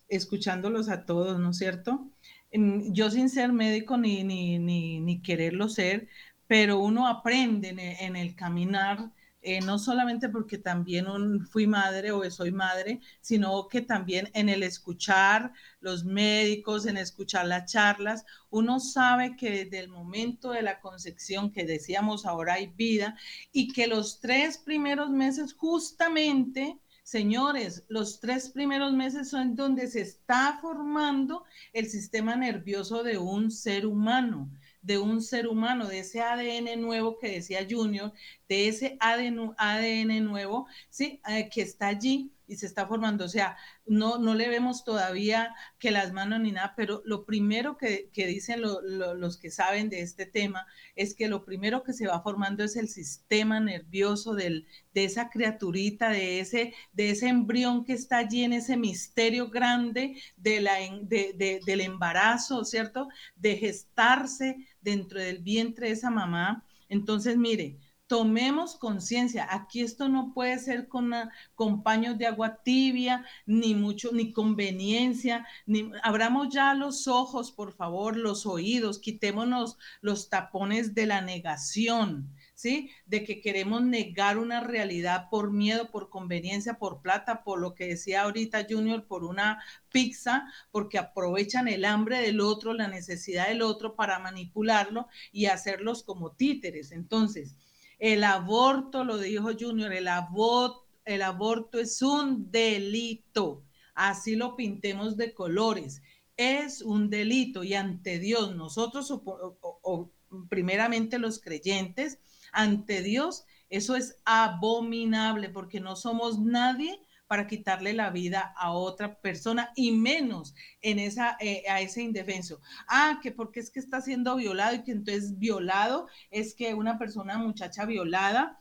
escuchándolos 0.09 0.89
a 0.89 1.05
todos, 1.05 1.39
¿no 1.39 1.51
es 1.51 1.59
cierto? 1.59 2.09
yo 2.53 3.11
sin 3.11 3.29
ser 3.31 3.53
médico 3.53 3.97
ni, 3.97 4.25
ni, 4.25 4.59
ni, 4.59 5.23
quererlo 5.23 5.69
ser, 5.69 6.09
pero 6.47 6.79
uno 6.81 7.07
aprende 7.09 7.71
en, 8.01 8.17
el 8.17 8.35
caminar, 8.37 9.11
eh, 9.41 9.61
no 9.63 9.79
solamente 9.79 10.29
porque 10.29 10.59
también 10.59 11.07
fui 11.47 11.67
madre 11.67 12.13
o 12.13 12.31
soy 12.31 12.53
madre, 12.53 13.01
sino 13.21 13.69
que 13.69 13.81
también 13.81 14.31
en 14.35 14.49
el 14.51 14.63
escuchar 14.63 15.53
los 15.81 16.05
médicos, 16.05 16.87
en 16.87 16.99
escuchar 16.99 17.47
las 17.47 17.73
charlas, 17.73 18.25
uno 18.51 18.81
sabe 18.81 19.35
que 19.37 19.65
desde 19.65 19.79
el 19.81 19.89
momento 19.89 20.51
de 20.53 20.63
la 20.63 20.81
concepción 20.81 21.53
que 21.53 21.65
decíamos 21.65 22.27
ahora 22.27 22.55
hay 22.55 22.67
vida 22.69 23.17
y 23.51 23.73
que 23.73 23.87
los 23.87 24.21
tres 24.21 24.59
primeros 24.59 25.11
meses 25.11 25.55
justamente 25.55 26.79
Señores, 27.03 27.85
los 27.89 28.21
tres 28.21 28.51
primeros 28.51 28.93
meses 28.93 29.29
son 29.29 29.57
donde 29.57 29.89
se 29.89 30.01
está 30.01 30.59
formando 30.61 31.45
el 31.73 31.89
sistema 31.89 32.37
nervioso 32.37 33.03
de 33.03 33.19
un 33.19 33.51
ser 33.51 33.87
humano, 33.87 34.51
de 34.83 34.99
un 34.99 35.21
ser 35.21 35.49
humano, 35.49 35.89
de 35.89 36.01
ese 36.01 36.21
ADN 36.21 36.81
nuevo 36.81 37.19
que 37.19 37.29
decía 37.31 37.67
Junior, 37.69 38.13
de 38.49 38.69
ese 38.69 38.97
ADN, 39.01 40.25
nuevo, 40.25 40.67
¿sí? 40.91 41.21
Eh, 41.29 41.49
que 41.53 41.63
está 41.63 41.89
allí 41.89 42.33
y 42.53 42.57
se 42.57 42.67
está 42.67 42.87
formando. 42.87 43.25
O 43.25 43.29
sea, 43.29 43.57
no, 43.87 44.19
no 44.19 44.35
le 44.35 44.49
vemos 44.49 44.85
todavía 44.85 45.55
que 45.79 45.91
las 45.91 46.13
manos 46.13 46.41
ni 46.41 46.53
nada, 46.53 46.75
pero 46.77 47.03
lo 47.05 47.25
primero 47.25 47.77
que, 47.77 48.11
dicen 48.15 48.63
los 48.63 49.39
que 49.39 49.51
saben 49.51 49.89
de 49.89 50.01
este 50.01 50.27
tema 50.27 50.67
es 50.95 51.15
que 51.15 51.29
lo 51.29 51.45
primero 51.45 51.83
que 51.83 51.93
se 51.93 52.07
va 52.07 52.23
formando 52.23 52.63
es 52.65 52.77
el 52.77 52.89
sistema 52.89 53.61
nervioso 53.61 54.35
del, 54.35 54.67
de 54.95 55.05
esa 55.05 55.31
criaturita, 55.31 56.11
de 56.11 56.41
ese, 56.41 56.75
de 56.93 57.11
ese 57.11 57.29
embrión 57.29 57.85
que 57.85 57.95
está 57.95 58.19
allí 58.19 58.45
en 58.45 58.53
ese 58.53 58.77
misterio 58.77 59.49
grande 59.51 60.17
de 60.37 60.61
la, 60.61 60.75
del 61.09 61.81
embarazo, 61.81 62.65
¿cierto? 62.65 63.09
De 63.37 63.57
gestarse 63.57 64.57
dentro 64.81 65.21
del 65.21 65.39
vientre 65.39 65.89
de 65.89 65.95
esa 65.95 66.11
mamá. 66.11 66.65
Entonces, 66.89 67.37
mire, 67.37 67.79
tomemos 68.13 68.77
conciencia. 68.77 69.49
Aquí 69.51 69.81
esto 69.81 70.07
no 70.07 70.35
puede 70.35 70.59
ser 70.59 70.87
con, 70.87 71.15
con, 71.55 71.83
paños 71.83 72.19
de 72.19 72.27
agua 72.27 72.61
tibia, 72.63 73.25
ni 73.47 73.75
mucho, 73.75 74.11
ni 74.13 74.35
conveniencia, 74.35 75.47
ni 75.65 75.91
abramos 76.03 76.51
ya 76.51 76.75
los 76.75 77.09
ojos, 77.09 77.53
por 77.53 77.73
favor, 77.73 78.19
los 78.19 78.45
oídos, 78.45 78.99
quitémonos 78.99 79.79
los 80.03 80.29
tapones 80.29 80.95
de 80.95 81.07
la 81.07 81.23
negación. 81.23 82.29
¿Sí? 82.55 82.91
De 83.07 83.25
que 83.25 83.41
queremos 83.41 83.83
negar 83.83 84.37
una 84.37 84.61
realidad 84.61 85.29
por 85.31 85.51
miedo, 85.51 85.91
por 85.91 86.11
conveniencia, 86.11 86.75
por 86.75 87.01
plata, 87.01 87.43
por 87.43 87.61
lo 87.61 87.75
que 87.75 87.89
decía 87.89 88.23
ahorita 88.23 88.67
Junior, 88.69 89.07
por 89.07 89.25
una 89.25 89.61
pizza, 89.91 90.45
porque 90.71 90.99
aprovechan 90.99 91.67
el 91.67 91.85
hambre 91.85 92.21
del 92.21 92.41
otro, 92.41 92.73
la 92.75 92.87
necesidad 92.87 93.49
del 93.49 93.63
otro 93.63 93.97
para 93.97 94.19
manipularlo 94.19 95.09
y 95.33 95.47
hacerlos 95.47 96.05
como 96.05 96.33
títeres. 96.33 96.93
Entonces, 96.93 97.57
el 98.03 98.25
aborto, 98.25 99.05
lo 99.05 99.17
dijo 99.17 99.51
Junior, 99.57 99.93
el, 99.93 100.09
aborto, 100.09 100.89
el 101.05 101.23
aborto 101.23 101.79
es 101.79 102.03
un 102.03 102.51
delito. 102.51 103.63
Así 103.95 104.35
lo 104.35 104.57
pintemos 104.57 105.17
de 105.17 105.33
colores. 105.33 106.03
Es 106.37 106.83
un 106.83 107.11
delito 107.11 107.63
y 107.63 107.75
ante 107.75 108.19
Dios, 108.19 108.57
nosotros, 108.57 109.09
o, 109.13 110.11
primeramente 110.49 111.21
los 111.21 111.41
creyentes, 111.41 112.19
ante 112.51 113.03
Dios, 113.03 113.45
eso 113.71 113.95
es 113.95 114.17
abominable 114.25 115.49
porque 115.49 115.79
no 115.79 115.95
somos 115.95 116.41
nadie 116.41 117.01
para 117.33 117.47
quitarle 117.47 117.95
la 117.95 118.11
vida 118.11 118.53
a 118.59 118.73
otra 118.73 119.19
persona 119.19 119.73
y 119.75 119.93
menos 119.93 120.55
en 120.83 120.99
esa, 120.99 121.39
eh, 121.41 121.63
a 121.67 121.81
ese 121.81 122.03
indefenso. 122.03 122.61
Ah, 122.87 123.21
que 123.23 123.33
porque 123.33 123.61
es 123.61 123.71
que 123.71 123.81
está 123.81 124.03
siendo 124.03 124.37
violado 124.37 124.77
y 124.77 124.83
que 124.83 124.93
entonces 124.93 125.39
violado 125.39 126.09
es 126.31 126.55
que 126.55 126.75
una 126.75 126.99
persona, 126.99 127.39
muchacha 127.39 127.87
violada, 127.87 128.61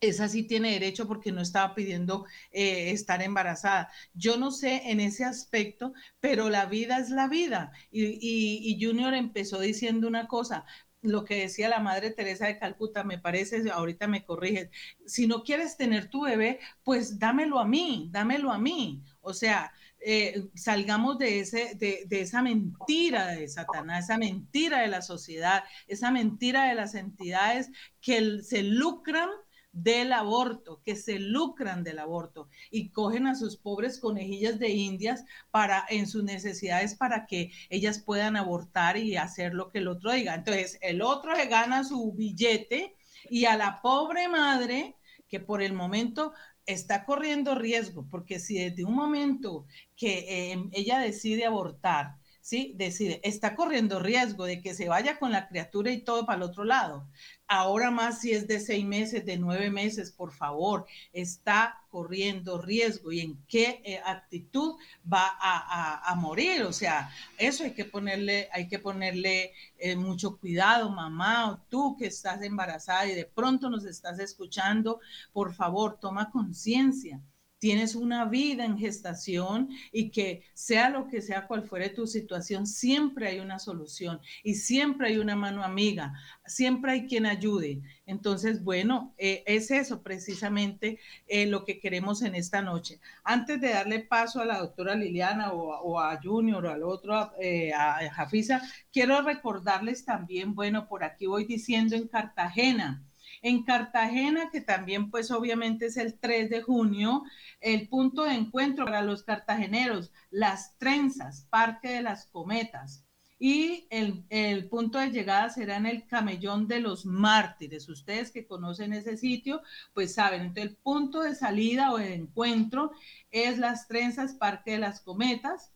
esa 0.00 0.26
sí 0.28 0.42
tiene 0.42 0.72
derecho 0.72 1.06
porque 1.06 1.30
no 1.30 1.40
estaba 1.40 1.72
pidiendo 1.76 2.26
eh, 2.50 2.90
estar 2.90 3.22
embarazada. 3.22 3.88
Yo 4.12 4.38
no 4.38 4.50
sé 4.50 4.90
en 4.90 4.98
ese 4.98 5.24
aspecto, 5.24 5.92
pero 6.18 6.50
la 6.50 6.66
vida 6.66 6.98
es 6.98 7.10
la 7.10 7.28
vida. 7.28 7.70
Y, 7.92 8.76
Junior 8.80 9.14
empezó 9.14 9.60
diciendo 9.60 10.08
una 10.08 10.26
cosa, 10.26 10.64
lo 11.04 11.24
que 11.24 11.40
decía 11.40 11.68
la 11.68 11.80
madre 11.80 12.10
Teresa 12.10 12.46
de 12.46 12.58
Calcuta, 12.58 13.04
me 13.04 13.18
parece, 13.18 13.70
ahorita 13.70 14.08
me 14.08 14.24
corriges, 14.24 14.70
si 15.06 15.26
no 15.26 15.44
quieres 15.44 15.76
tener 15.76 16.08
tu 16.08 16.22
bebé, 16.22 16.58
pues 16.82 17.18
dámelo 17.18 17.58
a 17.58 17.64
mí, 17.66 18.08
dámelo 18.10 18.50
a 18.50 18.58
mí. 18.58 19.02
O 19.20 19.34
sea, 19.34 19.72
eh, 20.00 20.44
salgamos 20.54 21.18
de, 21.18 21.40
ese, 21.40 21.74
de, 21.76 22.04
de, 22.06 22.20
esa 22.20 22.42
mentira 22.42 23.28
de 23.28 23.48
Satanás, 23.48 24.04
esa 24.04 24.18
mentira 24.18 24.80
de 24.80 24.88
la 24.88 25.02
sociedad, 25.02 25.64
esa 25.86 26.10
mentira 26.10 26.68
de 26.68 26.74
las 26.74 26.94
entidades 26.94 27.70
que 28.00 28.42
se 28.42 28.62
lucran 28.62 29.30
del 29.74 30.12
aborto, 30.12 30.80
que 30.84 30.96
se 30.96 31.18
lucran 31.18 31.82
del 31.82 31.98
aborto 31.98 32.48
y 32.70 32.90
cogen 32.90 33.26
a 33.26 33.34
sus 33.34 33.56
pobres 33.56 33.98
conejillas 33.98 34.58
de 34.58 34.70
indias 34.70 35.24
para 35.50 35.84
en 35.88 36.06
sus 36.06 36.22
necesidades 36.24 36.94
para 36.94 37.26
que 37.26 37.50
ellas 37.68 37.98
puedan 37.98 38.36
abortar 38.36 38.96
y 38.96 39.16
hacer 39.16 39.52
lo 39.52 39.70
que 39.70 39.78
el 39.78 39.88
otro 39.88 40.12
diga. 40.12 40.34
Entonces, 40.34 40.78
el 40.80 41.02
otro 41.02 41.34
le 41.34 41.46
gana 41.46 41.84
su 41.84 42.12
billete 42.12 42.96
y 43.28 43.46
a 43.46 43.56
la 43.56 43.80
pobre 43.82 44.28
madre 44.28 44.96
que 45.28 45.40
por 45.40 45.60
el 45.62 45.72
momento 45.72 46.32
está 46.66 47.04
corriendo 47.04 47.54
riesgo, 47.54 48.06
porque 48.10 48.38
si 48.38 48.54
desde 48.58 48.84
un 48.84 48.94
momento 48.94 49.66
que 49.96 50.52
eh, 50.52 50.64
ella 50.72 50.98
decide 50.98 51.44
abortar, 51.46 52.16
¿sí? 52.40 52.74
Decide, 52.76 53.20
está 53.24 53.56
corriendo 53.56 53.98
riesgo 54.00 54.44
de 54.44 54.60
que 54.60 54.74
se 54.74 54.88
vaya 54.88 55.18
con 55.18 55.32
la 55.32 55.48
criatura 55.48 55.90
y 55.90 56.02
todo 56.04 56.26
para 56.26 56.36
el 56.36 56.42
otro 56.42 56.64
lado. 56.64 57.08
Ahora 57.46 57.90
más 57.90 58.20
si 58.20 58.32
es 58.32 58.46
de 58.48 58.58
seis 58.58 58.84
meses, 58.84 59.26
de 59.26 59.36
nueve 59.36 59.70
meses, 59.70 60.10
por 60.10 60.32
favor, 60.32 60.86
está 61.12 61.82
corriendo 61.90 62.60
riesgo 62.60 63.12
y 63.12 63.20
en 63.20 63.44
qué 63.46 63.82
eh, 63.84 64.00
actitud 64.04 64.76
va 65.10 65.36
a, 65.38 66.14
morir. 66.16 66.62
O 66.62 66.72
sea, 66.72 67.10
eso 67.38 67.64
hay 67.64 67.72
que 67.74 67.84
ponerle, 67.84 68.48
hay 68.52 68.66
que 68.66 68.78
ponerle 68.78 69.52
eh, 69.78 69.94
mucho 69.94 70.38
cuidado, 70.38 70.88
mamá, 70.90 71.50
o 71.50 71.58
tú 71.68 71.96
que 71.98 72.06
estás 72.06 72.40
embarazada 72.42 73.06
y 73.06 73.14
de 73.14 73.26
pronto 73.26 73.68
nos 73.68 73.84
estás 73.84 74.18
escuchando, 74.18 75.00
por 75.32 75.54
favor, 75.54 75.98
toma 76.00 76.30
conciencia 76.30 77.20
tienes 77.64 77.94
una 77.94 78.26
vida 78.26 78.66
en 78.66 78.76
gestación 78.76 79.70
y 79.90 80.10
que 80.10 80.42
sea 80.52 80.90
lo 80.90 81.08
que 81.08 81.22
sea 81.22 81.46
cual 81.46 81.62
fuere 81.62 81.88
tu 81.88 82.06
situación, 82.06 82.66
siempre 82.66 83.26
hay 83.26 83.40
una 83.40 83.58
solución 83.58 84.20
y 84.42 84.56
siempre 84.56 85.08
hay 85.08 85.16
una 85.16 85.34
mano 85.34 85.64
amiga, 85.64 86.12
siempre 86.44 86.92
hay 86.92 87.06
quien 87.06 87.24
ayude. 87.24 87.80
Entonces, 88.04 88.62
bueno, 88.62 89.14
eh, 89.16 89.44
es 89.46 89.70
eso 89.70 90.02
precisamente 90.02 90.98
eh, 91.26 91.46
lo 91.46 91.64
que 91.64 91.80
queremos 91.80 92.20
en 92.20 92.34
esta 92.34 92.60
noche. 92.60 93.00
Antes 93.24 93.58
de 93.62 93.70
darle 93.70 94.00
paso 94.00 94.42
a 94.42 94.44
la 94.44 94.58
doctora 94.58 94.94
Liliana 94.94 95.54
o, 95.54 95.98
a 95.98 96.20
Junior 96.22 96.66
o 96.66 96.70
al 96.70 96.82
otro, 96.82 97.32
eh, 97.40 97.72
a 97.72 98.10
Jafisa, 98.12 98.60
quiero 98.92 99.22
recordarles 99.22 100.04
también, 100.04 100.54
bueno, 100.54 100.86
por 100.86 101.02
aquí 101.02 101.24
voy 101.24 101.46
diciendo 101.46 101.96
en 101.96 102.08
Cartagena. 102.08 103.02
En 103.44 103.62
Cartagena, 103.62 104.48
que 104.50 104.62
también 104.62 105.10
pues 105.10 105.30
obviamente 105.30 105.84
es 105.84 105.98
el 105.98 106.18
3 106.18 106.48
de 106.48 106.62
junio, 106.62 107.24
el 107.60 107.90
punto 107.90 108.24
de 108.24 108.32
encuentro 108.32 108.86
para 108.86 109.02
los 109.02 109.22
cartageneros, 109.22 110.10
las 110.30 110.78
trenzas, 110.78 111.46
Parque 111.50 111.90
de 111.90 112.02
las 112.02 112.24
Cometas. 112.28 113.04
Y 113.38 113.86
el, 113.90 114.24
el, 114.30 114.70
punto 114.70 114.98
de 114.98 115.10
llegada 115.10 115.50
será 115.50 115.76
en 115.76 115.84
el 115.84 116.06
Camellón 116.06 116.66
de 116.68 116.80
los 116.80 117.04
Mártires. 117.04 117.86
Ustedes 117.90 118.30
que 118.30 118.46
conocen 118.46 118.94
ese 118.94 119.18
sitio, 119.18 119.60
pues 119.92 120.14
saben. 120.14 120.40
Entonces, 120.40 120.70
el 120.70 120.76
punto 120.78 121.20
de 121.20 121.34
salida 121.34 121.92
o 121.92 121.98
de 121.98 122.14
encuentro 122.14 122.92
es 123.30 123.58
las 123.58 123.86
trenzas 123.88 124.32
Parque 124.32 124.70
de 124.70 124.78
las 124.78 125.02
Cometas 125.02 125.73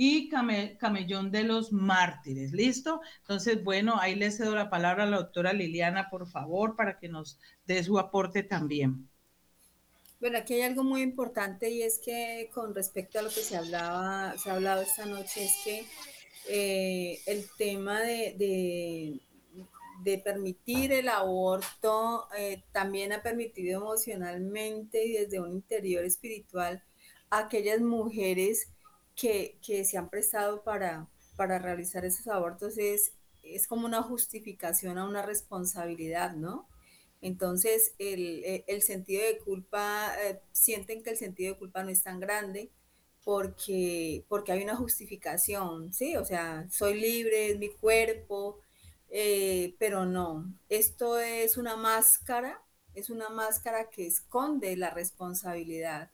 y 0.00 0.28
Camellón 0.28 1.32
de 1.32 1.42
los 1.42 1.72
Mártires. 1.72 2.52
¿Listo? 2.52 3.00
Entonces, 3.22 3.64
bueno, 3.64 3.98
ahí 3.98 4.14
le 4.14 4.30
cedo 4.30 4.54
la 4.54 4.70
palabra 4.70 5.02
a 5.02 5.06
la 5.06 5.16
doctora 5.16 5.52
Liliana, 5.52 6.08
por 6.08 6.28
favor, 6.28 6.76
para 6.76 7.00
que 7.00 7.08
nos 7.08 7.40
dé 7.66 7.82
su 7.82 7.98
aporte 7.98 8.44
también. 8.44 9.08
Bueno, 10.20 10.38
aquí 10.38 10.54
hay 10.54 10.62
algo 10.62 10.84
muy 10.84 11.02
importante 11.02 11.68
y 11.68 11.82
es 11.82 11.98
que 11.98 12.48
con 12.54 12.76
respecto 12.76 13.18
a 13.18 13.22
lo 13.22 13.28
que 13.28 13.40
se 13.40 13.56
hablaba, 13.56 14.38
se 14.38 14.50
ha 14.50 14.54
hablado 14.54 14.82
esta 14.82 15.04
noche, 15.04 15.44
es 15.44 15.56
que 15.64 15.84
eh, 16.48 17.18
el 17.26 17.46
tema 17.58 18.00
de, 18.00 19.20
de, 20.04 20.18
permitir 20.18 20.92
el 20.92 21.08
aborto 21.08 22.28
eh, 22.38 22.62
también 22.70 23.12
ha 23.12 23.20
permitido 23.20 23.80
emocionalmente 23.80 25.04
y 25.04 25.12
desde 25.14 25.40
un 25.40 25.50
interior 25.50 26.04
espiritual 26.04 26.84
a 27.30 27.40
aquellas 27.40 27.80
mujeres 27.80 28.68
que, 29.18 29.84
se 29.84 29.98
han 29.98 30.08
prestado 30.08 30.62
para, 30.62 31.08
para 31.36 31.58
realizar 31.58 32.04
esos 32.04 32.28
abortos 32.28 32.78
es, 32.78 33.12
es 33.42 33.66
como 33.66 33.84
una 33.84 34.02
justificación 34.02 34.96
a 34.96 35.06
una 35.06 35.22
responsabilidad, 35.22 36.34
¿no? 36.36 36.68
Entonces, 37.20 37.94
el, 37.98 38.42
e, 38.44 38.80
sentido 38.80 39.24
de 39.24 39.38
culpa, 39.38 40.12
eh, 40.22 40.40
sienten 40.52 41.02
que 41.02 41.10
el 41.10 41.16
sentido 41.16 41.54
de 41.54 41.58
culpa 41.58 41.82
no 41.82 41.90
es 41.90 42.02
tan 42.02 42.20
grande 42.20 42.70
porque, 43.24 44.24
porque 44.28 44.52
hay 44.52 44.62
una 44.62 44.76
justificación, 44.76 45.92
¿sí? 45.92 46.16
O 46.16 46.24
sea, 46.24 46.68
soy 46.70 47.00
libre, 47.00 47.50
es 47.50 47.58
mi 47.58 47.70
cuerpo, 47.70 48.60
eh, 49.10 49.74
pero 49.80 50.06
no, 50.06 50.54
esto 50.68 51.18
es 51.18 51.56
una 51.56 51.76
máscara, 51.76 52.62
es 52.94 53.10
una 53.10 53.30
máscara 53.30 53.90
que 53.90 54.06
esconde 54.06 54.76
la 54.76 54.90
responsabilidad 54.90 56.10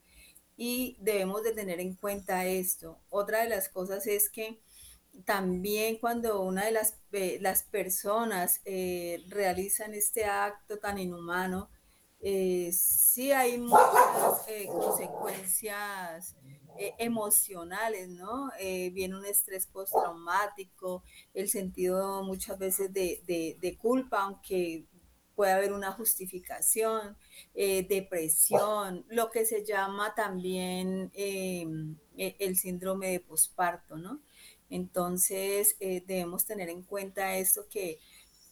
y 0.56 0.96
debemos 1.00 1.42
de 1.42 1.52
tener 1.52 1.80
en 1.80 1.94
cuenta 1.94 2.46
esto. 2.46 2.98
Otra 3.10 3.42
de 3.42 3.48
las 3.48 3.68
cosas 3.68 4.06
es 4.06 4.28
que 4.28 4.60
también 5.24 5.98
cuando 5.98 6.40
una 6.42 6.64
de 6.64 6.72
las, 6.72 6.96
eh, 7.12 7.38
las 7.40 7.62
personas 7.62 8.60
eh, 8.64 9.24
realizan 9.28 9.94
este 9.94 10.24
acto 10.24 10.78
tan 10.78 10.98
inhumano, 10.98 11.68
eh, 12.20 12.70
sí 12.72 13.32
hay 13.32 13.58
muchas 13.58 14.46
consecuencias 14.66 16.34
emocionales, 16.98 18.08
¿no? 18.08 18.50
viene 18.58 19.16
un 19.16 19.24
estrés 19.24 19.66
postraumático, 19.66 21.04
el 21.32 21.48
sentido 21.48 22.24
muchas 22.24 22.58
veces 22.58 22.92
de, 22.92 23.56
de 23.60 23.78
culpa, 23.78 24.22
aunque 24.22 24.86
puede 25.34 25.52
haber 25.52 25.72
una 25.72 25.92
justificación, 25.92 27.16
eh, 27.54 27.86
depresión, 27.88 29.04
lo 29.08 29.30
que 29.30 29.44
se 29.44 29.64
llama 29.64 30.14
también 30.14 31.10
em, 31.14 31.96
e, 32.16 32.36
el 32.38 32.56
síndrome 32.56 33.10
de 33.10 33.20
posparto, 33.20 33.96
¿no? 33.96 34.20
Entonces 34.70 35.76
eh, 35.80 36.02
debemos 36.06 36.44
tener 36.46 36.68
en 36.68 36.82
cuenta 36.82 37.36
esto 37.36 37.66
que 37.68 37.98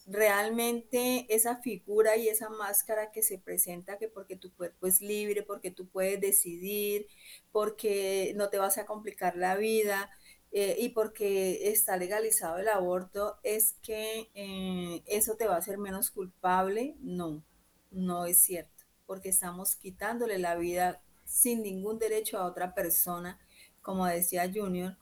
realmente 0.05 1.25
esa 1.29 1.57
figura 1.57 2.17
y 2.17 2.27
esa 2.27 2.49
máscara 2.49 3.11
que 3.11 3.23
se 3.23 3.37
presenta, 3.39 3.97
que 3.97 4.09
porque 4.09 4.35
tu 4.35 4.53
cuerpo 4.53 4.87
es 4.87 5.01
libre, 5.01 5.43
porque 5.43 5.71
tú 5.71 5.87
puedes 5.87 6.19
decidir, 6.19 7.07
porque 7.51 8.33
no 8.35 8.49
te 8.49 8.57
vas 8.57 8.77
a 8.77 8.85
complicar 8.85 9.37
la 9.37 9.55
vida, 9.55 10.11
eh, 10.55 10.75
y 10.79 10.89
porque 10.89 11.71
está 11.71 11.97
legalizado 11.97 12.59
el 12.59 12.69
aborto, 12.69 13.39
es 13.41 13.73
que 13.81 14.29
eh, 14.35 15.01
eso 15.07 15.35
te 15.35 15.47
va 15.47 15.55
a 15.55 15.57
hacer 15.57 15.79
menos 15.79 16.11
culpable. 16.11 16.95
No, 16.99 17.43
no 17.89 18.25
es 18.27 18.39
cierto, 18.39 18.83
porque 19.07 19.29
estamos 19.29 19.75
quitándole 19.75 20.37
la 20.37 20.55
vida 20.55 21.01
sin 21.25 21.63
ningún 21.63 21.97
derecho 21.97 22.37
a 22.37 22.45
otra 22.45 22.75
persona, 22.75 23.39
como 23.81 24.05
decía 24.05 24.51
Junior, 24.53 24.95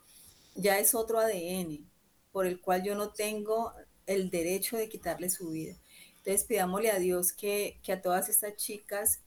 ya 0.56 0.80
es 0.80 0.96
otro 0.96 1.20
ADN 1.20 1.92
por 2.32 2.46
el 2.46 2.62
cual 2.62 2.84
yo 2.84 2.96
no 2.96 3.12
tengo 3.12 3.74
el 4.06 4.30
derecho 4.30 4.78
de 4.78 4.88
quitarle 4.88 5.30
su 5.30 5.50
vida. 5.50 5.76
Entonces 6.18 6.46
pidámosle 6.46 6.92
a 6.92 7.00
Dios 7.00 7.34
que, 7.34 7.80
que 7.84 7.92
a 7.92 8.02
todas 8.02 8.30
estas 8.30 8.56
chicas 8.56 9.22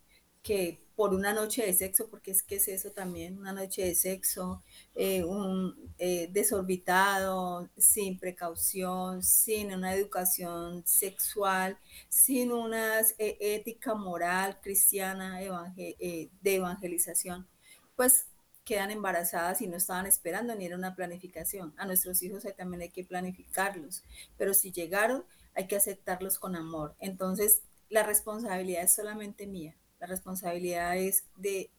que 0.45 0.85
por 0.95 1.13
una 1.15 1.33
noche 1.33 1.67
de 1.67 1.73
sexo, 1.73 2.09
porque 2.09 2.31
es 2.31 2.43
que 2.45 2.57
es 2.57 2.69
eso 2.69 2.93
también, 2.93 3.39
una 3.39 3.53
noche 3.53 3.83
de 3.83 3.95
sexo, 3.97 4.63
eh, 4.95 5.25
un 5.25 5.93
eh, 5.99 6.29
desorbitado, 6.31 7.69
sin 7.77 8.21
precaución, 8.21 9.23
sin 9.25 9.75
una 9.75 9.95
educación 9.95 10.87
sexual, 10.87 11.79
sin 12.09 12.53
una 12.53 13.01
eh, 13.19 13.37
ética 13.41 13.95
moral 13.95 14.61
cristiana 14.61 15.41
de 15.41 16.31
evangelización, 16.45 17.49
pues 17.97 18.27
quedan 18.65 18.91
embarazadas 18.91 19.63
y 19.63 19.67
no 19.67 19.77
estaban 19.77 20.07
esperando 20.07 20.55
ni 20.55 20.67
era 20.67 20.77
una 20.77 20.95
planificación. 20.95 21.75
A 21.77 21.87
nuestros 21.87 22.23
hijos 22.23 22.45
también 22.57 22.83
hay 22.83 22.91
que 22.91 23.05
planificarlos, 23.05 24.05
pero 24.37 24.55
si 24.55 24.71
llegaron, 24.73 25.25
hay 25.55 25.67
que 25.67 25.77
aceptarlos 25.77 26.39
con 26.39 26.55
amor. 26.55 26.95
Entonces, 27.01 27.63
la 27.89 28.03
responsabilidad 28.05 28.85
es 28.85 28.95
solamente 28.95 29.47
mía 29.47 29.75
la 30.05 30.09
responsabilidad 30.09 30.99
es 30.99 31.25
de 31.37 31.71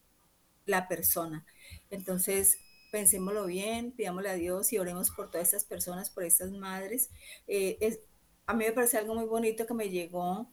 la 0.65 0.88
persona. 0.88 1.45
Entonces, 1.91 2.57
pensémoslo 2.91 3.45
bien, 3.45 3.91
pidámosle 3.91 4.30
a 4.30 4.34
Dios 4.34 4.73
y 4.73 4.80
oremos 4.80 5.11
por 5.11 5.30
todas 5.30 5.47
estas 5.47 5.63
personas, 5.63 6.09
por 6.09 6.23
estas 6.23 6.51
madres. 6.51 7.11
Eh, 7.47 7.99
a 8.47 8.53
mí 8.55 8.65
me 8.65 8.71
parece 8.71 8.97
algo 8.97 9.13
muy 9.13 9.26
bonito 9.26 9.67
que 9.67 9.76
me 9.76 9.89
llegó 9.89 10.49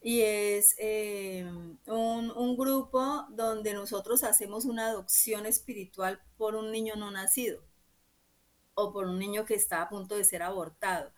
y 0.00 0.20
es 0.20 0.76
eh, 0.78 1.44
un, 1.86 2.30
un, 2.30 2.56
grupo 2.56 3.26
donde 3.30 3.74
nosotros 3.74 4.22
hacemos 4.22 4.64
una 4.64 4.86
adopción 4.86 5.46
espiritual 5.46 6.20
por 6.36 6.54
un 6.54 6.70
niño 6.70 6.94
no 6.94 7.10
nacido 7.10 7.60
o 8.74 8.92
por 8.92 9.06
un 9.06 9.18
niño 9.18 9.44
que 9.44 9.54
está 9.54 9.82
a 9.82 9.88
punto 9.88 10.14
de 10.14 10.22
ser 10.22 10.42
abortado. 10.44 11.10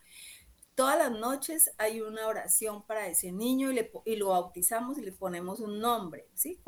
Todas 0.79 0.97
las 0.97 1.11
noches 1.11 1.73
hay 1.77 2.01
una 2.03 2.29
oración 2.29 2.85
para 2.85 3.09
ese 3.09 3.33
niño 3.33 3.73
y, 3.73 3.75
le, 3.75 3.91
lo 4.17 4.29
bautizamos 4.29 4.97
y 4.97 5.01
le 5.01 5.11
ponemos 5.11 5.59
un 5.59 5.81
nombre, 5.81 6.29
¿sí? 6.35 6.61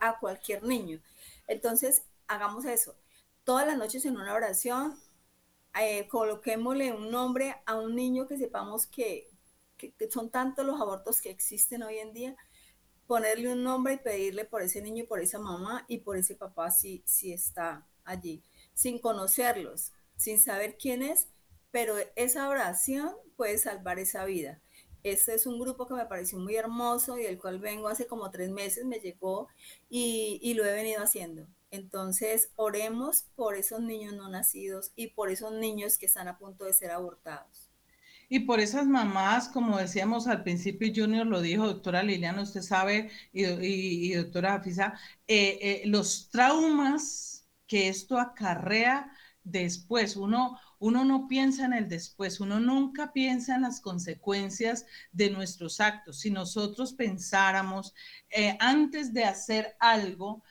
A 0.00 0.18
cualquier 0.18 0.64
niño. 0.64 1.00
Entonces, 1.46 2.02
hagamos 2.26 2.64
eso. 2.64 2.96
Todas 3.44 3.64
las 3.64 3.78
noches 3.78 4.04
en 4.06 4.16
una 4.16 4.34
oración, 4.34 4.98
eh, 5.80 6.08
coloquémosle 6.08 6.94
un 6.94 7.12
nombre 7.12 7.54
a 7.64 7.76
un 7.76 7.94
niño 7.94 8.26
que 8.26 8.38
sepamos 8.38 8.88
que, 8.88 9.30
que, 9.76 9.94
son 10.10 10.30
tantos 10.30 10.66
los 10.66 10.80
abortos 10.80 11.20
que 11.20 11.30
existen 11.30 11.84
hoy 11.84 11.98
en 11.98 12.12
día, 12.12 12.36
ponerle 13.06 13.52
un 13.52 13.62
nombre 13.62 13.94
y 13.94 13.98
pedirle 13.98 14.44
por 14.46 14.62
ese 14.62 14.82
niño, 14.82 15.04
por 15.06 15.20
esa 15.20 15.38
mamá 15.38 15.84
y 15.86 15.98
por 15.98 16.16
ese 16.16 16.34
papá 16.34 16.72
si, 16.72 17.04
si 17.06 17.32
está 17.32 17.86
allí, 18.02 18.42
sin 18.72 18.98
conocerlos, 18.98 19.92
sin 20.16 20.40
saber 20.40 20.76
quién 20.76 21.02
es, 21.02 21.28
pero 21.74 21.96
esa 22.14 22.48
oración 22.48 23.10
puede 23.36 23.58
salvar 23.58 23.98
esa 23.98 24.24
vida. 24.24 24.60
Este 25.02 25.34
es 25.34 25.44
un 25.44 25.58
grupo 25.58 25.88
que 25.88 25.94
me 25.94 26.06
pareció 26.06 26.38
muy 26.38 26.54
hermoso 26.54 27.18
y 27.18 27.24
del 27.24 27.36
cual 27.36 27.58
vengo 27.58 27.88
hace 27.88 28.06
como 28.06 28.30
tres 28.30 28.48
meses, 28.50 28.84
me 28.84 29.00
llegó 29.00 29.48
y, 29.90 30.38
y 30.40 30.54
lo 30.54 30.64
he 30.64 30.72
venido 30.72 31.02
haciendo. 31.02 31.48
Entonces, 31.72 32.50
oremos 32.54 33.24
por 33.34 33.56
esos 33.56 33.80
niños 33.80 34.14
no 34.14 34.28
nacidos 34.28 34.92
y 34.94 35.08
por 35.08 35.30
esos 35.30 35.50
niños 35.50 35.98
que 35.98 36.06
están 36.06 36.28
a 36.28 36.38
punto 36.38 36.64
de 36.64 36.74
ser 36.74 36.92
abortados. 36.92 37.68
Y 38.28 38.38
por 38.38 38.60
esas 38.60 38.86
mamás, 38.86 39.48
como 39.48 39.76
decíamos 39.76 40.28
al 40.28 40.44
principio, 40.44 40.92
Junior 40.94 41.26
lo 41.26 41.40
dijo, 41.40 41.66
doctora 41.66 42.04
Liliana, 42.04 42.42
usted 42.42 42.62
sabe, 42.62 43.10
y, 43.32 43.46
y, 43.46 44.14
doctora 44.14 44.54
Afisa, 44.54 44.94
eh, 45.26 45.58
eh, 45.60 45.82
los 45.86 46.30
traumas 46.30 47.48
que 47.66 47.88
esto 47.88 48.16
acarrea 48.16 49.10
después. 49.42 50.16
Uno, 50.16 50.56
uno 50.78 51.04
no 51.04 51.28
piensa 51.28 51.64
en 51.64 51.72
el 51.72 51.88
después, 51.88 52.40
uno 52.40 52.60
nunca 52.60 53.12
piensa 53.12 53.54
en 53.56 53.62
las 53.62 53.80
consecuencias 53.80 54.86
de 55.12 55.30
nuestros 55.30 55.80
actos. 55.80 56.20
Si 56.20 56.30
nosotros 56.30 56.92
pensáramos 56.94 57.94
eh, 58.30 58.56
antes 58.60 59.12
de 59.12 59.24
hacer 59.24 59.76
algo, 59.80 60.42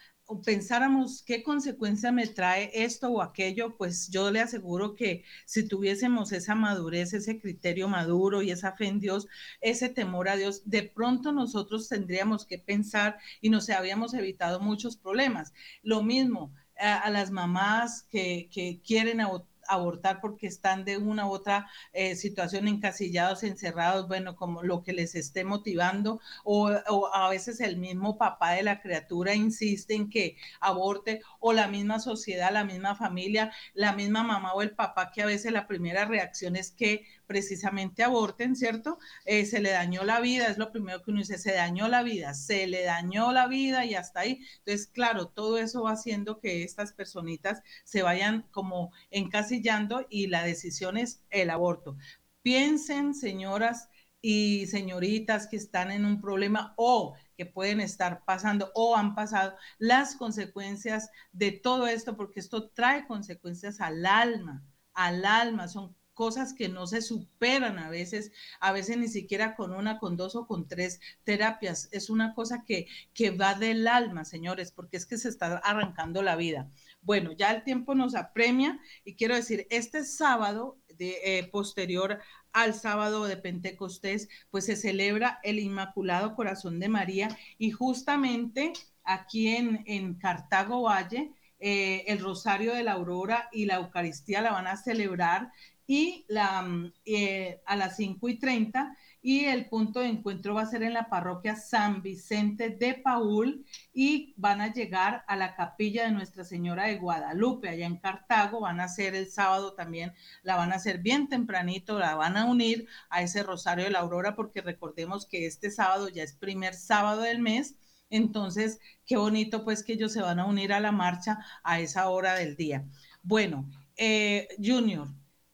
pensáramos 0.46 1.24
qué 1.24 1.44
consecuencia 1.44 2.12
me 2.12 2.28
trae 2.28 2.72
esto 2.74 3.10
o 3.10 3.22
aquello, 3.22 3.76
pues 3.78 4.10
yo 4.10 4.32
le 4.32 4.40
aseguro 4.40 4.96
que 4.96 5.24
si 5.46 5.68
tuviésemos 5.68 6.32
esa 6.32 6.56
madurez, 6.56 7.14
ese 7.14 7.40
criterio 7.40 7.88
maduro 7.88 8.42
y 8.42 8.52
esa 8.52 8.74
fe 8.74 8.88
en 8.88 9.00
Dios, 9.00 9.28
ese 9.62 9.90
temor 9.90 10.30
a 10.30 10.36
Dios, 10.36 10.64
de 10.66 10.84
pronto 10.84 11.32
nosotros 11.32 11.90
tendríamos 11.90 12.46
que 12.46 12.58
pensar 12.58 13.20
y 13.42 13.50
nos 13.50 13.70
habíamos 13.70 14.14
evitado 14.14 14.60
muchos 14.60 14.98
problemas. 14.98 15.54
Lo 15.82 16.04
mismo, 16.04 16.54
a, 16.78 17.10
las 17.10 17.32
mamás 17.32 18.04
que, 18.04 18.50
que 18.52 18.82
quieren 18.86 19.22
abortar 19.68 20.20
porque 20.22 20.48
están 20.48 20.86
de 20.86 20.98
una 20.98 21.28
u 21.28 21.32
otra 21.32 21.68
eh, 21.94 22.16
situación 22.16 22.68
encasillados, 22.68 23.44
encerrados, 23.44 24.08
bueno, 24.08 24.36
como 24.36 24.64
lo 24.64 24.84
que 24.84 24.94
les 24.94 25.16
esté 25.16 25.44
motivando, 25.44 26.20
o, 26.44 26.70
a 27.14 27.30
veces 27.30 27.60
el 27.60 27.78
mismo 27.78 28.18
papá 28.18 28.52
de 28.52 28.64
la 28.64 28.82
criatura 28.82 29.36
insiste 29.36 29.96
en 29.96 30.10
que 30.10 30.38
aborte, 30.60 31.22
o 31.40 31.54
la 31.54 31.68
misma 31.68 32.00
sociedad, 32.00 32.52
la 32.52 32.64
misma 32.64 32.96
familia, 32.96 33.52
la 33.74 33.94
misma 33.94 34.24
mamá 34.24 34.54
o 34.54 34.62
el 34.62 34.72
papá, 34.72 35.12
que 35.12 35.22
a 35.22 35.26
veces 35.26 35.52
la 35.52 35.68
primera 35.68 36.06
reacción 36.06 36.56
es 36.56 36.72
que 36.72 37.06
precisamente 37.34 38.04
aborten, 38.04 38.56
¿cierto? 38.56 39.00
Eh, 39.26 39.48
se 39.48 39.60
le 39.60 39.72
dañó 39.72 40.04
la 40.04 40.20
vida, 40.20 40.46
es 40.46 40.60
lo 40.60 40.72
primero 40.72 41.02
que 41.02 41.10
uno 41.10 41.22
dice, 41.22 41.40
se 41.40 41.54
dañó 41.54 41.88
la 41.88 42.04
vida, 42.04 42.36
se 42.36 42.68
le 42.68 42.84
dañó 42.84 43.32
la 43.32 43.48
vida 43.48 43.86
y 43.86 43.96
hasta 43.96 44.20
ahí. 44.20 44.46
Entonces, 44.60 44.86
claro, 44.86 45.30
todo 45.30 45.58
eso 45.58 45.82
va 45.82 45.94
haciendo 45.94 46.40
que 46.40 46.64
estas 46.64 46.94
personitas 46.94 47.64
se 47.86 48.04
vayan 48.04 48.46
como 48.52 48.92
encasillando 49.10 50.06
y 50.12 50.28
la 50.28 50.44
decisión 50.44 50.96
es 50.96 51.24
el 51.32 51.50
aborto. 51.50 51.98
Piensen, 52.44 53.16
señoras 53.16 53.90
y 54.22 54.68
señoritas 54.68 55.48
que 55.48 55.58
están 55.58 55.90
en 55.90 56.06
un 56.06 56.22
problema 56.22 56.76
o 56.78 57.16
que 57.36 57.48
pueden 57.48 57.82
estar 57.82 58.24
pasando 58.26 58.72
o 58.76 58.96
han 58.96 59.16
pasado 59.16 59.56
las 59.80 60.16
consecuencias 60.16 61.10
de 61.32 61.52
todo 61.52 61.88
esto, 61.88 62.16
porque 62.16 62.42
esto 62.42 62.70
trae 62.70 63.08
consecuencias 63.08 63.82
al 63.82 64.06
alma, 64.06 64.64
al 64.94 65.26
alma, 65.26 65.68
son 65.68 65.96
cosas 66.14 66.54
que 66.54 66.70
no 66.70 66.88
se 66.88 67.02
superan 67.02 67.80
a 67.80 67.90
veces, 67.90 68.32
a 68.60 68.72
veces 68.72 68.98
ni 68.98 69.08
siquiera 69.08 69.56
con 69.56 69.74
una, 69.74 70.00
con 70.00 70.18
dos 70.18 70.36
o 70.36 70.48
con 70.48 70.68
tres 70.68 71.00
terapias. 71.24 71.90
Es 71.92 72.10
una 72.10 72.34
cosa 72.34 72.64
que, 72.66 72.88
que 73.14 73.32
va 73.32 73.56
del 73.56 73.88
alma, 73.88 74.26
señores, 74.26 74.72
porque 74.72 74.98
es 74.98 75.06
que 75.06 75.18
se 75.18 75.30
está 75.30 75.58
arrancando 75.58 76.22
la 76.22 76.36
vida. 76.36 76.70
Bueno, 77.02 77.32
ya 77.34 77.52
el 77.52 77.64
tiempo 77.64 77.96
nos 77.96 78.16
apremia 78.16 78.80
y 79.04 79.16
quiero 79.16 79.36
decir, 79.36 79.68
este 79.70 80.06
sábado 80.06 80.78
eh, 81.00 81.50
posterior 81.52 82.20
al 82.52 82.74
sábado 82.74 83.26
de 83.26 83.38
Pentecostés, 83.38 84.30
pues 84.52 84.66
se 84.66 84.76
celebra 84.76 85.40
el 85.44 85.60
Inmaculado 85.60 86.36
Corazón 86.36 86.80
de 86.80 86.88
María 86.88 87.36
y 87.58 87.72
justamente 87.72 88.74
aquí 89.04 89.48
en, 89.56 89.84
en 89.88 90.14
Cartago 90.16 90.84
Valle, 90.84 91.32
eh, 91.60 92.04
el 92.08 92.20
Rosario 92.20 92.74
de 92.74 92.84
la 92.84 92.94
Aurora 92.94 93.50
y 93.52 93.66
la 93.66 93.76
Eucaristía 93.76 94.42
la 94.42 94.52
van 94.52 94.68
a 94.68 94.78
celebrar 94.78 95.52
y 95.86 96.26
mm, 96.30 96.86
eh, 97.06 97.62
a 97.66 97.76
las 97.76 97.98
5 97.98 98.30
y 98.30 98.40
30 98.40 98.96
y 99.22 99.46
el 99.46 99.70
punto 99.70 100.02
de 100.02 100.08
encuentro 100.08 100.54
va 100.54 100.64
a 100.64 100.70
ser 100.70 100.84
en 100.84 100.94
la 100.94 101.10
parroquia 101.10 101.56
San 101.56 102.02
Vicente 102.02 102.70
de 102.70 102.96
Paul 102.96 103.66
y 103.94 104.34
van 104.38 104.60
a 104.60 104.74
llegar 104.74 105.24
a 105.28 105.38
la 105.38 105.56
capilla 105.56 106.04
de 106.04 106.12
Nuestra 106.12 106.44
Señora 106.44 106.88
de 106.88 106.98
Guadalupe, 106.98 107.70
allá 107.70 107.86
en 107.86 107.98
Cartago, 107.98 108.60
van 108.60 108.82
a 108.82 108.90
ser 108.90 109.16
el 109.16 109.32
sábado 109.32 109.74
también, 109.76 110.14
la 110.44 110.58
van 110.58 110.74
a 110.74 110.76
hacer 110.76 111.00
bien 111.00 111.30
tempranito, 111.30 112.00
la 112.00 112.16
van 112.16 112.36
a 112.36 112.46
unir 112.46 112.88
a 113.10 113.22
ese 113.22 113.44
Rosario 113.44 113.86
de 113.86 113.92
la 113.92 114.00
Aurora, 114.00 114.36
porque 114.36 114.62
recordemos 114.62 115.26
que 115.26 115.46
este 115.46 115.72
sábado 115.72 116.10
ya 116.10 116.24
es 116.24 116.34
primer 116.34 116.74
sábado 116.74 117.22
del 117.22 117.40
mes, 117.40 117.76
entonces 118.10 118.80
qué 119.06 119.16
bonito 119.16 119.64
pues 119.64 119.84
que 119.84 119.94
ellos 119.94 120.12
se 120.12 120.22
van 120.22 120.40
a 120.40 120.46
unir 120.46 120.74
a 120.74 120.82
la 120.82 120.92
marcha 120.92 121.40
a 121.64 121.80
esa 121.80 122.10
hora 122.10 122.36
del 122.36 122.58
día. 122.58 122.86
Bueno, 123.22 123.70
eh, 123.96 124.50
Junior, 124.62 125.08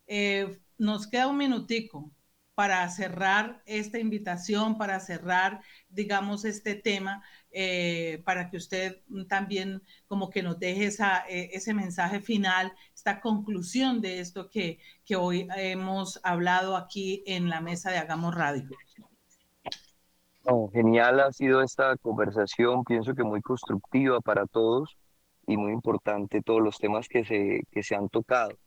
eh, 0.10 0.60
nos 0.80 1.08
queda 1.08 1.28
un 1.28 1.38
minutico 1.38 2.12
para 2.56 2.90
cerrar 2.90 3.62
esta 3.66 4.00
invitación, 4.00 4.78
para 4.78 5.00
cerrar, 5.00 5.62
digamos, 5.88 6.44
este 6.44 6.76
tema, 6.76 7.24
eh, 7.52 8.22
para 8.26 8.50
que 8.50 8.58
usted 8.58 9.02
también 9.30 9.82
como 10.08 10.30
que 10.30 10.44
nos 10.44 10.60
deje 10.60 10.86
esa, 10.86 11.26
eh, 11.30 11.52
ese 11.54 11.74
mensaje 11.74 12.20
final, 12.22 12.74
esta 12.94 13.22
conclusión 13.22 14.02
de 14.02 14.20
esto 14.20 14.50
que, 14.50 14.80
que 15.06 15.16
hoy 15.16 15.48
hemos 15.56 16.20
hablado 16.24 16.76
aquí 16.76 17.24
en 17.28 17.48
la 17.48 17.62
mesa 17.62 17.92
de 17.92 18.00
Hagamos 18.00 18.36
Radio. 18.36 18.68
genial 20.74 21.20
ha 21.20 21.32
sido 21.32 21.62
esta 21.62 21.96
conversación, 21.98 22.84
pienso 22.84 23.14
que 23.14 23.24
muy 23.24 23.42
constructiva 23.42 24.20
para 24.22 24.48
todos 24.48 24.98
y 25.46 25.56
muy 25.56 25.72
importante 25.72 26.42
todos 26.42 26.62
los 26.62 26.78
temas 26.80 27.08
que 27.08 27.24
se, 27.24 27.62
que 27.72 27.84
se 27.84 27.96
han 27.96 28.10
tocado. 28.10 28.58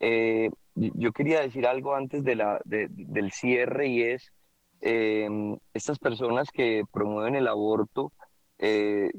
Eh, 0.00 0.50
yo 0.74 1.12
quería 1.12 1.40
decir 1.40 1.66
algo 1.66 1.94
antes 1.94 2.24
de 2.24 2.34
la, 2.34 2.60
del 2.64 3.32
cierre 3.32 3.88
y 3.88 4.02
es 4.02 4.32
em, 4.80 5.58
estas 5.74 5.98
personas 5.98 6.50
que 6.50 6.84
promueven 6.90 7.34
el 7.36 7.48
aborto 7.48 8.12
eh, 8.58 9.10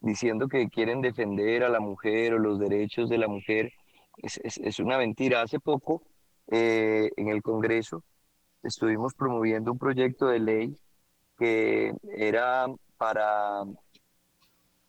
diciendo 0.00 0.48
que 0.48 0.68
quieren 0.68 1.02
defender 1.02 1.62
a 1.62 1.68
la 1.68 1.80
mujer 1.80 2.34
o 2.34 2.38
los 2.38 2.58
derechos 2.58 3.10
de 3.10 3.18
la 3.18 3.28
mujer, 3.28 3.72
es, 4.16 4.40
es, 4.42 4.78
una 4.80 4.96
mentira. 4.98 5.42
Hace 5.42 5.60
poco 5.60 6.02
eh, 6.50 7.10
en 7.16 7.28
el 7.28 7.42
Congreso 7.42 8.02
estuvimos 8.62 9.14
promoviendo 9.14 9.72
un 9.72 9.78
proyecto 9.78 10.26
de 10.26 10.38
ley 10.40 10.76
que 11.38 11.92
era 12.16 12.66
para 12.96 13.64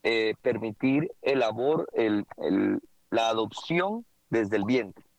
eh, 0.03 0.33
permitir 0.41 1.11
el 1.21 1.43
aborto, 1.43 1.87
el, 1.93 2.25
el, 2.37 2.79
la 3.09 3.29
adopción 3.29 4.05
desde 4.29 4.57
el 4.57 4.65
vientre 4.65 5.10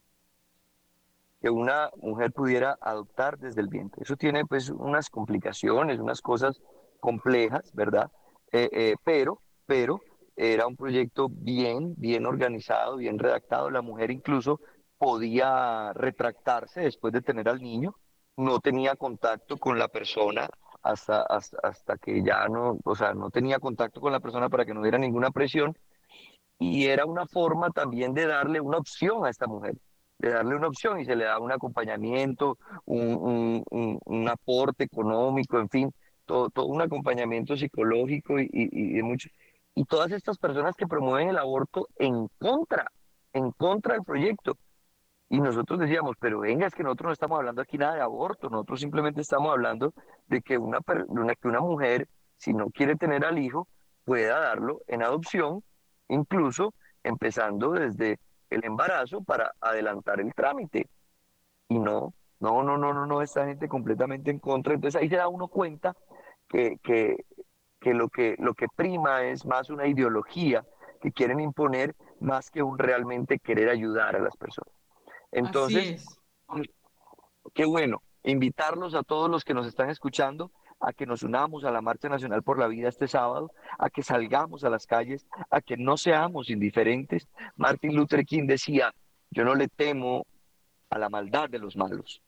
que 1.42 1.50
una 1.50 1.90
mujer 1.96 2.30
pudiera 2.32 2.78
adoptar 2.80 3.36
desde 3.36 3.60
el 3.60 3.66
vientre. 3.66 4.04
Eso 4.04 4.16
tiene 4.16 4.46
pues 4.46 4.70
unas 4.70 5.10
complicaciones, 5.10 5.98
unas 5.98 6.22
cosas 6.22 6.60
complejas, 7.00 7.72
¿verdad? 7.74 8.12
Eh, 8.52 8.70
eh, 8.72 8.94
pero, 9.02 9.42
pero 9.66 10.00
era 10.36 10.68
un 10.68 10.76
proyecto 10.76 11.28
bien, 11.28 11.94
bien 11.96 12.26
organizado, 12.26 12.96
bien 12.96 13.18
redactado. 13.18 13.70
La 13.70 13.82
mujer 13.82 14.12
incluso 14.12 14.60
podía 14.98 15.92
retractarse 15.94 16.82
después 16.82 17.12
de 17.12 17.22
tener 17.22 17.48
al 17.48 17.60
niño, 17.60 17.96
no 18.36 18.60
tenía 18.60 18.94
contacto 18.94 19.56
con 19.56 19.80
la 19.80 19.88
persona 19.88 20.48
hasta, 20.80 21.22
hasta, 21.22 21.58
hasta 21.64 21.96
que 21.98 22.22
ya 22.22 22.46
no, 22.46 22.78
o 22.84 22.94
sea, 22.94 23.14
no 23.14 23.30
tenía 23.30 23.58
contacto 23.58 24.00
con 24.00 24.12
la 24.12 24.20
persona 24.20 24.48
para 24.48 24.64
que 24.64 24.74
no 24.74 24.82
diera 24.82 24.98
ninguna 24.98 25.32
presión. 25.32 25.76
Y 26.60 26.86
era 26.86 27.04
una 27.04 27.26
forma 27.26 27.70
también 27.70 28.14
de 28.14 28.26
darle 28.28 28.60
una 28.60 28.78
opción 28.78 29.26
a 29.26 29.30
esta 29.30 29.48
mujer 29.48 29.74
de 30.22 30.30
darle 30.30 30.54
una 30.54 30.68
opción 30.68 31.00
y 31.00 31.04
se 31.04 31.16
le 31.16 31.24
da 31.24 31.40
un 31.40 31.50
acompañamiento, 31.50 32.56
un, 32.84 33.64
un, 33.70 33.98
un, 34.04 34.28
aporte 34.28 34.84
económico, 34.84 35.58
en 35.58 35.68
fin, 35.68 35.92
todo, 36.24 36.48
todo 36.48 36.66
un 36.66 36.80
acompañamiento 36.80 37.56
psicológico 37.56 38.38
y, 38.38 38.48
y, 38.52 38.92
de 38.94 39.02
mucho. 39.02 39.28
Y 39.74 39.84
todas 39.84 40.12
estas 40.12 40.38
personas 40.38 40.76
que 40.76 40.86
promueven 40.86 41.30
el 41.30 41.38
aborto 41.38 41.88
en 41.96 42.28
contra, 42.38 42.86
en 43.32 43.50
contra 43.50 43.94
del 43.94 44.04
proyecto. 44.04 44.56
Y 45.28 45.40
nosotros 45.40 45.80
decíamos, 45.80 46.14
pero 46.20 46.40
venga, 46.40 46.68
es 46.68 46.74
que 46.74 46.84
nosotros 46.84 47.08
no 47.08 47.12
estamos 47.14 47.38
hablando 47.38 47.60
aquí 47.60 47.76
nada 47.76 47.96
de 47.96 48.02
aborto, 48.02 48.48
nosotros 48.48 48.80
simplemente 48.80 49.22
estamos 49.22 49.50
hablando 49.50 49.92
de 50.28 50.40
que 50.40 50.56
una, 50.56 50.78
una, 51.08 51.34
que 51.34 51.48
una 51.48 51.60
mujer, 51.60 52.08
si 52.36 52.52
no 52.54 52.70
quiere 52.70 52.94
tener 52.94 53.24
al 53.24 53.38
hijo, 53.38 53.66
pueda 54.04 54.38
darlo 54.38 54.82
en 54.86 55.02
adopción, 55.02 55.64
incluso 56.08 56.74
empezando 57.02 57.72
desde 57.72 58.20
el 58.54 58.64
embarazo 58.64 59.22
para 59.22 59.52
adelantar 59.60 60.20
el 60.20 60.34
trámite. 60.34 60.88
Y 61.68 61.78
no, 61.78 62.14
no, 62.40 62.62
no, 62.62 62.76
no, 62.76 62.92
no, 62.92 63.06
no, 63.06 63.22
esta 63.22 63.46
gente 63.46 63.68
completamente 63.68 64.30
en 64.30 64.38
contra. 64.38 64.74
Entonces 64.74 65.00
ahí 65.00 65.08
se 65.08 65.16
da 65.16 65.28
uno 65.28 65.48
cuenta 65.48 65.96
que, 66.48 66.78
que, 66.82 67.24
que, 67.80 67.94
lo, 67.94 68.08
que 68.08 68.36
lo 68.38 68.54
que 68.54 68.66
prima 68.74 69.24
es 69.24 69.46
más 69.46 69.70
una 69.70 69.86
ideología 69.86 70.64
que 71.00 71.12
quieren 71.12 71.40
imponer 71.40 71.96
más 72.20 72.50
que 72.50 72.62
un 72.62 72.78
realmente 72.78 73.38
querer 73.38 73.68
ayudar 73.68 74.16
a 74.16 74.20
las 74.20 74.36
personas. 74.36 74.72
Entonces, 75.32 76.06
qué 77.54 77.64
bueno, 77.64 78.02
invitarlos 78.22 78.94
a 78.94 79.02
todos 79.02 79.30
los 79.30 79.44
que 79.44 79.54
nos 79.54 79.66
están 79.66 79.90
escuchando 79.90 80.52
a 80.82 80.92
que 80.92 81.06
nos 81.06 81.22
unamos 81.22 81.64
a 81.64 81.70
la 81.70 81.80
Marcha 81.80 82.08
Nacional 82.08 82.42
por 82.42 82.58
la 82.58 82.66
Vida 82.66 82.88
este 82.88 83.06
sábado, 83.06 83.52
a 83.78 83.88
que 83.88 84.02
salgamos 84.02 84.64
a 84.64 84.70
las 84.70 84.86
calles, 84.86 85.26
a 85.48 85.60
que 85.60 85.76
no 85.76 85.96
seamos 85.96 86.50
indiferentes. 86.50 87.28
Martin 87.56 87.94
Luther 87.94 88.24
King 88.26 88.46
decía, 88.46 88.92
yo 89.30 89.44
no 89.44 89.54
le 89.54 89.68
temo 89.68 90.26
a 90.90 90.98
la 90.98 91.08
maldad 91.08 91.48
de 91.48 91.60
los 91.60 91.76
malos, 91.76 92.20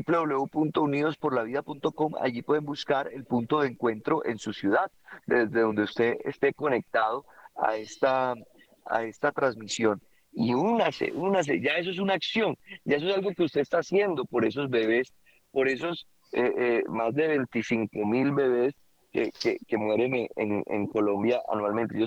www.unidosporlavida.com. 0.01 2.15
Allí 2.19 2.41
pueden 2.41 2.65
buscar 2.65 3.09
el 3.13 3.23
punto 3.25 3.61
de 3.61 3.69
encuentro 3.69 4.25
en 4.25 4.39
su 4.39 4.53
ciudad, 4.53 4.91
desde 5.25 5.61
donde 5.61 5.83
usted 5.83 6.17
esté 6.25 6.53
conectado 6.53 7.25
a 7.55 7.75
esta, 7.75 8.33
a 8.85 9.03
esta 9.03 9.31
transmisión. 9.31 10.01
Y 10.31 10.53
únase, 10.53 11.11
únase, 11.13 11.59
ya 11.61 11.73
eso 11.73 11.91
es 11.91 11.99
una 11.99 12.15
acción, 12.15 12.57
ya 12.85 12.97
eso 12.97 13.07
es 13.07 13.15
algo 13.15 13.31
que 13.33 13.43
usted 13.43 13.61
está 13.61 13.79
haciendo 13.79 14.25
por 14.25 14.45
esos 14.45 14.69
bebés, 14.69 15.13
por 15.51 15.67
esos 15.67 16.07
eh, 16.31 16.51
eh, 16.57 16.83
más 16.87 17.13
de 17.13 17.27
25 17.27 18.05
mil 18.05 18.31
bebés 18.31 18.73
que, 19.11 19.31
que, 19.67 19.77
mueren 19.77 20.27
en, 20.35 20.63
en, 20.65 20.87
Colombia 20.87 21.39
anualmente. 21.47 22.03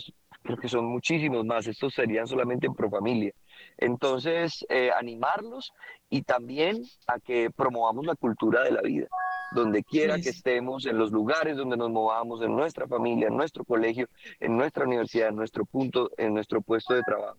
Creo 0.47 0.59
que 0.59 0.69
son 0.69 0.87
muchísimos 0.87 1.45
más, 1.45 1.67
estos 1.67 1.93
serían 1.93 2.27
solamente 2.27 2.67
en 2.67 2.75
Profamilia. 2.75 3.33
Entonces, 3.77 4.65
eh, 4.69 4.91
animarlos 4.97 5.73
y 6.09 6.23
también 6.23 6.83
a 7.07 7.19
que 7.19 7.51
promovamos 7.51 8.07
la 8.07 8.15
cultura 8.15 8.63
de 8.63 8.71
la 8.71 8.81
vida, 8.81 9.09
donde 9.53 9.83
quiera 9.83 10.17
que 10.17 10.31
estemos, 10.31 10.87
en 10.87 10.99
los 10.99 11.11
lugares 11.11 11.57
donde 11.57 11.77
nos 11.77 11.91
movamos, 11.91 12.41
en 12.43 12.57
nuestra 12.57 12.87
familia, 12.87 13.29
en 13.29 13.37
nuestro 13.37 13.65
colegio, 13.65 14.07
en 14.41 14.57
nuestra 14.57 14.85
universidad, 14.85 15.29
en 15.29 15.37
nuestro 15.37 15.65
punto, 15.67 16.11
en 16.17 16.35
nuestro 16.35 16.63
puesto 16.63 16.95
de 16.95 17.03
trabajo. 17.03 17.39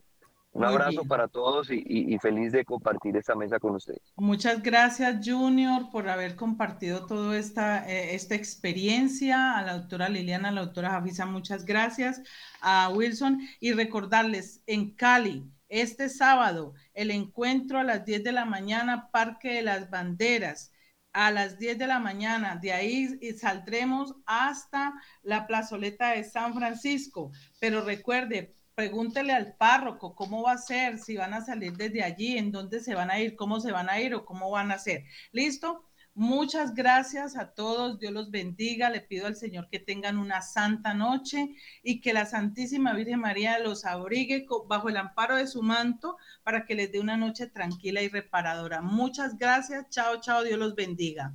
Un 0.58 0.66
abrazo 0.66 1.06
para 1.06 1.28
todos 1.28 1.70
y, 1.70 2.18
feliz 2.20 2.52
de 2.52 2.66
compartir 2.66 3.16
esta 3.16 3.36
mesa 3.36 3.60
con 3.60 3.76
ustedes. 3.76 4.02
Muchas 4.16 4.64
gracias, 4.64 5.20
Junior, 5.24 5.92
por 5.92 6.10
haber 6.10 6.36
compartido 6.36 7.06
toda 7.06 7.38
esta, 7.38 7.88
eh, 7.88 8.16
esta 8.16 8.34
experiencia. 8.34 9.56
A 9.56 9.62
la 9.62 9.78
doctora 9.78 10.10
Liliana, 10.10 10.50
a 10.50 10.52
la 10.52 10.62
doctora 10.62 10.90
Jafisa, 10.90 11.28
muchas 11.28 11.64
gracias. 11.64 12.24
A 12.60 12.90
Wilson 12.90 13.40
y 13.60 13.74
recordarles, 13.74 14.64
en 14.66 14.96
Cali, 14.96 15.46
este 15.70 16.10
sábado, 16.10 16.74
el 16.96 17.12
encuentro 17.12 17.78
a 17.78 17.84
las 17.84 18.04
10 18.04 18.24
de 18.24 18.32
la 18.32 18.46
mañana, 18.46 19.10
Parque 19.12 19.54
de 19.54 19.62
las 19.62 19.92
Banderas, 19.92 20.72
a 21.14 21.30
las 21.30 21.60
10 21.60 21.78
de 21.78 21.86
la 21.86 22.00
mañana. 22.00 22.56
De 22.56 22.74
ahí 22.74 23.20
saldremos 23.38 24.16
hasta 24.26 24.96
la 25.22 25.46
plazoleta 25.46 26.14
de 26.14 26.24
San 26.24 26.56
Francisco. 26.56 27.32
Pero 27.60 27.82
recuerde, 27.82 28.57
pregúntele 28.78 29.34
al 29.34 29.56
párroco 29.56 30.14
cómo 30.16 30.44
va 30.44 30.52
a 30.54 30.58
ser, 30.60 31.00
si 31.00 31.18
van 31.18 31.34
a 31.34 31.42
salir 31.44 31.74
desde 31.76 32.04
allí, 32.04 32.38
en 32.38 32.52
dónde 32.52 32.80
se 32.80 32.94
van 32.94 33.10
a 33.10 33.20
ir, 33.20 33.36
cómo 33.36 33.60
se 33.60 33.72
van 33.72 33.90
a 33.90 34.00
ir 34.00 34.14
o 34.14 34.24
cómo 34.24 34.52
van 34.52 34.72
a 34.72 34.76
hacer. 34.76 35.04
¿Listo? 35.32 35.90
Muchas 36.14 36.76
gracias 36.76 37.38
a 37.38 37.54
todos, 37.56 38.00
Dios 38.00 38.14
los 38.14 38.30
bendiga, 38.30 38.92
le 38.92 39.02
pido 39.02 39.26
al 39.26 39.36
Señor 39.36 39.68
que 39.70 39.80
tengan 39.80 40.20
una 40.20 40.44
santa 40.44 40.94
noche 40.94 41.56
y 41.82 42.02
que 42.02 42.14
la 42.14 42.28
Santísima 42.28 42.94
Virgen 42.94 43.20
María 43.20 43.58
los 43.60 43.84
abrigue 43.84 44.46
bajo 44.68 44.90
el 44.90 44.98
amparo 44.98 45.38
de 45.38 45.48
su 45.48 45.64
manto 45.64 46.18
para 46.44 46.66
que 46.66 46.76
les 46.76 46.92
dé 46.92 47.00
una 47.00 47.18
noche 47.18 47.48
tranquila 47.48 48.04
y 48.04 48.10
reparadora. 48.10 48.82
Muchas 48.82 49.38
gracias, 49.40 49.90
chao, 49.90 50.22
chao, 50.22 50.44
Dios 50.44 50.60
los 50.60 50.76
bendiga. 50.76 51.34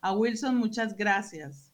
A 0.00 0.12
Wilson, 0.12 0.56
muchas 0.58 0.96
gracias. 0.96 1.71